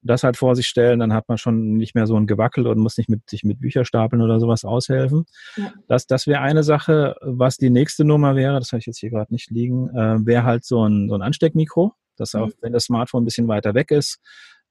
das 0.03 0.23
halt 0.23 0.37
vor 0.37 0.55
sich 0.55 0.67
stellen, 0.67 0.99
dann 0.99 1.13
hat 1.13 1.27
man 1.27 1.37
schon 1.37 1.73
nicht 1.73 1.95
mehr 1.95 2.07
so 2.07 2.15
ein 2.15 2.27
Gewackel 2.27 2.67
und 2.67 2.79
muss 2.79 2.97
nicht 2.97 3.09
mit 3.09 3.29
sich 3.29 3.43
mit 3.43 3.59
Bücherstapeln 3.59 4.21
oder 4.21 4.39
sowas 4.39 4.63
aushelfen. 4.63 5.25
Ja. 5.55 5.73
Das, 5.87 6.07
das 6.07 6.27
wäre 6.27 6.41
eine 6.41 6.63
Sache. 6.63 7.15
Was 7.21 7.57
die 7.57 7.69
nächste 7.69 8.05
Nummer 8.05 8.35
wäre, 8.35 8.59
das 8.59 8.71
habe 8.71 8.79
ich 8.79 8.85
jetzt 8.85 8.99
hier 8.99 9.09
gerade 9.09 9.33
nicht 9.33 9.49
liegen, 9.49 9.89
äh, 9.89 10.25
wäre 10.25 10.43
halt 10.43 10.65
so 10.65 10.87
ein, 10.87 11.09
so 11.09 11.15
ein 11.15 11.21
Ansteckmikro, 11.21 11.93
dass 12.15 12.35
auch, 12.35 12.47
mhm. 12.47 12.53
wenn 12.61 12.73
das 12.73 12.85
Smartphone 12.85 13.23
ein 13.23 13.25
bisschen 13.25 13.47
weiter 13.47 13.73
weg 13.73 13.91
ist, 13.91 14.19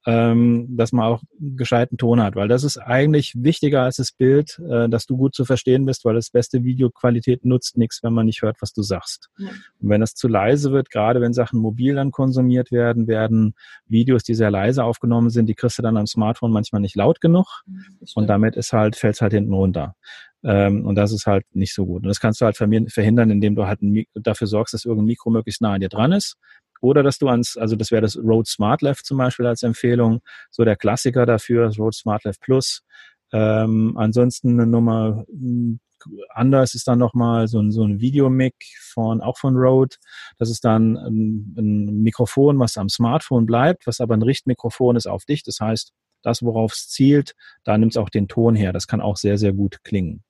ähm, 0.06 0.68
dass 0.76 0.92
man 0.92 1.04
auch 1.04 1.22
gescheiten 1.40 1.98
Ton 1.98 2.22
hat, 2.22 2.36
weil 2.36 2.46
das 2.46 2.62
ist 2.62 2.78
eigentlich 2.78 3.34
wichtiger 3.36 3.82
als 3.82 3.96
das 3.96 4.12
Bild, 4.12 4.60
äh, 4.70 4.88
dass 4.88 5.06
du 5.06 5.16
gut 5.16 5.34
zu 5.34 5.44
verstehen 5.44 5.84
bist, 5.84 6.04
weil 6.04 6.14
das 6.14 6.30
beste 6.30 6.62
Videoqualität 6.62 7.44
nutzt 7.44 7.76
nichts, 7.76 8.04
wenn 8.04 8.12
man 8.12 8.26
nicht 8.26 8.42
hört, 8.42 8.56
was 8.60 8.72
du 8.72 8.82
sagst. 8.82 9.30
Ja. 9.36 9.48
Und 9.80 9.88
wenn 9.88 10.00
das 10.00 10.14
zu 10.14 10.28
leise 10.28 10.70
wird, 10.70 10.90
gerade 10.90 11.20
wenn 11.20 11.32
Sachen 11.32 11.58
mobil 11.58 11.96
dann 11.96 12.12
konsumiert 12.12 12.70
werden, 12.70 13.08
werden 13.08 13.54
Videos, 13.88 14.22
die 14.22 14.34
sehr 14.34 14.52
leise 14.52 14.84
aufgenommen 14.84 15.30
sind, 15.30 15.46
die 15.46 15.54
kriegst 15.54 15.78
du 15.78 15.82
dann 15.82 15.96
am 15.96 16.06
Smartphone 16.06 16.52
manchmal 16.52 16.80
nicht 16.80 16.94
laut 16.94 17.20
genug 17.20 17.64
und 18.14 18.28
damit 18.28 18.54
ist 18.54 18.72
halt, 18.72 18.94
fällt 18.94 19.16
es 19.16 19.20
halt 19.20 19.32
hinten 19.32 19.54
runter. 19.54 19.96
Ähm, 20.44 20.86
und 20.86 20.94
das 20.94 21.10
ist 21.10 21.26
halt 21.26 21.44
nicht 21.54 21.74
so 21.74 21.84
gut. 21.84 22.02
Und 22.02 22.08
das 22.08 22.20
kannst 22.20 22.40
du 22.40 22.44
halt 22.44 22.56
verhindern, 22.56 23.30
indem 23.30 23.56
du 23.56 23.66
halt 23.66 23.80
dafür 24.14 24.46
sorgst, 24.46 24.74
dass 24.74 24.84
irgendein 24.84 25.06
Mikro 25.06 25.30
möglichst 25.30 25.62
nah 25.62 25.72
an 25.72 25.80
dir 25.80 25.88
dran 25.88 26.12
ist 26.12 26.36
oder 26.80 27.02
dass 27.02 27.18
du 27.18 27.28
ans, 27.28 27.56
also 27.56 27.76
das 27.76 27.90
wäre 27.90 28.02
das 28.02 28.16
Rode 28.16 28.48
Smart 28.48 28.82
Left 28.82 29.04
zum 29.06 29.18
Beispiel 29.18 29.46
als 29.46 29.62
Empfehlung, 29.62 30.20
so 30.50 30.64
der 30.64 30.76
Klassiker 30.76 31.26
dafür, 31.26 31.66
das 31.66 31.78
Rode 31.78 31.96
Smart 31.96 32.24
Left 32.24 32.40
Plus. 32.40 32.82
Ähm, 33.32 33.94
ansonsten 33.96 34.50
eine 34.50 34.66
Nummer 34.66 35.24
hm, 35.28 35.80
anders 36.30 36.74
ist 36.74 36.88
dann 36.88 36.98
nochmal 36.98 37.48
so 37.48 37.60
ein, 37.60 37.70
so 37.72 37.84
ein 37.84 38.00
Videomic 38.00 38.54
von, 38.92 39.20
auch 39.20 39.38
von 39.38 39.56
Rode. 39.56 39.96
Das 40.38 40.50
ist 40.50 40.64
dann 40.64 40.96
ein, 40.96 41.54
ein 41.56 42.02
Mikrofon, 42.02 42.58
was 42.58 42.76
am 42.76 42.88
Smartphone 42.88 43.46
bleibt, 43.46 43.86
was 43.86 44.00
aber 44.00 44.14
ein 44.14 44.22
Richtmikrofon 44.22 44.96
ist 44.96 45.06
auf 45.06 45.24
dich. 45.24 45.42
Das 45.42 45.60
heißt, 45.60 45.92
das, 46.22 46.42
worauf 46.42 46.72
es 46.72 46.88
zielt, 46.88 47.34
da 47.64 47.78
nimmt 47.78 47.92
es 47.92 47.96
auch 47.96 48.10
den 48.10 48.28
Ton 48.28 48.54
her. 48.54 48.72
Das 48.72 48.86
kann 48.86 49.00
auch 49.00 49.16
sehr, 49.16 49.38
sehr 49.38 49.52
gut 49.52 49.82
klingen 49.84 50.22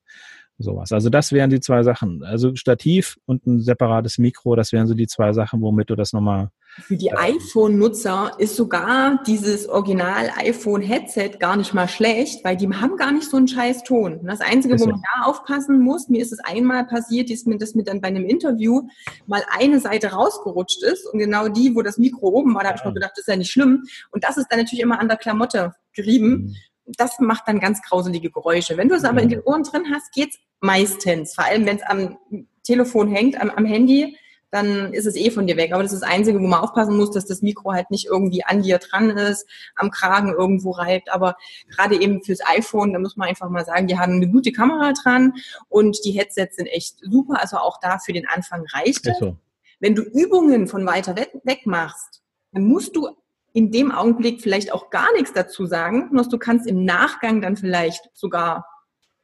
sowas. 0.59 0.92
Also 0.92 1.11
das 1.11 1.33
wären 1.33 1.51
die 1.51 1.61
zwei 1.61 1.83
Sachen. 1.83 2.23
Also 2.25 2.55
Stativ 2.55 3.19
und 3.27 3.47
ein 3.47 3.61
separates 3.61 4.19
Mikro, 4.19 4.57
das 4.57 4.73
wären 4.73 4.87
so 4.87 4.95
die 4.95 5.07
zwei 5.07 5.33
Sachen, 5.33 5.61
womit 5.61 5.90
du 5.90 5.97
das 5.97 6.12
nochmal. 6.12 6.51
Für 6.79 6.97
die 6.97 7.09
äh, 7.09 7.16
iPhone-Nutzer 7.16 8.33
ist 8.38 8.57
sogar 8.57 9.23
dieses 9.27 9.69
Original-iPhone-Headset 9.69 11.38
gar 11.38 11.57
nicht 11.57 11.73
mal 11.73 11.88
schlecht, 11.88 12.45
weil 12.45 12.57
die 12.57 12.69
haben 12.69 12.97
gar 12.97 13.12
nicht 13.12 13.31
so 13.31 13.37
einen 13.37 13.49
scheiß 13.49 13.85
Ton. 13.85 14.21
Das 14.25 14.40
Einzige, 14.40 14.79
wo 14.79 14.87
man 14.87 15.03
da 15.03 15.27
aufpassen 15.27 15.81
muss, 15.81 16.09
mir 16.09 16.21
ist 16.21 16.33
es 16.33 16.38
einmal 16.40 16.87
passiert, 16.87 17.31
dass 17.31 17.47
mir, 17.47 17.57
dass 17.57 17.75
mir 17.75 17.85
dann 17.85 18.01
bei 18.01 18.09
einem 18.09 18.27
Interview 18.27 18.88
mal 19.27 19.42
eine 19.59 19.81
Seite 19.81 20.09
rausgerutscht 20.09 20.83
ist 20.83 21.07
und 21.07 21.19
genau 21.19 21.49
die, 21.49 21.75
wo 21.75 21.83
das 21.83 21.99
Mikro 21.99 22.29
oben 22.29 22.55
war, 22.55 22.62
da 22.62 22.69
habe 22.69 22.79
ich 22.79 22.85
mir 22.85 22.92
gedacht, 22.92 23.12
das 23.12 23.21
ist 23.21 23.29
ja 23.29 23.37
nicht 23.37 23.51
schlimm. 23.51 23.85
Und 24.11 24.25
das 24.25 24.37
ist 24.37 24.49
dann 24.51 24.59
natürlich 24.59 24.83
immer 24.83 25.01
an 25.01 25.09
der 25.09 25.16
Klamotte 25.16 25.75
gerieben. 25.95 26.29
Mhm 26.29 26.57
das 26.87 27.19
macht 27.19 27.49
dann 27.49 27.59
ganz 27.59 27.83
grauselige 27.83 28.31
Geräusche. 28.31 28.77
Wenn 28.77 28.88
du 28.88 28.95
es 28.95 29.05
aber 29.05 29.21
in 29.21 29.29
den 29.29 29.40
Ohren 29.42 29.64
drin 29.64 29.87
hast, 29.92 30.12
geht's 30.12 30.38
meistens. 30.61 31.35
Vor 31.35 31.45
allem, 31.45 31.66
wenn 31.66 31.77
es 31.77 31.83
am 31.83 32.19
Telefon 32.62 33.09
hängt, 33.09 33.40
am, 33.40 33.51
am, 33.51 33.64
Handy, 33.64 34.16
dann 34.51 34.92
ist 34.92 35.07
es 35.07 35.16
eh 35.16 35.31
von 35.31 35.47
dir 35.47 35.57
weg. 35.57 35.73
Aber 35.73 35.83
das 35.83 35.92
ist 35.92 36.03
das 36.03 36.11
Einzige, 36.11 36.40
wo 36.40 36.47
man 36.47 36.61
aufpassen 36.61 36.97
muss, 36.97 37.11
dass 37.11 37.27
das 37.27 37.42
Mikro 37.42 37.73
halt 37.73 37.90
nicht 37.90 38.07
irgendwie 38.07 38.45
an 38.45 38.62
dir 38.62 38.79
dran 38.79 39.11
ist, 39.11 39.47
am 39.75 39.90
Kragen 39.90 40.33
irgendwo 40.33 40.71
reibt. 40.71 41.12
Aber 41.12 41.37
gerade 41.69 42.01
eben 42.01 42.23
fürs 42.23 42.40
iPhone, 42.47 42.92
da 42.92 42.99
muss 42.99 43.16
man 43.16 43.29
einfach 43.29 43.49
mal 43.51 43.64
sagen, 43.64 43.87
die 43.87 43.99
haben 43.99 44.14
eine 44.14 44.29
gute 44.29 44.53
Kamera 44.53 44.92
dran 44.92 45.35
und 45.69 45.99
die 46.05 46.12
Headsets 46.12 46.57
sind 46.57 46.66
echt 46.66 46.97
super. 47.03 47.40
Also 47.40 47.59
auch 47.59 47.79
da 47.81 47.99
für 47.99 48.12
den 48.12 48.27
Anfang 48.27 48.64
reicht 48.73 49.07
es. 49.07 49.19
So. 49.19 49.37
Wenn 49.81 49.95
du 49.95 50.03
Übungen 50.03 50.69
von 50.69 50.87
weiter 50.87 51.16
weg 51.16 51.66
machst, 51.66 52.23
dann 52.53 52.64
musst 52.64 52.97
du 52.97 53.09
in 53.53 53.71
dem 53.71 53.90
Augenblick 53.90 54.42
vielleicht 54.42 54.73
auch 54.73 54.90
gar 54.90 55.12
nichts 55.14 55.33
dazu 55.33 55.66
sagen, 55.66 56.11
nur 56.12 56.29
du 56.29 56.38
kannst 56.38 56.66
im 56.66 56.85
Nachgang 56.85 57.40
dann 57.40 57.57
vielleicht 57.57 58.11
sogar 58.12 58.66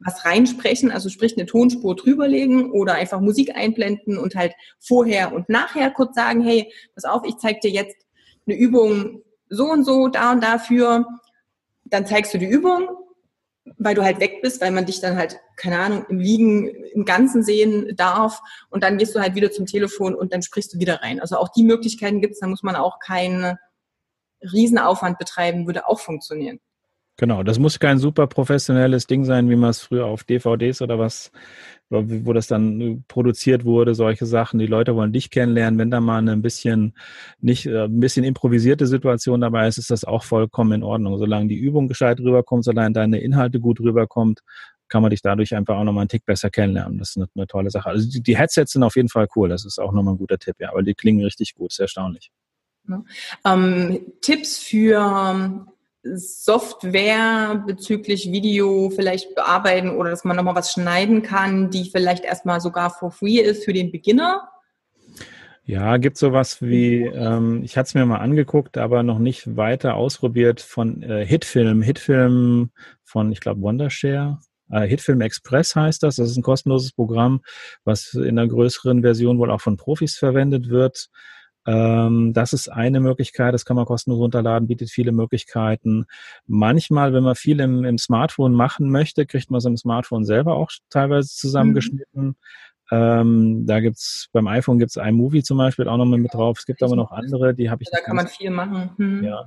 was 0.03 0.25
reinsprechen, 0.25 0.91
also 0.91 1.09
sprich 1.09 1.37
eine 1.37 1.45
Tonspur 1.45 1.95
drüberlegen 1.95 2.71
oder 2.71 2.95
einfach 2.95 3.19
Musik 3.19 3.55
einblenden 3.55 4.17
und 4.17 4.35
halt 4.35 4.53
vorher 4.79 5.33
und 5.33 5.49
nachher 5.49 5.91
kurz 5.91 6.15
sagen, 6.15 6.41
hey, 6.41 6.71
pass 6.95 7.05
auf, 7.05 7.23
ich 7.25 7.37
zeig 7.37 7.61
dir 7.61 7.71
jetzt 7.71 7.95
eine 8.45 8.55
Übung 8.55 9.21
so 9.49 9.65
und 9.65 9.83
so, 9.83 10.07
da 10.07 10.31
und 10.31 10.43
dafür. 10.43 11.05
Dann 11.85 12.05
zeigst 12.05 12.33
du 12.33 12.37
die 12.37 12.47
Übung, 12.47 12.87
weil 13.77 13.95
du 13.95 14.03
halt 14.03 14.19
weg 14.19 14.41
bist, 14.41 14.61
weil 14.61 14.71
man 14.71 14.85
dich 14.85 14.99
dann 14.99 15.15
halt, 15.15 15.39
keine 15.57 15.79
Ahnung, 15.79 16.05
im 16.09 16.19
Liegen 16.19 16.67
im 16.67 17.05
Ganzen 17.05 17.43
sehen 17.43 17.95
darf 17.95 18.41
und 18.69 18.83
dann 18.83 18.97
gehst 18.97 19.15
du 19.15 19.19
halt 19.19 19.35
wieder 19.35 19.51
zum 19.51 19.65
Telefon 19.65 20.15
und 20.15 20.33
dann 20.33 20.41
sprichst 20.41 20.73
du 20.73 20.79
wieder 20.79 21.01
rein. 21.01 21.19
Also 21.19 21.37
auch 21.37 21.49
die 21.49 21.63
Möglichkeiten 21.63 22.21
gibt 22.21 22.33
es, 22.33 22.39
da 22.39 22.47
muss 22.47 22.63
man 22.63 22.75
auch 22.75 22.99
keinen 22.99 23.57
Riesenaufwand 24.41 25.17
betreiben, 25.17 25.65
würde 25.67 25.87
auch 25.87 25.99
funktionieren. 25.99 26.59
Genau, 27.17 27.43
das 27.43 27.59
muss 27.59 27.77
kein 27.79 27.99
super 27.99 28.25
professionelles 28.25 29.05
Ding 29.05 29.23
sein, 29.23 29.47
wie 29.49 29.55
man 29.55 29.69
es 29.69 29.81
früher 29.81 30.07
auf 30.07 30.23
DVDs 30.23 30.81
oder 30.81 30.97
was, 30.97 31.31
wo 31.89 32.33
das 32.33 32.47
dann 32.47 33.05
produziert 33.07 33.65
wurde, 33.65 33.93
solche 33.93 34.25
Sachen. 34.25 34.57
Die 34.57 34.65
Leute 34.65 34.95
wollen 34.95 35.13
dich 35.13 35.29
kennenlernen. 35.29 35.79
Wenn 35.79 35.91
da 35.91 36.01
mal 36.01 36.27
ein 36.27 36.41
bisschen 36.41 36.95
nicht 37.39 37.67
äh, 37.67 37.83
ein 37.83 37.99
bisschen 37.99 38.23
improvisierte 38.23 38.87
Situation 38.87 39.41
dabei 39.41 39.67
ist, 39.67 39.77
ist 39.77 39.91
das 39.91 40.05
auch 40.05 40.23
vollkommen 40.23 40.71
in 40.71 40.83
Ordnung. 40.83 41.19
Solange 41.19 41.47
die 41.49 41.55
Übung 41.59 41.87
gescheit 41.87 42.19
rüberkommt, 42.19 42.65
solange 42.65 42.93
deine 42.93 43.19
Inhalte 43.19 43.59
gut 43.59 43.79
rüberkommt, 43.79 44.39
kann 44.89 45.03
man 45.03 45.11
dich 45.11 45.21
dadurch 45.21 45.55
einfach 45.55 45.75
auch 45.75 45.83
nochmal 45.83 46.01
einen 46.01 46.09
Tick 46.09 46.25
besser 46.25 46.49
kennenlernen. 46.49 46.97
Das 46.97 47.11
ist 47.11 47.17
eine, 47.17 47.27
eine 47.35 47.47
tolle 47.47 47.69
Sache. 47.69 47.89
Also 47.89 48.09
die, 48.09 48.23
die, 48.23 48.37
Headsets 48.37 48.73
sind 48.73 48.83
auf 48.83 48.95
jeden 48.95 49.09
Fall 49.09 49.27
cool. 49.35 49.49
Das 49.49 49.65
ist 49.65 49.79
auch 49.79 49.91
nochmal 49.91 50.15
ein 50.15 50.17
guter 50.17 50.39
Tipp, 50.39 50.55
ja. 50.59 50.69
Aber 50.69 50.81
die 50.81 50.95
klingen 50.95 51.23
richtig 51.23 51.53
gut, 51.53 51.71
sehr 51.73 51.85
erstaunlich. 51.85 52.31
Ja. 52.87 53.03
Ähm, 53.45 54.01
Tipps 54.21 54.57
für 54.57 55.65
Software 56.03 57.63
bezüglich 57.65 58.31
Video 58.31 58.89
vielleicht 58.89 59.35
bearbeiten 59.35 59.89
oder 59.89 60.09
dass 60.09 60.23
man 60.23 60.35
nochmal 60.35 60.55
was 60.55 60.73
schneiden 60.73 61.21
kann, 61.21 61.69
die 61.69 61.89
vielleicht 61.89 62.25
erstmal 62.25 62.59
sogar 62.59 62.89
for 62.89 63.11
free 63.11 63.39
ist 63.39 63.63
für 63.63 63.73
den 63.73 63.91
Beginner? 63.91 64.49
Ja, 65.65 65.95
gibt 65.95 66.17
sowas 66.17 66.61
wie, 66.61 67.03
ähm, 67.03 67.63
ich 67.63 67.77
hatte 67.77 67.87
es 67.87 67.93
mir 67.93 68.05
mal 68.05 68.17
angeguckt, 68.17 68.77
aber 68.77 69.01
noch 69.01 69.19
nicht 69.19 69.55
weiter 69.55 69.95
ausprobiert 69.95 70.59
von 70.59 71.01
äh, 71.03 71.25
Hitfilm. 71.25 71.81
Hitfilm 71.81 72.71
von, 73.05 73.31
ich 73.31 73.39
glaube, 73.39 73.61
Wondershare. 73.61 74.39
Äh, 74.69 74.87
Hitfilm 74.87 75.21
Express 75.21 75.73
heißt 75.73 76.03
das. 76.03 76.17
Das 76.17 76.29
ist 76.29 76.35
ein 76.35 76.43
kostenloses 76.43 76.91
Programm, 76.91 77.41
was 77.85 78.13
in 78.13 78.37
einer 78.37 78.47
größeren 78.47 79.01
Version 79.03 79.39
wohl 79.39 79.51
auch 79.51 79.61
von 79.61 79.77
Profis 79.77 80.17
verwendet 80.17 80.69
wird. 80.69 81.09
Ähm, 81.65 82.33
das 82.33 82.53
ist 82.53 82.67
eine 82.67 82.99
Möglichkeit, 82.99 83.53
das 83.53 83.65
kann 83.65 83.75
man 83.75 83.85
kostenlos 83.85 84.19
runterladen, 84.19 84.67
bietet 84.67 84.89
viele 84.89 85.11
Möglichkeiten. 85.11 86.05
Manchmal, 86.45 87.13
wenn 87.13 87.23
man 87.23 87.35
viel 87.35 87.59
im, 87.59 87.83
im 87.85 87.97
Smartphone 87.97 88.53
machen 88.53 88.89
möchte, 88.89 89.25
kriegt 89.25 89.49
man 89.49 89.59
es 89.59 89.65
im 89.65 89.77
Smartphone 89.77 90.25
selber 90.25 90.55
auch 90.55 90.71
teilweise 90.89 91.29
zusammengeschnitten. 91.29 92.25
Mhm. 92.25 92.35
Ähm, 92.91 93.65
da 93.65 93.79
gibt's 93.79 94.29
beim 94.33 94.47
iPhone 94.47 94.77
gibt's 94.77 94.97
iMovie 94.97 95.41
zum 95.41 95.57
Beispiel 95.57 95.87
auch 95.87 95.97
nochmal 95.97 96.19
mit 96.19 96.33
drauf. 96.33 96.57
Es 96.59 96.65
gibt 96.65 96.83
aber 96.83 96.95
noch 96.95 97.11
andere, 97.11 97.53
die 97.55 97.69
habe 97.69 97.83
ich. 97.83 97.89
Da 97.89 97.99
kann 97.99 98.15
man 98.15 98.27
viel 98.27 98.49
machen. 98.49 98.91
Hm. 98.97 99.23
Ja. 99.23 99.45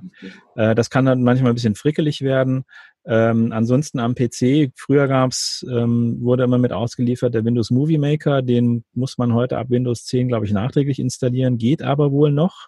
Äh, 0.55 0.75
das 0.75 0.89
kann 0.89 1.05
dann 1.05 1.23
manchmal 1.23 1.51
ein 1.51 1.55
bisschen 1.55 1.75
frickelig 1.75 2.21
werden. 2.21 2.65
Ähm, 3.05 3.53
ansonsten 3.53 3.99
am 3.99 4.15
PC, 4.15 4.73
früher 4.75 5.07
gab's, 5.07 5.65
ähm, 5.71 6.17
wurde 6.21 6.43
immer 6.43 6.57
mit 6.57 6.73
ausgeliefert 6.73 7.33
der 7.33 7.45
Windows 7.45 7.71
Movie 7.71 7.97
Maker, 7.97 8.41
den 8.41 8.83
muss 8.93 9.17
man 9.17 9.33
heute 9.33 9.57
ab 9.57 9.69
Windows 9.69 10.03
10, 10.05 10.27
glaube 10.27 10.45
ich, 10.45 10.51
nachträglich 10.51 10.99
installieren, 10.99 11.57
geht 11.57 11.81
aber 11.81 12.11
wohl 12.11 12.33
noch. 12.33 12.67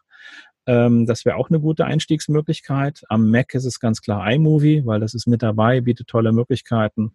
Ähm, 0.66 1.06
das 1.06 1.26
wäre 1.26 1.36
auch 1.36 1.50
eine 1.50 1.60
gute 1.60 1.84
Einstiegsmöglichkeit. 1.86 3.02
Am 3.10 3.30
Mac 3.30 3.54
ist 3.54 3.66
es 3.66 3.82
ganz 3.82 4.02
klar 4.02 4.32
iMovie, 4.32 4.86
weil 4.86 5.02
das 5.02 5.14
ist 5.14 5.28
mit 5.28 5.42
dabei, 5.44 5.82
bietet 5.82 6.08
tolle 6.08 6.32
Möglichkeiten 6.32 7.14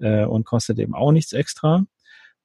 äh, 0.00 0.24
und 0.24 0.44
kostet 0.44 0.80
eben 0.80 0.94
auch 0.94 1.12
nichts 1.12 1.32
extra. 1.32 1.84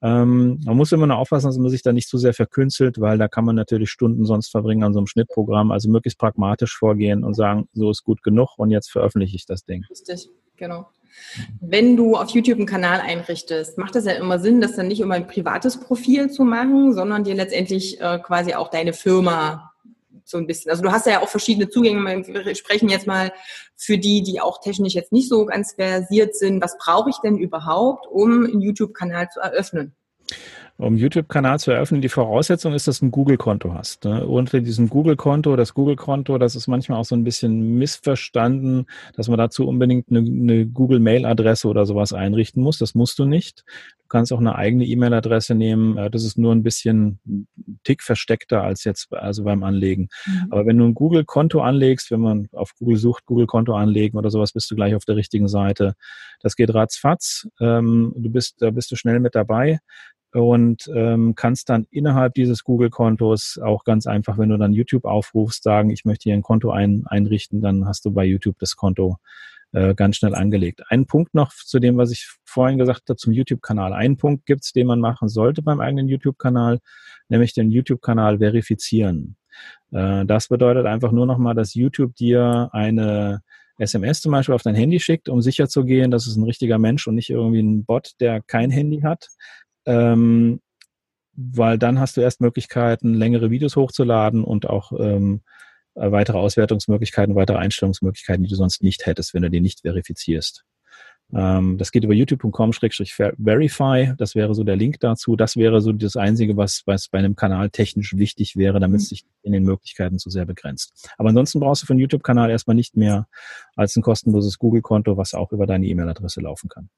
Ähm, 0.01 0.59
man 0.65 0.77
muss 0.77 0.91
immer 0.91 1.07
noch 1.07 1.17
aufpassen, 1.17 1.47
dass 1.47 1.57
man 1.57 1.69
sich 1.69 1.81
da 1.81 1.91
nicht 1.91 2.07
zu 2.07 2.17
sehr 2.17 2.33
verkünstelt, 2.33 2.99
weil 3.01 3.17
da 3.17 3.27
kann 3.27 3.45
man 3.45 3.55
natürlich 3.55 3.89
Stunden 3.89 4.25
sonst 4.25 4.49
verbringen 4.49 4.83
an 4.83 4.93
so 4.93 4.99
einem 4.99 5.07
Schnittprogramm. 5.07 5.71
Also 5.71 5.89
möglichst 5.89 6.19
pragmatisch 6.19 6.77
vorgehen 6.77 7.23
und 7.23 7.33
sagen, 7.33 7.67
so 7.73 7.89
ist 7.91 8.03
gut 8.03 8.23
genug 8.23 8.57
und 8.57 8.71
jetzt 8.71 8.91
veröffentliche 8.91 9.35
ich 9.35 9.45
das 9.45 9.65
Ding. 9.65 9.83
Richtig, 9.89 10.29
genau. 10.55 10.87
Wenn 11.59 11.97
du 11.97 12.15
auf 12.15 12.29
YouTube 12.29 12.57
einen 12.57 12.65
Kanal 12.65 13.01
einrichtest, 13.01 13.77
macht 13.77 13.95
das 13.95 14.05
ja 14.05 14.13
immer 14.13 14.39
Sinn, 14.39 14.61
das 14.61 14.75
dann 14.75 14.87
nicht 14.87 15.01
immer 15.01 15.15
ein 15.15 15.27
privates 15.27 15.79
Profil 15.79 16.29
zu 16.29 16.43
machen, 16.43 16.93
sondern 16.93 17.23
dir 17.23 17.35
letztendlich 17.35 17.99
äh, 17.99 18.19
quasi 18.19 18.53
auch 18.53 18.69
deine 18.69 18.93
Firma 18.93 19.68
so 20.29 20.37
ein 20.37 20.47
bisschen. 20.47 20.71
Also 20.71 20.83
du 20.83 20.91
hast 20.91 21.05
ja 21.05 21.21
auch 21.21 21.29
verschiedene 21.29 21.69
Zugänge. 21.69 22.23
Wir 22.27 22.55
sprechen 22.55 22.89
jetzt 22.89 23.07
mal 23.07 23.31
für 23.75 23.97
die, 23.97 24.23
die 24.23 24.41
auch 24.41 24.61
technisch 24.61 24.93
jetzt 24.93 25.11
nicht 25.11 25.29
so 25.29 25.45
ganz 25.45 25.73
versiert 25.73 26.35
sind. 26.35 26.61
Was 26.61 26.77
brauche 26.77 27.09
ich 27.09 27.17
denn 27.17 27.37
überhaupt, 27.37 28.07
um 28.07 28.45
einen 28.45 28.61
YouTube-Kanal 28.61 29.29
zu 29.29 29.39
eröffnen? 29.39 29.95
Um 30.79 30.95
YouTube-Kanal 30.95 31.59
zu 31.59 31.71
eröffnen, 31.71 31.99
die 31.99 32.07
Voraussetzung 32.07 32.73
ist, 32.73 32.87
dass 32.87 32.99
du 32.99 33.07
ein 33.07 33.11
Google-Konto 33.11 33.73
hast. 33.73 34.05
Ne? 34.05 34.25
Unter 34.25 34.61
diesem 34.61 34.89
Google-Konto, 34.89 35.57
das 35.57 35.73
Google-Konto, 35.73 36.37
das 36.37 36.55
ist 36.55 36.67
manchmal 36.67 36.99
auch 36.99 37.05
so 37.05 37.15
ein 37.15 37.25
bisschen 37.25 37.77
missverstanden, 37.77 38.85
dass 39.13 39.27
man 39.27 39.37
dazu 39.37 39.67
unbedingt 39.67 40.09
eine, 40.09 40.19
eine 40.19 40.65
Google-Mail-Adresse 40.67 41.67
oder 41.67 41.85
sowas 41.85 42.13
einrichten 42.13 42.63
muss. 42.63 42.77
Das 42.77 42.95
musst 42.95 43.19
du 43.19 43.25
nicht. 43.25 43.65
Du 43.67 44.07
kannst 44.07 44.31
auch 44.31 44.39
eine 44.39 44.55
eigene 44.55 44.85
E-Mail-Adresse 44.85 45.53
nehmen. 45.53 45.97
Das 46.11 46.23
ist 46.23 46.37
nur 46.37 46.55
ein 46.55 46.63
bisschen 46.63 47.19
Tick 47.83 48.01
versteckter 48.01 48.63
als 48.63 48.85
jetzt 48.85 49.13
also 49.13 49.43
beim 49.43 49.63
Anlegen. 49.63 50.07
Mhm. 50.25 50.47
Aber 50.49 50.65
wenn 50.65 50.77
du 50.77 50.85
ein 50.85 50.93
Google-Konto 50.93 51.61
anlegst, 51.61 52.09
wenn 52.09 52.21
man 52.21 52.47
auf 52.53 52.71
Google 52.79 52.95
sucht, 52.95 53.25
Google-Konto 53.25 53.75
anlegen 53.75 54.17
oder 54.17 54.29
sowas, 54.29 54.53
bist 54.53 54.71
du 54.71 54.75
gleich 54.75 54.95
auf 54.95 55.03
der 55.03 55.17
richtigen 55.17 55.49
Seite. 55.49 55.95
Das 56.41 56.55
geht 56.55 56.73
ratzfatz. 56.73 57.49
Ähm, 57.59 58.13
du 58.15 58.29
bist, 58.29 58.61
da 58.61 58.71
bist 58.71 58.89
du 58.91 58.95
schnell 58.95 59.19
mit 59.19 59.35
dabei 59.35 59.79
und 60.31 60.89
ähm, 60.93 61.33
kannst 61.35 61.69
dann 61.69 61.87
innerhalb 61.89 62.33
dieses 62.35 62.63
Google-Kontos 62.63 63.59
auch 63.63 63.83
ganz 63.83 64.05
einfach, 64.05 64.37
wenn 64.37 64.49
du 64.49 64.57
dann 64.57 64.73
YouTube 64.73 65.05
aufrufst, 65.05 65.63
sagen, 65.63 65.89
ich 65.89 66.05
möchte 66.05 66.23
hier 66.23 66.33
ein 66.33 66.43
Konto 66.43 66.71
ein, 66.71 67.03
einrichten, 67.07 67.61
dann 67.61 67.85
hast 67.85 68.05
du 68.05 68.11
bei 68.11 68.25
YouTube 68.25 68.57
das 68.59 68.75
Konto 68.75 69.17
äh, 69.71 69.95
ganz 69.95 70.17
schnell 70.17 70.35
angelegt. 70.35 70.81
Ein 70.89 71.05
Punkt 71.05 71.33
noch 71.33 71.51
zu 71.53 71.79
dem, 71.79 71.97
was 71.97 72.11
ich 72.11 72.27
vorhin 72.45 72.77
gesagt 72.77 73.09
habe 73.09 73.17
zum 73.17 73.33
YouTube-Kanal. 73.33 73.93
Ein 73.93 74.17
Punkt 74.17 74.45
gibt's, 74.45 74.71
den 74.71 74.87
man 74.87 74.99
machen 74.99 75.29
sollte 75.29 75.61
beim 75.61 75.79
eigenen 75.79 76.07
YouTube-Kanal, 76.07 76.79
nämlich 77.27 77.53
den 77.53 77.71
YouTube-Kanal 77.71 78.37
verifizieren. 78.37 79.35
Äh, 79.91 80.25
das 80.25 80.47
bedeutet 80.47 80.85
einfach 80.85 81.11
nur 81.11 81.25
nochmal, 81.25 81.55
dass 81.55 81.73
YouTube 81.73 82.15
dir 82.15 82.69
eine 82.71 83.41
SMS 83.79 84.21
zum 84.21 84.33
Beispiel 84.33 84.53
auf 84.53 84.61
dein 84.61 84.75
Handy 84.75 84.99
schickt, 84.99 85.29
um 85.29 85.41
sicher 85.41 85.69
zu 85.69 85.85
gehen, 85.85 86.11
dass 86.11 86.27
es 86.27 86.35
ein 86.35 86.43
richtiger 86.43 86.77
Mensch 86.77 87.07
und 87.07 87.15
nicht 87.15 87.29
irgendwie 87.29 87.61
ein 87.61 87.85
Bot, 87.85 88.11
der 88.19 88.41
kein 88.41 88.71
Handy 88.71 89.01
hat 89.01 89.29
ähm, 89.85 90.61
weil 91.33 91.77
dann 91.77 91.99
hast 91.99 92.17
du 92.17 92.21
erst 92.21 92.41
Möglichkeiten, 92.41 93.13
längere 93.13 93.49
Videos 93.49 93.75
hochzuladen 93.75 94.43
und 94.43 94.69
auch 94.69 94.91
ähm, 94.99 95.41
weitere 95.95 96.37
Auswertungsmöglichkeiten, 96.37 97.35
weitere 97.35 97.57
Einstellungsmöglichkeiten, 97.57 98.43
die 98.43 98.49
du 98.49 98.55
sonst 98.55 98.83
nicht 98.83 99.05
hättest, 99.05 99.33
wenn 99.33 99.43
du 99.43 99.49
die 99.49 99.61
nicht 99.61 99.81
verifizierst. 99.81 100.65
Ähm, 101.33 101.77
das 101.77 101.91
geht 101.91 102.03
über 102.03 102.13
youtube.com-verify. 102.13 104.13
Das 104.17 104.35
wäre 104.35 104.55
so 104.55 104.63
der 104.63 104.75
Link 104.75 104.99
dazu. 104.99 105.35
Das 105.35 105.57
wäre 105.57 105.81
so 105.81 105.91
das 105.91 106.15
Einzige, 106.15 106.57
was, 106.57 106.83
was 106.85 107.07
bei 107.07 107.19
einem 107.19 107.35
Kanal 107.35 107.69
technisch 107.69 108.17
wichtig 108.17 108.55
wäre, 108.55 108.79
damit 108.79 109.01
es 109.01 109.09
sich 109.09 109.25
in 109.43 109.53
den 109.53 109.63
Möglichkeiten 109.63 110.17
zu 110.17 110.29
sehr 110.29 110.45
begrenzt. 110.45 111.09
Aber 111.17 111.29
ansonsten 111.29 111.59
brauchst 111.59 111.83
du 111.83 111.85
für 111.85 111.93
einen 111.93 111.99
YouTube-Kanal 111.99 112.49
erstmal 112.49 112.75
nicht 112.75 112.97
mehr 112.97 113.27
als 113.75 113.95
ein 113.95 114.01
kostenloses 114.01 114.57
Google-Konto, 114.57 115.17
was 115.17 115.33
auch 115.33 115.51
über 115.51 115.67
deine 115.67 115.85
E-Mail-Adresse 115.85 116.41
laufen 116.41 116.69
kann. 116.69 116.89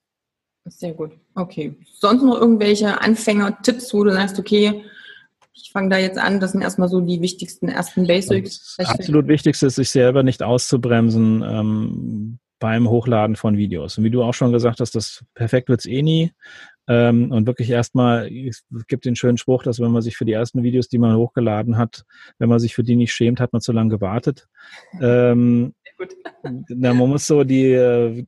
Sehr 0.65 0.93
gut. 0.93 1.11
Okay. 1.35 1.75
Sonst 1.99 2.23
noch 2.23 2.39
irgendwelche 2.39 3.01
Anfänger-Tipps, 3.01 3.93
wo 3.93 4.03
du 4.03 4.11
sagst, 4.11 4.37
okay, 4.39 4.83
ich 5.53 5.71
fange 5.71 5.89
da 5.89 5.97
jetzt 5.97 6.17
an, 6.17 6.39
das 6.39 6.53
sind 6.53 6.61
erstmal 6.61 6.87
so 6.87 7.01
die 7.01 7.21
wichtigsten 7.21 7.67
ersten 7.67 8.07
Basics. 8.07 8.75
Das 8.77 8.89
absolut 8.89 9.27
Wichtigste 9.27 9.67
ist, 9.67 9.75
sich 9.75 9.89
selber 9.89 10.23
nicht 10.23 10.43
auszubremsen 10.43 11.43
ähm, 11.45 12.39
beim 12.59 12.89
Hochladen 12.89 13.35
von 13.35 13.57
Videos. 13.57 13.97
Und 13.97 14.03
wie 14.03 14.11
du 14.11 14.23
auch 14.23 14.33
schon 14.33 14.51
gesagt 14.51 14.79
hast, 14.79 14.95
das 14.95 15.25
perfekt 15.33 15.69
wird's 15.69 15.85
eh 15.85 16.01
nie. 16.01 16.31
Ähm, 16.87 17.31
und 17.31 17.47
wirklich 17.47 17.69
erstmal, 17.69 18.31
es 18.31 18.63
gibt 18.87 19.05
den 19.05 19.15
schönen 19.15 19.37
Spruch, 19.37 19.63
dass 19.63 19.79
wenn 19.79 19.91
man 19.91 20.01
sich 20.01 20.17
für 20.17 20.25
die 20.25 20.31
ersten 20.31 20.63
Videos, 20.63 20.87
die 20.87 20.97
man 20.97 21.15
hochgeladen 21.15 21.77
hat, 21.77 22.03
wenn 22.37 22.49
man 22.49 22.59
sich 22.59 22.73
für 22.75 22.83
die 22.83 22.95
nicht 22.95 23.13
schämt, 23.13 23.39
hat 23.39 23.53
man 23.53 23.61
zu 23.61 23.71
lange 23.71 23.89
gewartet. 23.89 24.47
Ähm, 25.01 25.73
na, 26.69 26.95
man 26.95 27.09
muss 27.09 27.27
so 27.27 27.43
die, 27.43 27.71
äh, 27.71 28.25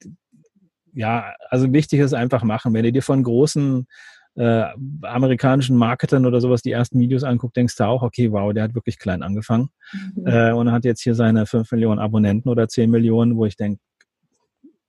ja, 0.94 1.34
also 1.50 1.72
wichtig 1.74 2.00
ist 2.00 2.14
einfach 2.14 2.44
machen. 2.44 2.74
Wenn 2.74 2.84
du 2.84 2.92
dir 2.92 3.02
von 3.02 3.24
großen 3.24 3.88
äh, 4.36 4.66
amerikanischen 5.04 5.78
Marketern 5.78 6.26
oder 6.26 6.42
sowas 6.42 6.62
die 6.62 6.72
ersten 6.72 7.00
Videos 7.00 7.24
anguckt, 7.24 7.56
denkst 7.56 7.76
du 7.76 7.86
auch, 7.86 8.02
okay, 8.02 8.32
wow, 8.32 8.52
der 8.54 8.64
hat 8.64 8.76
wirklich 8.76 8.98
klein 8.98 9.22
angefangen 9.24 9.70
mhm. 10.16 10.28
äh, 10.28 10.52
und 10.52 10.72
hat 10.72 10.86
jetzt 10.86 11.02
hier 11.02 11.16
seine 11.16 11.46
5 11.46 11.72
Millionen 11.72 12.00
Abonnenten 12.00 12.50
oder 12.50 12.68
10 12.68 12.90
Millionen, 12.90 13.38
wo 13.38 13.46
ich 13.46 13.56
denke, 13.56 13.80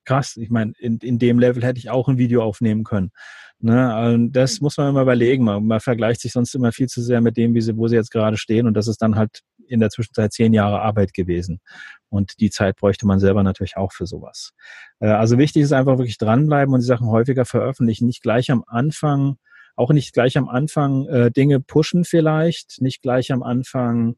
krass, 0.04 0.36
ich 0.36 0.50
meine, 0.50 0.72
in, 0.78 0.98
in 0.98 1.18
dem 1.18 1.38
Level 1.38 1.62
hätte 1.62 1.78
ich 1.78 1.90
auch 1.90 2.08
ein 2.08 2.18
Video 2.18 2.42
aufnehmen 2.42 2.84
können. 2.84 3.10
Ne? 3.58 4.12
Und 4.12 4.32
das 4.32 4.60
muss 4.60 4.76
man 4.76 4.90
immer 4.90 5.02
überlegen. 5.02 5.44
Man, 5.44 5.66
man 5.66 5.80
vergleicht 5.80 6.20
sich 6.20 6.32
sonst 6.32 6.54
immer 6.54 6.72
viel 6.72 6.88
zu 6.88 7.00
sehr 7.02 7.20
mit 7.20 7.36
dem, 7.36 7.54
wie 7.54 7.60
sie, 7.60 7.76
wo 7.76 7.88
sie 7.88 7.96
jetzt 7.96 8.10
gerade 8.10 8.36
stehen 8.36 8.66
und 8.66 8.74
das 8.74 8.88
ist 8.88 9.00
dann 9.00 9.16
halt 9.16 9.40
in 9.68 9.80
der 9.80 9.90
Zwischenzeit 9.90 10.32
zehn 10.32 10.52
Jahre 10.52 10.80
Arbeit 10.80 11.14
gewesen. 11.14 11.60
Und 12.08 12.40
die 12.40 12.50
Zeit 12.50 12.76
bräuchte 12.76 13.06
man 13.06 13.18
selber 13.18 13.42
natürlich 13.42 13.76
auch 13.76 13.92
für 13.92 14.06
sowas. 14.06 14.52
Äh, 15.00 15.08
also 15.08 15.38
wichtig 15.38 15.62
ist 15.62 15.72
einfach 15.72 15.98
wirklich 15.98 16.18
dranbleiben 16.18 16.74
und 16.74 16.80
die 16.80 16.86
Sachen 16.86 17.08
häufiger 17.08 17.44
veröffentlichen. 17.44 18.06
Nicht 18.06 18.22
gleich 18.22 18.50
am 18.50 18.64
Anfang, 18.66 19.36
auch 19.76 19.90
nicht 19.90 20.12
gleich 20.12 20.36
am 20.36 20.48
Anfang 20.48 21.06
äh, 21.06 21.30
Dinge 21.30 21.60
pushen 21.60 22.04
vielleicht, 22.04 22.80
nicht 22.80 23.02
gleich 23.02 23.32
am 23.32 23.42
Anfang 23.42 24.16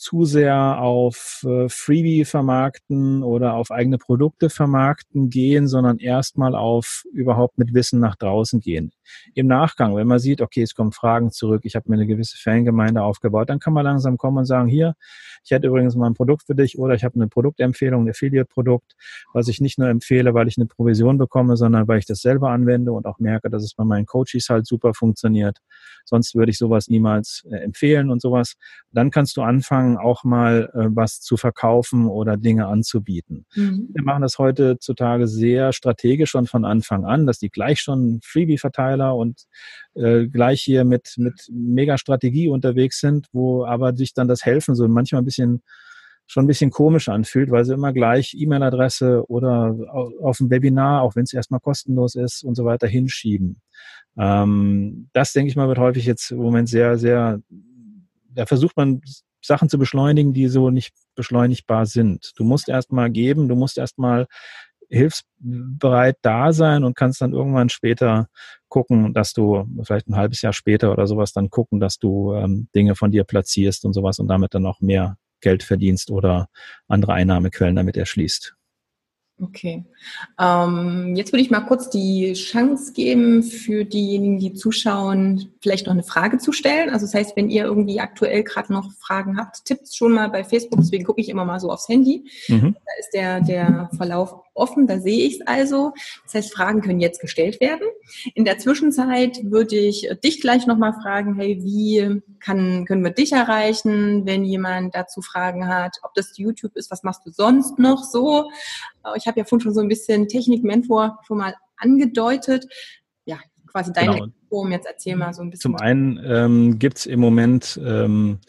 zu 0.00 0.24
sehr 0.24 0.80
auf 0.80 1.44
äh, 1.46 1.68
Freebie 1.68 2.24
vermarkten 2.24 3.22
oder 3.22 3.52
auf 3.52 3.70
eigene 3.70 3.98
Produkte 3.98 4.48
vermarkten 4.48 5.28
gehen, 5.28 5.68
sondern 5.68 5.98
erstmal 5.98 6.54
auf 6.54 7.04
überhaupt 7.12 7.58
mit 7.58 7.74
Wissen 7.74 8.00
nach 8.00 8.16
draußen 8.16 8.60
gehen. 8.60 8.92
Im 9.34 9.46
Nachgang, 9.46 9.94
wenn 9.96 10.06
man 10.06 10.18
sieht, 10.18 10.40
okay, 10.40 10.62
es 10.62 10.74
kommen 10.74 10.92
Fragen 10.92 11.30
zurück, 11.32 11.62
ich 11.64 11.76
habe 11.76 11.90
mir 11.90 11.96
eine 11.96 12.06
gewisse 12.06 12.38
Fangemeinde 12.38 13.02
aufgebaut, 13.02 13.50
dann 13.50 13.58
kann 13.58 13.74
man 13.74 13.84
langsam 13.84 14.16
kommen 14.16 14.38
und 14.38 14.46
sagen, 14.46 14.68
hier, 14.68 14.94
ich 15.44 15.50
hätte 15.50 15.66
übrigens 15.66 15.94
mal 15.96 16.06
ein 16.06 16.14
Produkt 16.14 16.46
für 16.46 16.54
dich 16.54 16.78
oder 16.78 16.94
ich 16.94 17.04
habe 17.04 17.16
eine 17.16 17.28
Produktempfehlung, 17.28 18.04
ein 18.04 18.10
Affiliate-Produkt, 18.10 18.94
was 19.34 19.48
ich 19.48 19.60
nicht 19.60 19.78
nur 19.78 19.88
empfehle, 19.88 20.32
weil 20.32 20.48
ich 20.48 20.56
eine 20.56 20.66
Provision 20.66 21.18
bekomme, 21.18 21.58
sondern 21.58 21.88
weil 21.88 21.98
ich 21.98 22.06
das 22.06 22.20
selber 22.20 22.50
anwende 22.50 22.92
und 22.92 23.04
auch 23.04 23.18
merke, 23.18 23.50
dass 23.50 23.62
es 23.62 23.74
bei 23.74 23.84
meinen 23.84 24.06
Coaches 24.06 24.48
halt 24.48 24.66
super 24.66 24.94
funktioniert. 24.94 25.58
Sonst 26.04 26.34
würde 26.34 26.50
ich 26.50 26.58
sowas 26.58 26.88
niemals 26.88 27.46
äh, 27.50 27.56
empfehlen 27.56 28.10
und 28.10 28.22
sowas. 28.22 28.54
Dann 28.92 29.10
kannst 29.10 29.36
du 29.36 29.42
anfangen, 29.42 29.89
auch 29.96 30.24
mal 30.24 30.70
äh, 30.74 30.86
was 30.94 31.20
zu 31.20 31.36
verkaufen 31.36 32.06
oder 32.06 32.36
Dinge 32.36 32.66
anzubieten. 32.66 33.46
Mhm. 33.54 33.88
Wir 33.92 34.02
machen 34.02 34.22
das 34.22 34.38
heutzutage 34.38 35.26
sehr 35.26 35.72
strategisch 35.72 36.30
schon 36.30 36.46
von 36.46 36.64
Anfang 36.64 37.04
an, 37.04 37.26
dass 37.26 37.38
die 37.38 37.50
gleich 37.50 37.80
schon 37.80 38.20
Freebie-Verteiler 38.22 39.14
und 39.16 39.44
äh, 39.94 40.26
gleich 40.26 40.62
hier 40.62 40.84
mit, 40.84 41.14
mit 41.16 41.48
mega 41.52 41.98
Strategie 41.98 42.48
unterwegs 42.48 43.00
sind, 43.00 43.26
wo 43.32 43.64
aber 43.64 43.96
sich 43.96 44.14
dann 44.14 44.28
das 44.28 44.44
Helfen 44.44 44.74
so 44.74 44.86
manchmal 44.88 45.22
ein 45.22 45.26
bisschen 45.26 45.62
schon 46.30 46.44
ein 46.44 46.46
bisschen 46.46 46.70
komisch 46.70 47.08
anfühlt, 47.08 47.50
weil 47.50 47.64
sie 47.64 47.74
immer 47.74 47.92
gleich 47.92 48.36
E-Mail-Adresse 48.38 49.24
oder 49.28 49.74
auf 50.22 50.38
dem 50.38 50.48
Webinar, 50.48 51.02
auch 51.02 51.16
wenn 51.16 51.24
es 51.24 51.32
erstmal 51.32 51.58
kostenlos 51.58 52.14
ist 52.14 52.44
und 52.44 52.54
so 52.54 52.64
weiter, 52.64 52.86
hinschieben. 52.86 53.60
Ähm, 54.16 55.08
das, 55.12 55.32
denke 55.32 55.50
ich 55.50 55.56
mal, 55.56 55.66
wird 55.66 55.78
häufig 55.78 56.06
jetzt 56.06 56.30
im 56.30 56.38
Moment 56.38 56.68
sehr, 56.68 56.98
sehr, 56.98 57.40
da 58.28 58.46
versucht 58.46 58.76
man 58.76 59.00
Sachen 59.42 59.68
zu 59.68 59.78
beschleunigen, 59.78 60.32
die 60.32 60.48
so 60.48 60.70
nicht 60.70 60.94
beschleunigbar 61.14 61.86
sind. 61.86 62.32
Du 62.36 62.44
musst 62.44 62.68
erstmal 62.68 63.10
geben, 63.10 63.48
du 63.48 63.56
musst 63.56 63.78
erstmal 63.78 64.26
hilfsbereit 64.88 66.16
da 66.22 66.52
sein 66.52 66.84
und 66.84 66.96
kannst 66.96 67.20
dann 67.20 67.32
irgendwann 67.32 67.68
später 67.68 68.28
gucken, 68.68 69.14
dass 69.14 69.32
du 69.32 69.64
vielleicht 69.84 70.08
ein 70.08 70.16
halbes 70.16 70.42
Jahr 70.42 70.52
später 70.52 70.90
oder 70.92 71.06
sowas 71.06 71.32
dann 71.32 71.48
gucken, 71.48 71.80
dass 71.80 71.98
du 71.98 72.34
ähm, 72.34 72.68
Dinge 72.74 72.96
von 72.96 73.12
dir 73.12 73.24
platzierst 73.24 73.84
und 73.84 73.92
sowas 73.92 74.18
und 74.18 74.26
damit 74.26 74.54
dann 74.54 74.66
auch 74.66 74.80
mehr 74.80 75.16
Geld 75.40 75.62
verdienst 75.62 76.10
oder 76.10 76.48
andere 76.88 77.14
Einnahmequellen 77.14 77.76
damit 77.76 77.96
erschließt. 77.96 78.56
Okay. 79.42 79.84
Ähm, 80.38 81.14
jetzt 81.16 81.32
würde 81.32 81.42
ich 81.42 81.50
mal 81.50 81.60
kurz 81.60 81.88
die 81.88 82.34
Chance 82.34 82.92
geben 82.92 83.42
für 83.42 83.84
diejenigen, 83.84 84.38
die 84.38 84.52
zuschauen, 84.52 85.52
vielleicht 85.62 85.86
noch 85.86 85.94
eine 85.94 86.02
Frage 86.02 86.38
zu 86.38 86.52
stellen. 86.52 86.90
Also 86.90 87.06
das 87.06 87.14
heißt, 87.14 87.36
wenn 87.36 87.48
ihr 87.48 87.64
irgendwie 87.64 88.00
aktuell 88.00 88.42
gerade 88.42 88.72
noch 88.72 88.92
Fragen 88.98 89.38
habt, 89.38 89.64
tippt 89.64 89.94
schon 89.94 90.12
mal 90.12 90.28
bei 90.28 90.44
Facebook. 90.44 90.80
Deswegen 90.80 91.04
gucke 91.04 91.20
ich 91.20 91.30
immer 91.30 91.44
mal 91.44 91.58
so 91.58 91.70
aufs 91.70 91.88
Handy. 91.88 92.24
Mhm. 92.48 92.74
Da 92.74 92.92
ist 92.98 93.10
der, 93.14 93.40
der 93.40 93.90
Verlauf 93.96 94.34
offen, 94.54 94.86
da 94.86 94.98
sehe 94.98 95.26
ich 95.26 95.40
es 95.40 95.46
also. 95.46 95.92
Das 96.24 96.34
heißt, 96.34 96.52
Fragen 96.52 96.80
können 96.80 97.00
jetzt 97.00 97.20
gestellt 97.20 97.60
werden. 97.60 97.86
In 98.34 98.44
der 98.44 98.58
Zwischenzeit 98.58 99.40
würde 99.44 99.76
ich 99.76 100.08
dich 100.22 100.40
gleich 100.40 100.66
nochmal 100.66 100.92
fragen, 100.92 101.34
hey, 101.36 101.58
wie 101.62 102.20
kann, 102.40 102.84
können 102.86 103.04
wir 103.04 103.12
dich 103.12 103.32
erreichen, 103.32 104.26
wenn 104.26 104.44
jemand 104.44 104.94
dazu 104.94 105.22
Fragen 105.22 105.68
hat, 105.68 105.98
ob 106.02 106.14
das 106.14 106.36
YouTube 106.36 106.76
ist, 106.76 106.90
was 106.90 107.02
machst 107.02 107.24
du 107.24 107.30
sonst 107.30 107.78
noch 107.78 108.04
so? 108.04 108.50
Ich 109.16 109.26
habe 109.26 109.38
ja 109.38 109.44
vorhin 109.44 109.62
schon 109.62 109.74
so 109.74 109.80
ein 109.80 109.88
bisschen 109.88 110.28
Technik-Mentor 110.28 111.18
schon 111.26 111.38
mal 111.38 111.54
angedeutet. 111.76 112.66
Ja, 113.24 113.38
quasi 113.66 113.92
deine 113.92 114.14
genau. 114.14 114.26
Form. 114.50 114.70
Jetzt 114.72 114.86
erzähl 114.86 115.16
mal 115.16 115.32
so 115.32 115.40
ein 115.42 115.48
bisschen. 115.48 115.72
Zum 115.72 115.76
einen 115.76 116.20
ähm, 116.22 116.78
gibt 116.78 116.98
es 116.98 117.06
im 117.06 117.20
Moment 117.20 117.80
ähm, 117.82 118.40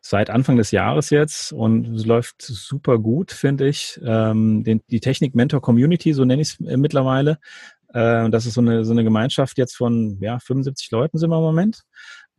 seit 0.00 0.30
Anfang 0.30 0.56
des 0.56 0.70
Jahres 0.70 1.10
jetzt 1.10 1.52
und 1.52 1.96
es 1.96 2.06
läuft 2.06 2.42
super 2.42 2.98
gut, 2.98 3.32
finde 3.32 3.66
ich, 3.66 4.00
ähm, 4.04 4.62
den, 4.62 4.82
die 4.88 5.00
Technik-Mentor-Community, 5.00 6.12
so 6.12 6.24
nenne 6.24 6.42
ich 6.42 6.50
es 6.50 6.60
äh, 6.60 6.76
mittlerweile. 6.76 7.38
Äh, 7.88 8.30
das 8.30 8.46
ist 8.46 8.54
so 8.54 8.60
eine, 8.60 8.84
so 8.84 8.92
eine 8.92 9.02
Gemeinschaft 9.02 9.58
jetzt 9.58 9.74
von 9.74 10.18
ja, 10.20 10.38
75 10.38 10.92
Leuten 10.92 11.18
sind 11.18 11.30
wir 11.30 11.38
im 11.38 11.42
Moment 11.42 11.82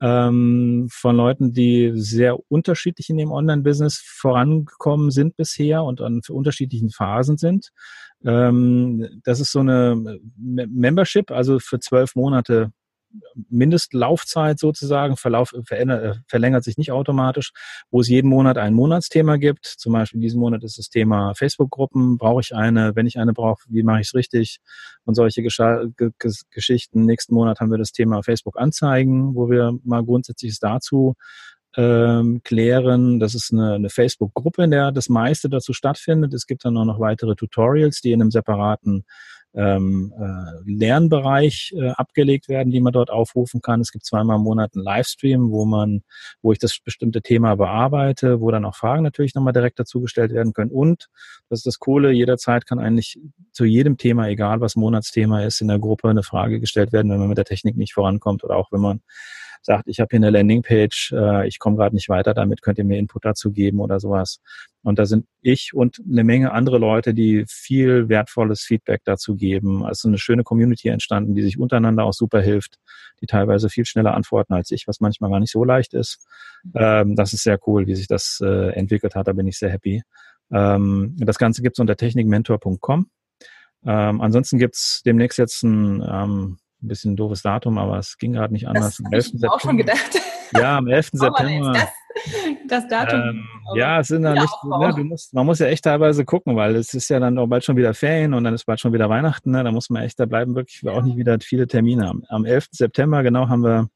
ähm, 0.02 0.88
von 0.92 1.16
Leuten, 1.16 1.54
die 1.54 1.92
sehr 1.96 2.38
unterschiedlich 2.50 3.10
in 3.10 3.18
dem 3.18 3.32
Online-Business 3.32 4.02
vorangekommen 4.06 5.12
sind 5.12 5.36
bisher 5.38 5.84
und 5.84 6.02
an 6.02 6.22
unterschiedlichen 6.30 6.92
Phasen 6.92 7.38
sind. 7.38 7.72
Ähm, 8.24 9.22
das 9.24 9.40
ist 9.40 9.52
so 9.52 9.60
eine 9.60 10.20
Membership, 10.38 11.32
also 11.32 11.60
für 11.60 11.80
zwölf 11.80 12.16
Monate 12.16 12.72
Mindestlaufzeit 13.50 14.60
sozusagen, 14.60 15.18
Verlauf 15.18 15.54
äh, 15.54 16.14
verlängert 16.28 16.64
sich 16.64 16.78
nicht 16.78 16.92
automatisch, 16.92 17.52
wo 17.90 18.02
es 18.02 18.10
jeden 18.10 18.30
Monat 18.30 18.58
ein 18.58 18.74
Monatsthema 18.74 19.38
gibt. 19.38 19.66
Zum 19.66 19.94
Beispiel 19.94 20.22
diesen 20.22 20.40
Monat 20.40 20.64
ist 20.64 20.78
das 20.78 20.90
Thema 20.90 21.34
Facebook-Gruppen. 21.36 22.18
Brauche 22.18 22.42
ich 22.42 22.56
eine? 22.56 22.96
Wenn 22.96 23.06
ich 23.06 23.18
eine 23.18 23.34
brauche, 23.34 23.64
wie 23.70 23.84
mache 23.84 24.02
ich 24.02 24.08
es 24.08 24.14
richtig? 24.14 24.60
Und 25.06 25.16
solche 25.16 25.42
Gesch 25.42 25.60
Geschichten. 26.52 27.06
Nächsten 27.06 27.34
Monat 27.34 27.60
haben 27.60 27.72
wir 27.72 27.78
das 27.78 27.92
Thema 27.92 28.24
Facebook-Anzeigen, 28.24 29.36
wo 29.36 29.50
wir 29.50 29.78
mal 29.84 30.04
Grundsätzliches 30.04 30.60
dazu 30.60 31.16
ähm, 31.78 32.42
klären. 32.44 33.20
Das 33.20 33.36
ist 33.36 33.54
eine, 33.54 33.76
eine 33.76 33.90
Facebook-Gruppe, 33.90 34.64
in 34.64 34.72
der 34.72 34.92
das 34.92 35.10
meiste 35.10 35.48
dazu 35.50 35.74
stattfindet. 35.74 36.34
Es 36.34 36.48
gibt 36.48 36.66
dann 36.66 36.76
auch 36.78 36.86
noch 36.86 37.00
weitere 37.00 37.36
Tutorials, 37.36 38.02
die 38.02 38.12
in 38.12 38.22
einem 38.22 38.32
separaten 38.32 39.06
ähm, 39.54 40.14
äh, 40.20 40.72
Lernbereich 40.72 41.74
äh, 41.76 41.90
abgelegt 41.90 42.50
werden, 42.50 42.72
die 42.72 42.80
man 42.80 42.94
dort 42.94 43.10
aufrufen 43.10 43.62
kann. 43.62 43.82
Es 43.82 43.92
gibt 43.92 44.06
zweimal 44.06 44.38
im 44.38 44.44
Monat 44.44 44.74
einen 44.76 44.84
Livestream, 44.84 45.52
wo 45.52 45.66
man, 45.66 46.04
wo 46.42 46.52
ich 46.52 46.60
das 46.60 46.80
bestimmte 46.84 47.22
Thema 47.22 47.56
bearbeite, 47.56 48.42
wo 48.42 48.52
dann 48.52 48.66
auch 48.66 48.76
Fragen 48.76 49.04
natürlich 49.04 49.34
nochmal 49.36 49.54
direkt 49.54 49.80
dazu 49.80 50.02
gestellt 50.02 50.32
werden 50.32 50.54
können. 50.54 50.72
Und 50.72 51.08
das 51.50 51.60
ist 51.60 51.66
das 51.66 51.80
Coole, 51.80 52.12
jederzeit 52.12 52.66
kann 52.66 52.80
eigentlich 52.80 53.20
zu 53.52 53.66
jedem 53.66 53.98
Thema, 53.98 54.28
egal 54.28 54.62
was 54.62 54.76
Monatsthema 54.76 55.44
ist, 55.44 55.62
in 55.62 55.70
der 55.70 55.80
Gruppe 55.80 56.10
eine 56.10 56.24
Frage 56.24 56.60
gestellt 56.60 56.92
werden, 56.92 57.12
wenn 57.12 57.20
man 57.20 57.30
mit 57.30 57.38
der 57.38 57.46
Technik 57.46 57.78
nicht 57.78 57.94
vorankommt 57.94 58.44
oder 58.44 58.58
auch 58.58 58.72
wenn 58.72 58.82
man 58.82 59.02
sagt, 59.62 59.88
ich 59.88 60.00
habe 60.00 60.08
hier 60.12 60.20
eine 60.20 60.30
Landingpage, 60.30 61.14
äh, 61.14 61.48
ich 61.48 61.60
komme 61.60 61.78
gerade 61.78 61.96
nicht 61.96 62.10
weiter 62.10 62.34
damit, 62.34 62.62
könnt 62.62 62.78
ihr 62.78 62.86
mir 62.86 62.98
Input 62.98 63.26
dazu 63.26 63.52
geben 63.52 63.80
oder 63.80 64.00
sowas. 64.00 64.40
Und 64.84 65.00
da 65.00 65.06
sind 65.06 65.26
ich 65.42 65.74
und 65.74 66.02
eine 66.10 66.24
Menge 66.24 66.52
andere 66.54 66.78
Leute, 66.78 67.14
die 67.14 67.46
viel 67.48 68.10
wertvolles 68.10 68.62
Feedback 68.62 69.02
dazu 69.04 69.36
geben. 69.36 69.86
Also 69.86 70.08
eine 70.08 70.18
schöne 70.18 70.44
Community 70.44 70.88
entstanden, 70.88 71.36
die 71.36 71.44
sich 71.44 71.60
untereinander 71.60 72.06
auch 72.06 72.14
super 72.14 72.42
hilft, 72.42 72.78
die 73.22 73.26
teilweise 73.26 73.70
viel 73.70 73.86
schneller 73.86 74.14
antworten 74.14 74.54
als 74.54 74.72
ich, 74.72 74.88
was 74.88 75.00
manchmal 75.00 75.30
gar 75.30 75.40
nicht 75.40 75.52
so 75.52 75.64
leicht 75.64 75.94
ist. 75.94 76.26
Ähm, 76.74 77.16
das 77.16 77.34
ist 77.34 77.44
sehr 77.44 77.60
cool, 77.68 77.88
wie 77.88 77.96
sich 77.96 78.08
das 78.08 78.40
äh, 78.42 78.70
entwickelt 78.72 79.16
hat. 79.16 79.28
Da 79.28 79.34
bin 79.34 79.48
ich 79.48 79.58
sehr 79.58 79.70
happy. 79.70 80.04
Ähm, 80.52 81.16
das 81.18 81.38
Ganze 81.38 81.62
gibt's 81.62 81.80
unter 81.80 81.98
technikmentor.com. 81.98 83.10
Ähm, 83.86 84.22
ansonsten 84.22 84.58
gibt's 84.58 85.02
demnächst 85.04 85.38
jetzt 85.38 85.64
ein 85.64 86.02
ähm, 86.10 86.58
ein 86.82 86.88
bisschen 86.88 87.14
ein 87.14 87.16
doofes 87.16 87.42
Datum, 87.42 87.78
aber 87.78 87.98
es 87.98 88.18
ging 88.18 88.34
gerade 88.34 88.54
nicht 88.54 88.68
anders. 88.68 88.98
Das 89.12 89.28
habe 89.28 89.38
ich 89.38 89.50
auch 89.50 89.60
schon 89.60 89.78
gedacht. 89.78 90.20
Ja, 90.54 90.78
am 90.78 90.88
11. 90.88 91.10
September. 91.14 91.74
Das, 91.74 91.90
das 92.68 92.88
Datum. 92.88 93.20
Ähm, 93.20 93.48
ja, 93.76 94.00
es 94.00 94.08
sind 94.08 94.24
dann 94.24 94.36
nicht, 94.36 94.64
ne, 94.64 94.94
du 94.96 95.04
musst, 95.04 95.34
man 95.34 95.46
muss 95.46 95.60
ja 95.60 95.68
echt 95.68 95.84
teilweise 95.84 96.26
gucken, 96.26 96.56
weil 96.56 96.76
es 96.76 96.94
ist 96.94 97.10
ja 97.10 97.20
dann 97.20 97.38
auch 97.38 97.48
bald 97.48 97.64
schon 97.64 97.78
wieder 97.78 97.94
Ferien 97.94 98.34
und 98.34 98.44
dann 98.44 98.54
ist 98.54 98.66
bald 98.66 98.80
schon 98.80 98.94
wieder 98.94 99.10
Weihnachten. 99.10 99.52
Ne? 99.52 99.64
Da 99.64 99.72
muss 99.72 99.90
man 99.90 100.04
echt, 100.04 100.20
da 100.20 100.26
bleiben 100.26 100.56
wirklich 100.56 100.88
auch 100.88 101.02
nicht 101.02 101.18
wieder 101.18 101.38
viele 101.42 101.68
Termine. 101.68 102.08
Am, 102.08 102.24
am 102.30 102.46
11. 102.46 102.68
September 102.72 103.24
genau 103.24 103.50
haben 103.50 103.64
wir 103.64 103.90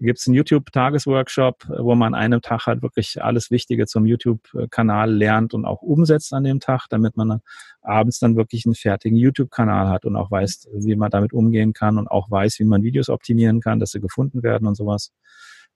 gibt 0.00 0.18
es 0.18 0.26
einen 0.26 0.34
YouTube-Tagesworkshop, 0.34 1.66
wo 1.78 1.94
man 1.94 2.14
an 2.14 2.20
einem 2.20 2.42
Tag 2.42 2.66
halt 2.66 2.82
wirklich 2.82 3.22
alles 3.22 3.50
Wichtige 3.50 3.86
zum 3.86 4.06
YouTube-Kanal 4.06 5.12
lernt 5.12 5.54
und 5.54 5.64
auch 5.64 5.82
umsetzt 5.82 6.32
an 6.32 6.44
dem 6.44 6.60
Tag, 6.60 6.86
damit 6.90 7.16
man 7.16 7.28
dann 7.28 7.40
abends 7.82 8.18
dann 8.18 8.36
wirklich 8.36 8.66
einen 8.66 8.74
fertigen 8.74 9.16
YouTube-Kanal 9.16 9.88
hat 9.88 10.04
und 10.04 10.16
auch 10.16 10.30
weiß, 10.30 10.68
wie 10.74 10.96
man 10.96 11.10
damit 11.10 11.32
umgehen 11.32 11.72
kann 11.72 11.98
und 11.98 12.08
auch 12.08 12.30
weiß, 12.30 12.58
wie 12.58 12.64
man 12.64 12.82
Videos 12.82 13.08
optimieren 13.08 13.60
kann, 13.60 13.78
dass 13.78 13.92
sie 13.92 14.00
gefunden 14.00 14.42
werden 14.42 14.66
und 14.66 14.74
sowas. 14.74 15.12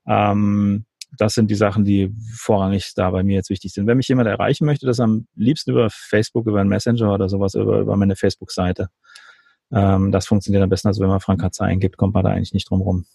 Ähm, 0.05 0.85
das 1.17 1.33
sind 1.33 1.49
die 1.49 1.55
Sachen, 1.55 1.85
die 1.85 2.13
vorrangig 2.35 2.93
da 2.95 3.09
bei 3.09 3.23
mir 3.23 3.35
jetzt 3.35 3.49
wichtig 3.49 3.73
sind. 3.73 3.87
Wenn 3.87 3.97
mich 3.97 4.07
jemand 4.07 4.27
erreichen 4.27 4.65
möchte, 4.65 4.85
das 4.85 4.99
am 4.99 5.27
liebsten 5.35 5.71
über 5.71 5.89
Facebook, 5.89 6.45
über 6.45 6.59
einen 6.59 6.69
Messenger 6.69 7.13
oder 7.13 7.29
sowas, 7.29 7.55
über, 7.55 7.79
über 7.79 7.95
meine 7.97 8.15
Facebook-Seite. 8.15 8.89
Ähm, 9.71 10.11
das 10.11 10.27
funktioniert 10.27 10.63
am 10.63 10.69
besten, 10.69 10.87
also 10.87 11.01
wenn 11.01 11.09
man 11.09 11.19
Frank 11.19 11.41
Katze 11.41 11.63
eingibt, 11.63 11.97
kommt 11.97 12.13
man 12.13 12.23
da 12.23 12.31
eigentlich 12.31 12.53
nicht 12.53 12.69
drum 12.69 12.81
rum. 12.81 13.05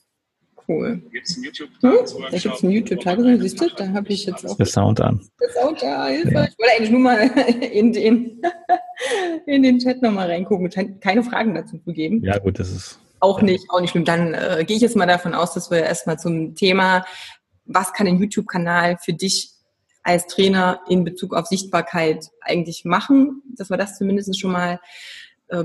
Cool. 0.67 1.03
Gibt 1.13 1.29
es 1.29 1.37
einen 1.37 1.45
YouTube-Tagesworkshop? 1.45 2.25
Hm? 2.25 2.31
Da 2.31 2.39
gibt 2.39 2.55
es 2.55 2.63
einen 2.63 2.73
YouTube-Tagesworkshop, 2.73 3.43
siehst 3.43 3.61
du? 3.61 3.69
Da 3.77 3.89
habe 3.89 4.09
ich 4.09 4.27
jetzt 4.27 4.47
auch. 4.47 4.57
Der 4.57 4.67
Sound 4.67 5.01
an. 5.01 5.21
Der 5.41 5.51
Sound 5.51 5.83
da, 5.83 6.07
Hilfe. 6.07 6.33
Ja. 6.33 6.45
Ich 6.45 6.59
wollte 6.59 6.73
eigentlich 6.77 6.91
nur 6.91 7.01
mal 7.01 7.19
in 7.73 7.93
den, 7.93 8.43
in 9.47 9.63
den 9.63 9.79
Chat 9.79 10.01
nochmal 10.03 10.31
reingucken, 10.31 10.71
keine 11.01 11.23
Fragen 11.23 11.55
dazu 11.55 11.79
zu 11.79 11.93
geben. 11.93 12.23
Ja, 12.25 12.39
gut, 12.39 12.59
das 12.59 12.71
ist. 12.71 12.99
Auch 13.21 13.43
nicht, 13.43 13.71
auch 13.71 13.81
nicht 13.81 13.91
schlimm. 13.91 14.05
Dann 14.05 14.35
äh, 14.35 14.65
gehe 14.67 14.77
ich 14.77 14.83
jetzt 14.83 14.97
mal 14.97 15.07
davon 15.07 15.35
aus, 15.35 15.55
dass 15.55 15.71
wir 15.71 15.79
erstmal 15.79 16.19
zum 16.19 16.55
Thema, 16.55 17.05
was 17.65 17.93
kann 17.93 18.07
ein 18.07 18.19
YouTube-Kanal 18.19 18.99
für 18.99 19.13
dich 19.13 19.51
als 20.03 20.27
Trainer 20.27 20.81
in 20.89 21.05
Bezug 21.05 21.35
auf 21.35 21.47
Sichtbarkeit 21.47 22.29
eigentlich 22.43 22.85
machen, 22.85 23.43
dass 23.57 23.71
wir 23.71 23.79
das 23.79 23.97
zumindest 23.97 24.39
schon 24.39 24.53
mal 24.53 24.79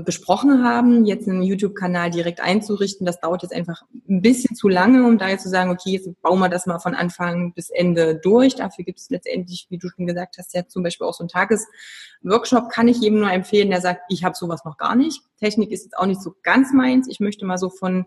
besprochen 0.04 0.62
haben, 0.62 1.06
jetzt 1.06 1.26
einen 1.26 1.42
YouTube-Kanal 1.42 2.10
direkt 2.10 2.40
einzurichten, 2.40 3.06
das 3.06 3.18
dauert 3.18 3.42
jetzt 3.42 3.54
einfach 3.54 3.82
ein 4.08 4.20
bisschen 4.20 4.54
zu 4.54 4.68
lange, 4.68 5.06
um 5.06 5.16
da 5.16 5.28
jetzt 5.28 5.42
zu 5.42 5.48
sagen, 5.48 5.70
okay, 5.70 5.92
jetzt 5.92 6.08
bauen 6.20 6.38
wir 6.38 6.50
das 6.50 6.66
mal 6.66 6.78
von 6.78 6.94
Anfang 6.94 7.54
bis 7.54 7.70
Ende 7.70 8.14
durch. 8.16 8.54
Dafür 8.56 8.84
gibt 8.84 8.98
es 9.00 9.08
letztendlich, 9.08 9.66
wie 9.70 9.78
du 9.78 9.88
schon 9.88 10.06
gesagt 10.06 10.36
hast, 10.38 10.54
ja 10.54 10.68
zum 10.68 10.82
Beispiel 10.82 11.06
auch 11.06 11.14
so 11.14 11.24
einen 11.24 11.30
Tagesworkshop, 11.30 12.68
kann 12.68 12.88
ich 12.88 13.00
jedem 13.00 13.20
nur 13.20 13.32
empfehlen, 13.32 13.70
der 13.70 13.80
sagt, 13.80 14.02
ich 14.10 14.22
habe 14.22 14.36
sowas 14.36 14.64
noch 14.66 14.76
gar 14.76 14.94
nicht. 14.94 15.22
Technik 15.38 15.72
ist 15.72 15.84
jetzt 15.84 15.96
auch 15.96 16.06
nicht 16.06 16.20
so 16.20 16.34
ganz 16.42 16.72
meins. 16.72 17.08
Ich 17.08 17.18
möchte 17.18 17.46
mal 17.46 17.58
so 17.58 17.70
von 17.70 18.04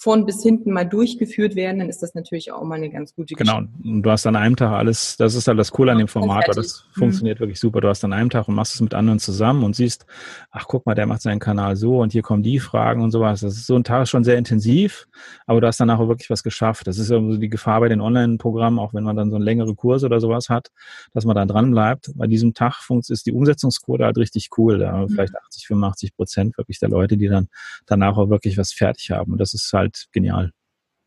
von 0.00 0.24
bis 0.26 0.44
hinten 0.44 0.70
mal 0.70 0.84
durchgeführt 0.84 1.56
werden, 1.56 1.80
dann 1.80 1.88
ist 1.88 2.04
das 2.04 2.14
natürlich 2.14 2.52
auch 2.52 2.62
mal 2.62 2.76
eine 2.76 2.88
ganz 2.88 3.16
gute 3.16 3.34
genau. 3.34 3.58
Geschichte. 3.58 3.82
Genau, 3.82 3.96
und 3.96 4.02
du 4.04 4.10
hast 4.12 4.28
an 4.28 4.36
einem 4.36 4.54
Tag 4.54 4.70
alles, 4.70 5.16
das 5.16 5.34
ist 5.34 5.48
halt 5.48 5.58
das 5.58 5.72
Coole 5.72 5.90
an 5.90 5.98
dem 5.98 6.06
Format, 6.06 6.46
weil 6.46 6.54
das 6.54 6.84
mhm. 6.94 7.00
funktioniert 7.00 7.40
wirklich 7.40 7.58
super. 7.58 7.80
Du 7.80 7.88
hast 7.88 8.04
an 8.04 8.12
einem 8.12 8.30
Tag 8.30 8.46
und 8.46 8.54
machst 8.54 8.76
es 8.76 8.80
mit 8.80 8.94
anderen 8.94 9.18
zusammen 9.18 9.64
und 9.64 9.74
siehst, 9.74 10.06
ach 10.52 10.66
guck 10.68 10.86
mal, 10.86 10.94
der 10.94 11.06
macht 11.06 11.22
seinen 11.22 11.40
Kanal 11.40 11.74
so 11.74 11.98
und 11.98 12.12
hier 12.12 12.22
kommen 12.22 12.44
die 12.44 12.60
Fragen 12.60 13.02
und 13.02 13.10
sowas. 13.10 13.40
Das 13.40 13.54
ist 13.54 13.66
so 13.66 13.74
ein 13.74 13.82
Tag 13.82 14.06
schon 14.06 14.22
sehr 14.22 14.38
intensiv, 14.38 15.08
aber 15.46 15.60
du 15.60 15.66
hast 15.66 15.80
danach 15.80 15.98
auch 15.98 16.06
wirklich 16.06 16.30
was 16.30 16.44
geschafft. 16.44 16.86
Das 16.86 16.98
ist 16.98 17.10
ja 17.10 17.16
so 17.20 17.36
die 17.36 17.48
Gefahr 17.48 17.80
bei 17.80 17.88
den 17.88 18.00
Online-Programmen, 18.00 18.78
auch 18.78 18.94
wenn 18.94 19.02
man 19.02 19.16
dann 19.16 19.30
so 19.30 19.36
einen 19.36 19.44
längere 19.44 19.74
Kurs 19.74 20.04
oder 20.04 20.20
sowas 20.20 20.48
hat, 20.48 20.68
dass 21.12 21.24
man 21.24 21.34
da 21.34 21.44
dran 21.44 21.72
bleibt. 21.72 22.12
Bei 22.14 22.28
diesem 22.28 22.54
Tag 22.54 22.88
ist 23.08 23.26
die 23.26 23.32
Umsetzungsquote 23.32 24.04
halt 24.04 24.16
richtig 24.16 24.50
cool. 24.58 24.78
Da 24.78 24.92
mhm. 24.92 25.08
vielleicht 25.08 25.34
80, 25.34 25.66
85 25.66 26.14
Prozent 26.14 26.56
wirklich 26.56 26.78
der 26.78 26.88
Leute, 26.88 27.16
die 27.16 27.26
dann 27.26 27.48
danach 27.86 28.16
auch 28.16 28.30
wirklich 28.30 28.56
was 28.58 28.72
fertig 28.72 29.10
haben. 29.10 29.32
Und 29.32 29.38
das 29.38 29.54
ist 29.54 29.72
halt 29.72 29.87
halt 29.88 30.08
genial. 30.12 30.52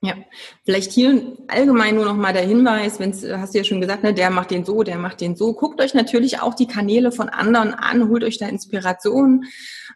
Ja, 0.03 0.15
vielleicht 0.63 0.91
hier 0.91 1.37
allgemein 1.47 1.93
nur 1.93 2.05
noch 2.05 2.15
mal 2.15 2.33
der 2.33 2.41
Hinweis, 2.41 2.99
wenn 2.99 3.11
hast 3.39 3.53
du 3.53 3.59
ja 3.59 3.63
schon 3.63 3.81
gesagt, 3.81 4.01
ne, 4.01 4.15
der 4.15 4.31
macht 4.31 4.49
den 4.49 4.65
so, 4.65 4.81
der 4.81 4.97
macht 4.97 5.21
den 5.21 5.35
so. 5.35 5.53
Guckt 5.53 5.79
euch 5.79 5.93
natürlich 5.93 6.39
auch 6.39 6.55
die 6.55 6.65
Kanäle 6.65 7.11
von 7.11 7.29
anderen 7.29 7.75
an, 7.75 8.09
holt 8.09 8.23
euch 8.23 8.39
da 8.39 8.47
Inspiration. 8.47 9.45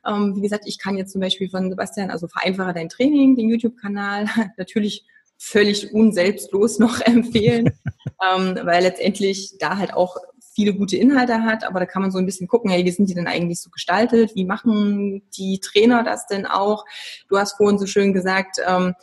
Ähm, 0.06 0.36
wie 0.36 0.42
gesagt, 0.42 0.66
ich 0.68 0.78
kann 0.78 0.96
jetzt 0.96 1.12
zum 1.12 1.22
Beispiel 1.22 1.50
von 1.50 1.72
Sebastian, 1.72 2.12
also 2.12 2.28
vereinfache 2.28 2.74
dein 2.74 2.90
Training, 2.90 3.36
den 3.36 3.50
YouTube-Kanal, 3.50 4.28
natürlich 4.58 5.06
völlig 5.40 5.92
unselbstlos 5.92 6.78
noch 6.78 7.02
empfehlen, 7.06 7.72
ähm, 8.06 8.60
weil 8.62 8.84
letztendlich 8.84 9.56
da 9.60 9.78
halt 9.78 9.92
auch 9.96 10.18
viele 10.56 10.74
gute 10.74 10.96
Inhalte 10.96 11.44
hat, 11.44 11.66
aber 11.66 11.82
da 11.82 11.86
kann 11.86 12.02
man 12.02 12.12
so 12.12 12.18
ein 12.18 12.26
bisschen 12.26 12.48
gucken, 12.48 12.72
hey, 12.72 12.86
wie 12.86 12.92
sind 12.92 13.10
die 13.10 13.14
denn 13.14 13.28
eigentlich 13.28 13.62
so 13.62 13.70
gestaltet? 13.70 14.36
Wie 14.36 14.46
machen 14.46 15.22
die 15.38 15.60
Trainer 15.60 16.04
das 16.04 16.28
denn 16.28 16.46
auch? 16.46 16.86
Du 17.28 17.38
hast 17.38 17.58
vorhin 17.58 17.78
so 17.78 17.86
schön 17.86 18.14
gesagt, 18.14 18.58
ähm, 18.66 18.96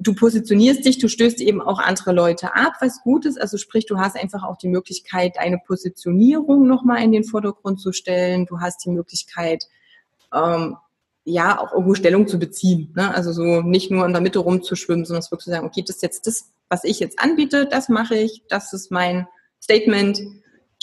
du 0.00 0.14
positionierst 0.14 0.84
dich, 0.84 0.98
du 0.98 1.08
stößt 1.08 1.40
eben 1.40 1.62
auch 1.62 1.78
andere 1.78 2.12
Leute 2.12 2.54
ab, 2.56 2.72
was 2.80 3.02
gut 3.02 3.24
ist. 3.24 3.40
Also 3.40 3.56
sprich, 3.56 3.86
du 3.86 3.98
hast 3.98 4.16
einfach 4.16 4.42
auch 4.42 4.56
die 4.56 4.68
Möglichkeit, 4.68 5.36
deine 5.36 5.58
Positionierung 5.58 6.66
nochmal 6.66 7.02
in 7.04 7.12
den 7.12 7.24
Vordergrund 7.24 7.80
zu 7.80 7.92
stellen. 7.92 8.46
Du 8.46 8.60
hast 8.60 8.84
die 8.84 8.90
Möglichkeit, 8.90 9.68
ähm, 10.34 10.76
ja, 11.24 11.58
auch 11.58 11.72
irgendwo 11.72 11.94
Stellung 11.94 12.26
zu 12.26 12.38
beziehen. 12.38 12.92
Ne? 12.96 13.14
Also 13.14 13.32
so 13.32 13.62
nicht 13.62 13.92
nur 13.92 14.04
in 14.04 14.12
der 14.12 14.20
Mitte 14.20 14.40
rumzuschwimmen, 14.40 15.04
sondern 15.04 15.22
wirklich 15.22 15.44
zu 15.44 15.50
sagen, 15.50 15.66
okay, 15.66 15.82
das 15.86 15.96
ist 15.96 16.02
jetzt 16.02 16.26
das, 16.26 16.50
was 16.68 16.82
ich 16.82 16.98
jetzt 16.98 17.20
anbiete, 17.20 17.66
das 17.66 17.88
mache 17.88 18.16
ich, 18.16 18.42
das 18.48 18.72
ist 18.72 18.90
mein 18.90 19.28
Statement. 19.62 20.20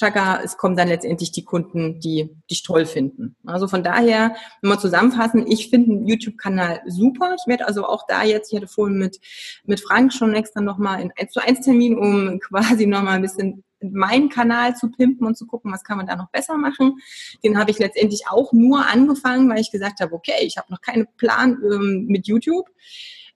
Chaka, 0.01 0.41
es 0.43 0.57
kommen 0.57 0.75
dann 0.75 0.87
letztendlich 0.87 1.31
die 1.31 1.45
Kunden, 1.45 1.99
die 1.99 2.35
dich 2.49 2.63
toll 2.63 2.87
finden. 2.87 3.35
Also 3.45 3.67
von 3.67 3.83
daher, 3.83 4.35
wenn 4.61 4.71
wir 4.71 4.79
zusammenfassen, 4.79 5.45
ich 5.45 5.69
finde 5.69 5.89
den 5.89 6.07
YouTube-Kanal 6.07 6.81
super. 6.87 7.35
Ich 7.39 7.45
werde 7.45 7.67
also 7.67 7.85
auch 7.85 8.07
da 8.07 8.23
jetzt, 8.23 8.51
ich 8.51 8.57
hatte 8.57 8.67
vorhin 8.67 8.97
mit, 8.97 9.19
mit 9.63 9.79
Frank 9.79 10.11
schon 10.11 10.33
extra 10.33 10.59
nochmal 10.59 11.01
in 11.01 11.11
1 11.15 11.31
zu 11.31 11.39
1 11.39 11.61
Termin, 11.61 11.99
um 11.99 12.39
quasi 12.49 12.87
nochmal 12.87 13.17
ein 13.17 13.21
bisschen 13.21 13.63
meinen 13.79 14.29
Kanal 14.29 14.75
zu 14.75 14.89
pimpen 14.89 15.27
und 15.27 15.37
zu 15.37 15.45
gucken, 15.45 15.71
was 15.71 15.83
kann 15.83 15.97
man 15.97 16.07
da 16.07 16.15
noch 16.15 16.31
besser 16.31 16.57
machen. 16.57 16.97
Den 17.43 17.59
habe 17.59 17.69
ich 17.69 17.77
letztendlich 17.77 18.23
auch 18.27 18.53
nur 18.53 18.87
angefangen, 18.87 19.47
weil 19.51 19.61
ich 19.61 19.71
gesagt 19.71 19.99
habe, 19.99 20.13
okay, 20.13 20.41
ich 20.41 20.57
habe 20.57 20.71
noch 20.71 20.81
keinen 20.81 21.05
Plan 21.17 21.59
ähm, 21.63 22.05
mit 22.07 22.25
YouTube. 22.25 22.67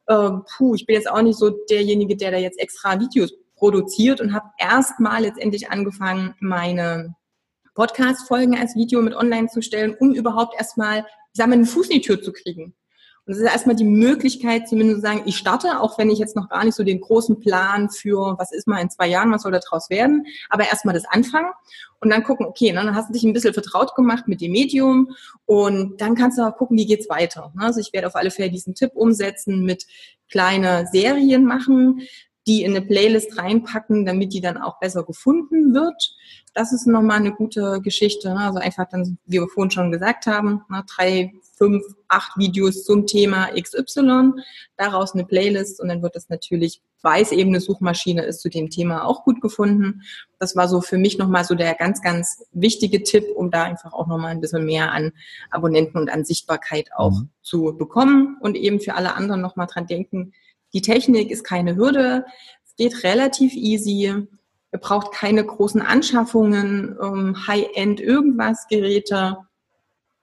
Ähm, 0.09 0.41
puh, 0.57 0.73
ich 0.73 0.87
bin 0.87 0.95
jetzt 0.95 1.11
auch 1.11 1.21
nicht 1.21 1.37
so 1.37 1.51
derjenige, 1.69 2.17
der 2.17 2.31
da 2.31 2.37
jetzt 2.37 2.59
extra 2.59 2.99
Videos 2.99 3.33
produziert 3.65 4.21
und 4.21 4.31
habe 4.31 4.51
erstmal 4.59 5.23
letztendlich 5.23 5.71
angefangen, 5.71 6.35
meine 6.39 7.15
Podcast-Folgen 7.73 8.55
als 8.55 8.75
Video 8.75 9.01
mit 9.01 9.15
online 9.15 9.47
zu 9.47 9.63
stellen, 9.63 9.95
um 9.99 10.13
überhaupt 10.13 10.55
erstmal, 10.55 10.99
ich 10.99 11.05
sag 11.33 11.47
mal, 11.47 11.53
einen 11.53 11.65
Fuß 11.65 11.89
in 11.89 11.95
die 11.95 12.01
Tür 12.01 12.21
zu 12.21 12.31
kriegen. 12.31 12.75
Und 13.25 13.31
das 13.33 13.37
ist 13.39 13.51
erstmal 13.51 13.75
die 13.75 13.83
Möglichkeit, 13.83 14.69
zumindest 14.69 14.97
zu 14.97 15.01
sagen, 15.01 15.23
ich 15.25 15.37
starte, 15.37 15.79
auch 15.81 15.97
wenn 15.97 16.11
ich 16.11 16.19
jetzt 16.19 16.35
noch 16.35 16.47
gar 16.47 16.63
nicht 16.63 16.75
so 16.75 16.83
den 16.83 17.01
großen 17.01 17.39
Plan 17.39 17.89
für, 17.89 18.35
was 18.37 18.51
ist 18.51 18.67
mal 18.67 18.79
in 18.79 18.91
zwei 18.91 19.07
Jahren, 19.07 19.31
was 19.31 19.41
soll 19.41 19.51
da 19.51 19.57
draus 19.67 19.89
werden, 19.89 20.27
aber 20.51 20.65
erstmal 20.65 20.93
das 20.93 21.05
anfangen 21.05 21.49
und 22.01 22.11
dann 22.11 22.23
gucken, 22.23 22.45
okay, 22.45 22.71
ne, 22.71 22.83
dann 22.83 22.95
hast 22.95 23.09
du 23.09 23.13
dich 23.13 23.23
ein 23.23 23.33
bisschen 23.33 23.55
vertraut 23.55 23.95
gemacht 23.95 24.27
mit 24.27 24.41
dem 24.41 24.51
Medium 24.51 25.09
und 25.45 25.99
dann 25.99 26.13
kannst 26.13 26.37
du 26.37 26.43
auch 26.43 26.55
gucken, 26.55 26.77
wie 26.77 26.85
geht's 26.85 27.09
weiter. 27.09 27.51
Ne? 27.55 27.63
Also 27.63 27.79
ich 27.79 27.93
werde 27.93 28.05
auf 28.05 28.15
alle 28.15 28.29
Fälle 28.29 28.51
diesen 28.51 28.75
Tipp 28.75 28.91
umsetzen 28.93 29.63
mit 29.63 29.87
kleine 30.29 30.85
Serien 30.91 31.45
machen, 31.45 32.01
die 32.47 32.63
in 32.63 32.75
eine 32.75 32.85
Playlist 32.85 33.37
reinpacken, 33.37 34.05
damit 34.05 34.33
die 34.33 34.41
dann 34.41 34.57
auch 34.57 34.79
besser 34.79 35.03
gefunden 35.03 35.73
wird. 35.73 36.15
Das 36.53 36.71
ist 36.71 36.85
nochmal 36.85 37.17
eine 37.17 37.33
gute 37.33 37.81
Geschichte. 37.81 38.29
Ne? 38.29 38.39
Also 38.39 38.59
einfach 38.59 38.87
dann, 38.89 39.17
wie 39.25 39.39
wir 39.39 39.47
vorhin 39.47 39.71
schon 39.71 39.91
gesagt 39.91 40.27
haben, 40.27 40.61
ne, 40.69 40.83
drei, 40.95 41.33
fünf, 41.57 41.83
acht 42.07 42.37
Videos 42.37 42.83
zum 42.83 43.07
Thema 43.07 43.49
XY, 43.59 44.33
daraus 44.77 45.13
eine 45.13 45.25
Playlist 45.25 45.79
und 45.79 45.87
dann 45.87 46.01
wird 46.01 46.15
das 46.15 46.29
natürlich, 46.29 46.81
weil 47.01 47.23
es 47.23 47.31
eben 47.31 47.49
eine 47.49 47.61
Suchmaschine 47.61 48.23
ist, 48.23 48.41
zu 48.41 48.49
dem 48.49 48.69
Thema 48.69 49.05
auch 49.05 49.23
gut 49.23 49.41
gefunden. 49.41 50.01
Das 50.39 50.55
war 50.55 50.67
so 50.67 50.81
für 50.81 50.97
mich 50.97 51.17
nochmal 51.17 51.45
so 51.45 51.55
der 51.55 51.73
ganz, 51.75 52.01
ganz 52.01 52.45
wichtige 52.51 53.03
Tipp, 53.03 53.25
um 53.35 53.51
da 53.51 53.63
einfach 53.63 53.93
auch 53.93 54.07
nochmal 54.07 54.31
ein 54.31 54.41
bisschen 54.41 54.65
mehr 54.65 54.91
an 54.91 55.13
Abonnenten 55.49 55.97
und 55.97 56.09
an 56.09 56.25
Sichtbarkeit 56.25 56.89
auch 56.95 57.11
mhm. 57.11 57.29
zu 57.41 57.75
bekommen 57.77 58.37
und 58.41 58.55
eben 58.55 58.79
für 58.79 58.95
alle 58.95 59.15
anderen 59.15 59.41
nochmal 59.41 59.67
dran 59.67 59.87
denken, 59.87 60.33
die 60.75 60.81
Technik 60.81 61.31
ist 61.31 61.45
keine 61.45 61.77
Hürde. 61.77 62.25
Es 62.65 62.75
geht 62.75 63.03
relativ 63.05 63.53
easy. 63.53 64.13
Ihr 64.71 64.79
braucht 64.79 65.13
keine 65.13 65.43
großen 65.43 65.81
Anschaffungen, 65.81 66.97
ähm, 67.01 67.47
High-End 67.47 68.01
irgendwas 68.01 68.67
Geräte. 68.69 69.37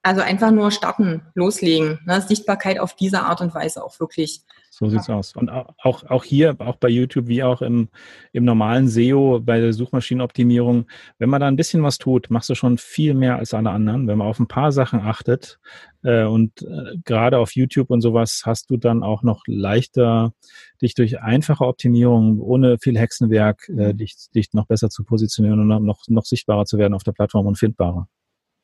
Also 0.02 0.20
einfach 0.20 0.50
nur 0.50 0.70
starten, 0.70 1.22
loslegen. 1.34 2.00
Ne? 2.04 2.20
Sichtbarkeit 2.20 2.78
auf 2.78 2.94
diese 2.94 3.22
Art 3.22 3.40
und 3.40 3.54
Weise 3.54 3.82
auch 3.82 3.98
wirklich 3.98 4.42
so 4.74 4.88
sieht's 4.88 5.08
ja. 5.08 5.16
aus. 5.16 5.36
Und 5.36 5.50
auch, 5.50 6.04
auch 6.04 6.24
hier, 6.24 6.56
auch 6.58 6.76
bei 6.76 6.88
YouTube, 6.88 7.26
wie 7.26 7.42
auch 7.42 7.60
im, 7.60 7.90
im 8.32 8.46
normalen 8.46 8.88
SEO, 8.88 9.38
bei 9.38 9.60
der 9.60 9.74
Suchmaschinenoptimierung, 9.74 10.86
wenn 11.18 11.28
man 11.28 11.42
da 11.42 11.46
ein 11.46 11.56
bisschen 11.56 11.82
was 11.82 11.98
tut, 11.98 12.30
machst 12.30 12.48
du 12.48 12.54
schon 12.54 12.78
viel 12.78 13.12
mehr 13.12 13.36
als 13.36 13.52
alle 13.52 13.68
anderen. 13.68 14.08
Wenn 14.08 14.16
man 14.16 14.28
auf 14.28 14.40
ein 14.40 14.48
paar 14.48 14.72
Sachen 14.72 15.00
achtet 15.00 15.58
äh, 16.02 16.24
und 16.24 16.62
äh, 16.62 16.96
gerade 17.04 17.38
auf 17.38 17.54
YouTube 17.54 17.90
und 17.90 18.00
sowas, 18.00 18.44
hast 18.46 18.70
du 18.70 18.78
dann 18.78 19.02
auch 19.02 19.22
noch 19.22 19.42
leichter, 19.46 20.32
dich 20.80 20.94
durch 20.94 21.20
einfache 21.20 21.66
Optimierung, 21.66 22.40
ohne 22.40 22.78
viel 22.78 22.98
Hexenwerk, 22.98 23.68
äh, 23.68 23.92
mhm. 23.92 23.98
dich, 23.98 24.30
dich 24.34 24.54
noch 24.54 24.66
besser 24.66 24.88
zu 24.88 25.04
positionieren 25.04 25.60
und 25.70 25.84
noch, 25.84 26.00
noch 26.08 26.24
sichtbarer 26.24 26.64
zu 26.64 26.78
werden 26.78 26.94
auf 26.94 27.02
der 27.02 27.12
Plattform 27.12 27.46
und 27.46 27.58
findbarer. 27.58 28.08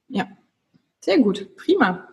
Ja, 0.08 0.26
sehr 1.00 1.18
gut, 1.18 1.54
prima. 1.56 2.08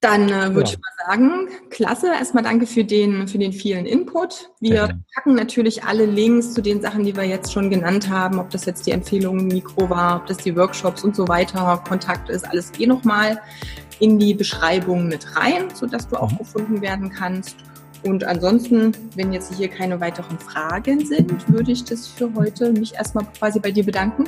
Dann 0.00 0.30
äh, 0.30 0.54
würde 0.54 0.70
ja. 0.70 0.76
ich 0.76 0.78
mal 0.78 1.06
sagen, 1.06 1.48
klasse. 1.68 2.06
Erstmal 2.08 2.42
danke 2.42 2.66
für 2.66 2.84
den, 2.84 3.28
für 3.28 3.36
den 3.36 3.52
vielen 3.52 3.84
Input. 3.84 4.50
Wir 4.58 4.98
packen 5.14 5.34
natürlich 5.34 5.84
alle 5.84 6.06
Links 6.06 6.54
zu 6.54 6.62
den 6.62 6.80
Sachen, 6.80 7.04
die 7.04 7.14
wir 7.14 7.24
jetzt 7.24 7.52
schon 7.52 7.68
genannt 7.68 8.08
haben, 8.08 8.38
ob 8.38 8.48
das 8.48 8.64
jetzt 8.64 8.86
die 8.86 8.92
Empfehlung 8.92 9.46
Mikro 9.46 9.90
war, 9.90 10.16
ob 10.16 10.26
das 10.26 10.38
die 10.38 10.56
Workshops 10.56 11.04
und 11.04 11.14
so 11.14 11.28
weiter, 11.28 11.82
Kontakt 11.86 12.30
ist, 12.30 12.48
alles 12.48 12.72
eh 12.78 12.86
nochmal 12.86 13.42
in 13.98 14.18
die 14.18 14.32
Beschreibung 14.32 15.06
mit 15.06 15.36
rein, 15.36 15.68
sodass 15.74 16.08
du 16.08 16.16
auch 16.16 16.32
mhm. 16.32 16.38
gefunden 16.38 16.80
werden 16.80 17.10
kannst. 17.10 17.56
Und 18.02 18.24
ansonsten, 18.24 18.92
wenn 19.14 19.34
jetzt 19.34 19.54
hier 19.54 19.68
keine 19.68 20.00
weiteren 20.00 20.38
Fragen 20.38 21.04
sind, 21.04 21.46
würde 21.52 21.72
ich 21.72 21.84
das 21.84 22.06
für 22.08 22.32
heute 22.34 22.72
mich 22.72 22.94
erstmal 22.94 23.26
quasi 23.38 23.60
bei 23.60 23.70
dir 23.70 23.84
bedanken 23.84 24.24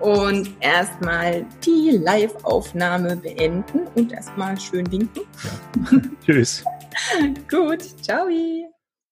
und 0.00 0.50
erstmal 0.60 1.44
die 1.64 1.98
Live-Aufnahme 2.02 3.16
beenden 3.16 3.86
und 3.94 4.12
erstmal 4.12 4.58
schön 4.58 4.90
winken. 4.90 5.22
Ja. 5.44 6.00
Tschüss. 6.24 6.64
Gut, 7.50 7.82
ciao. 8.02 8.26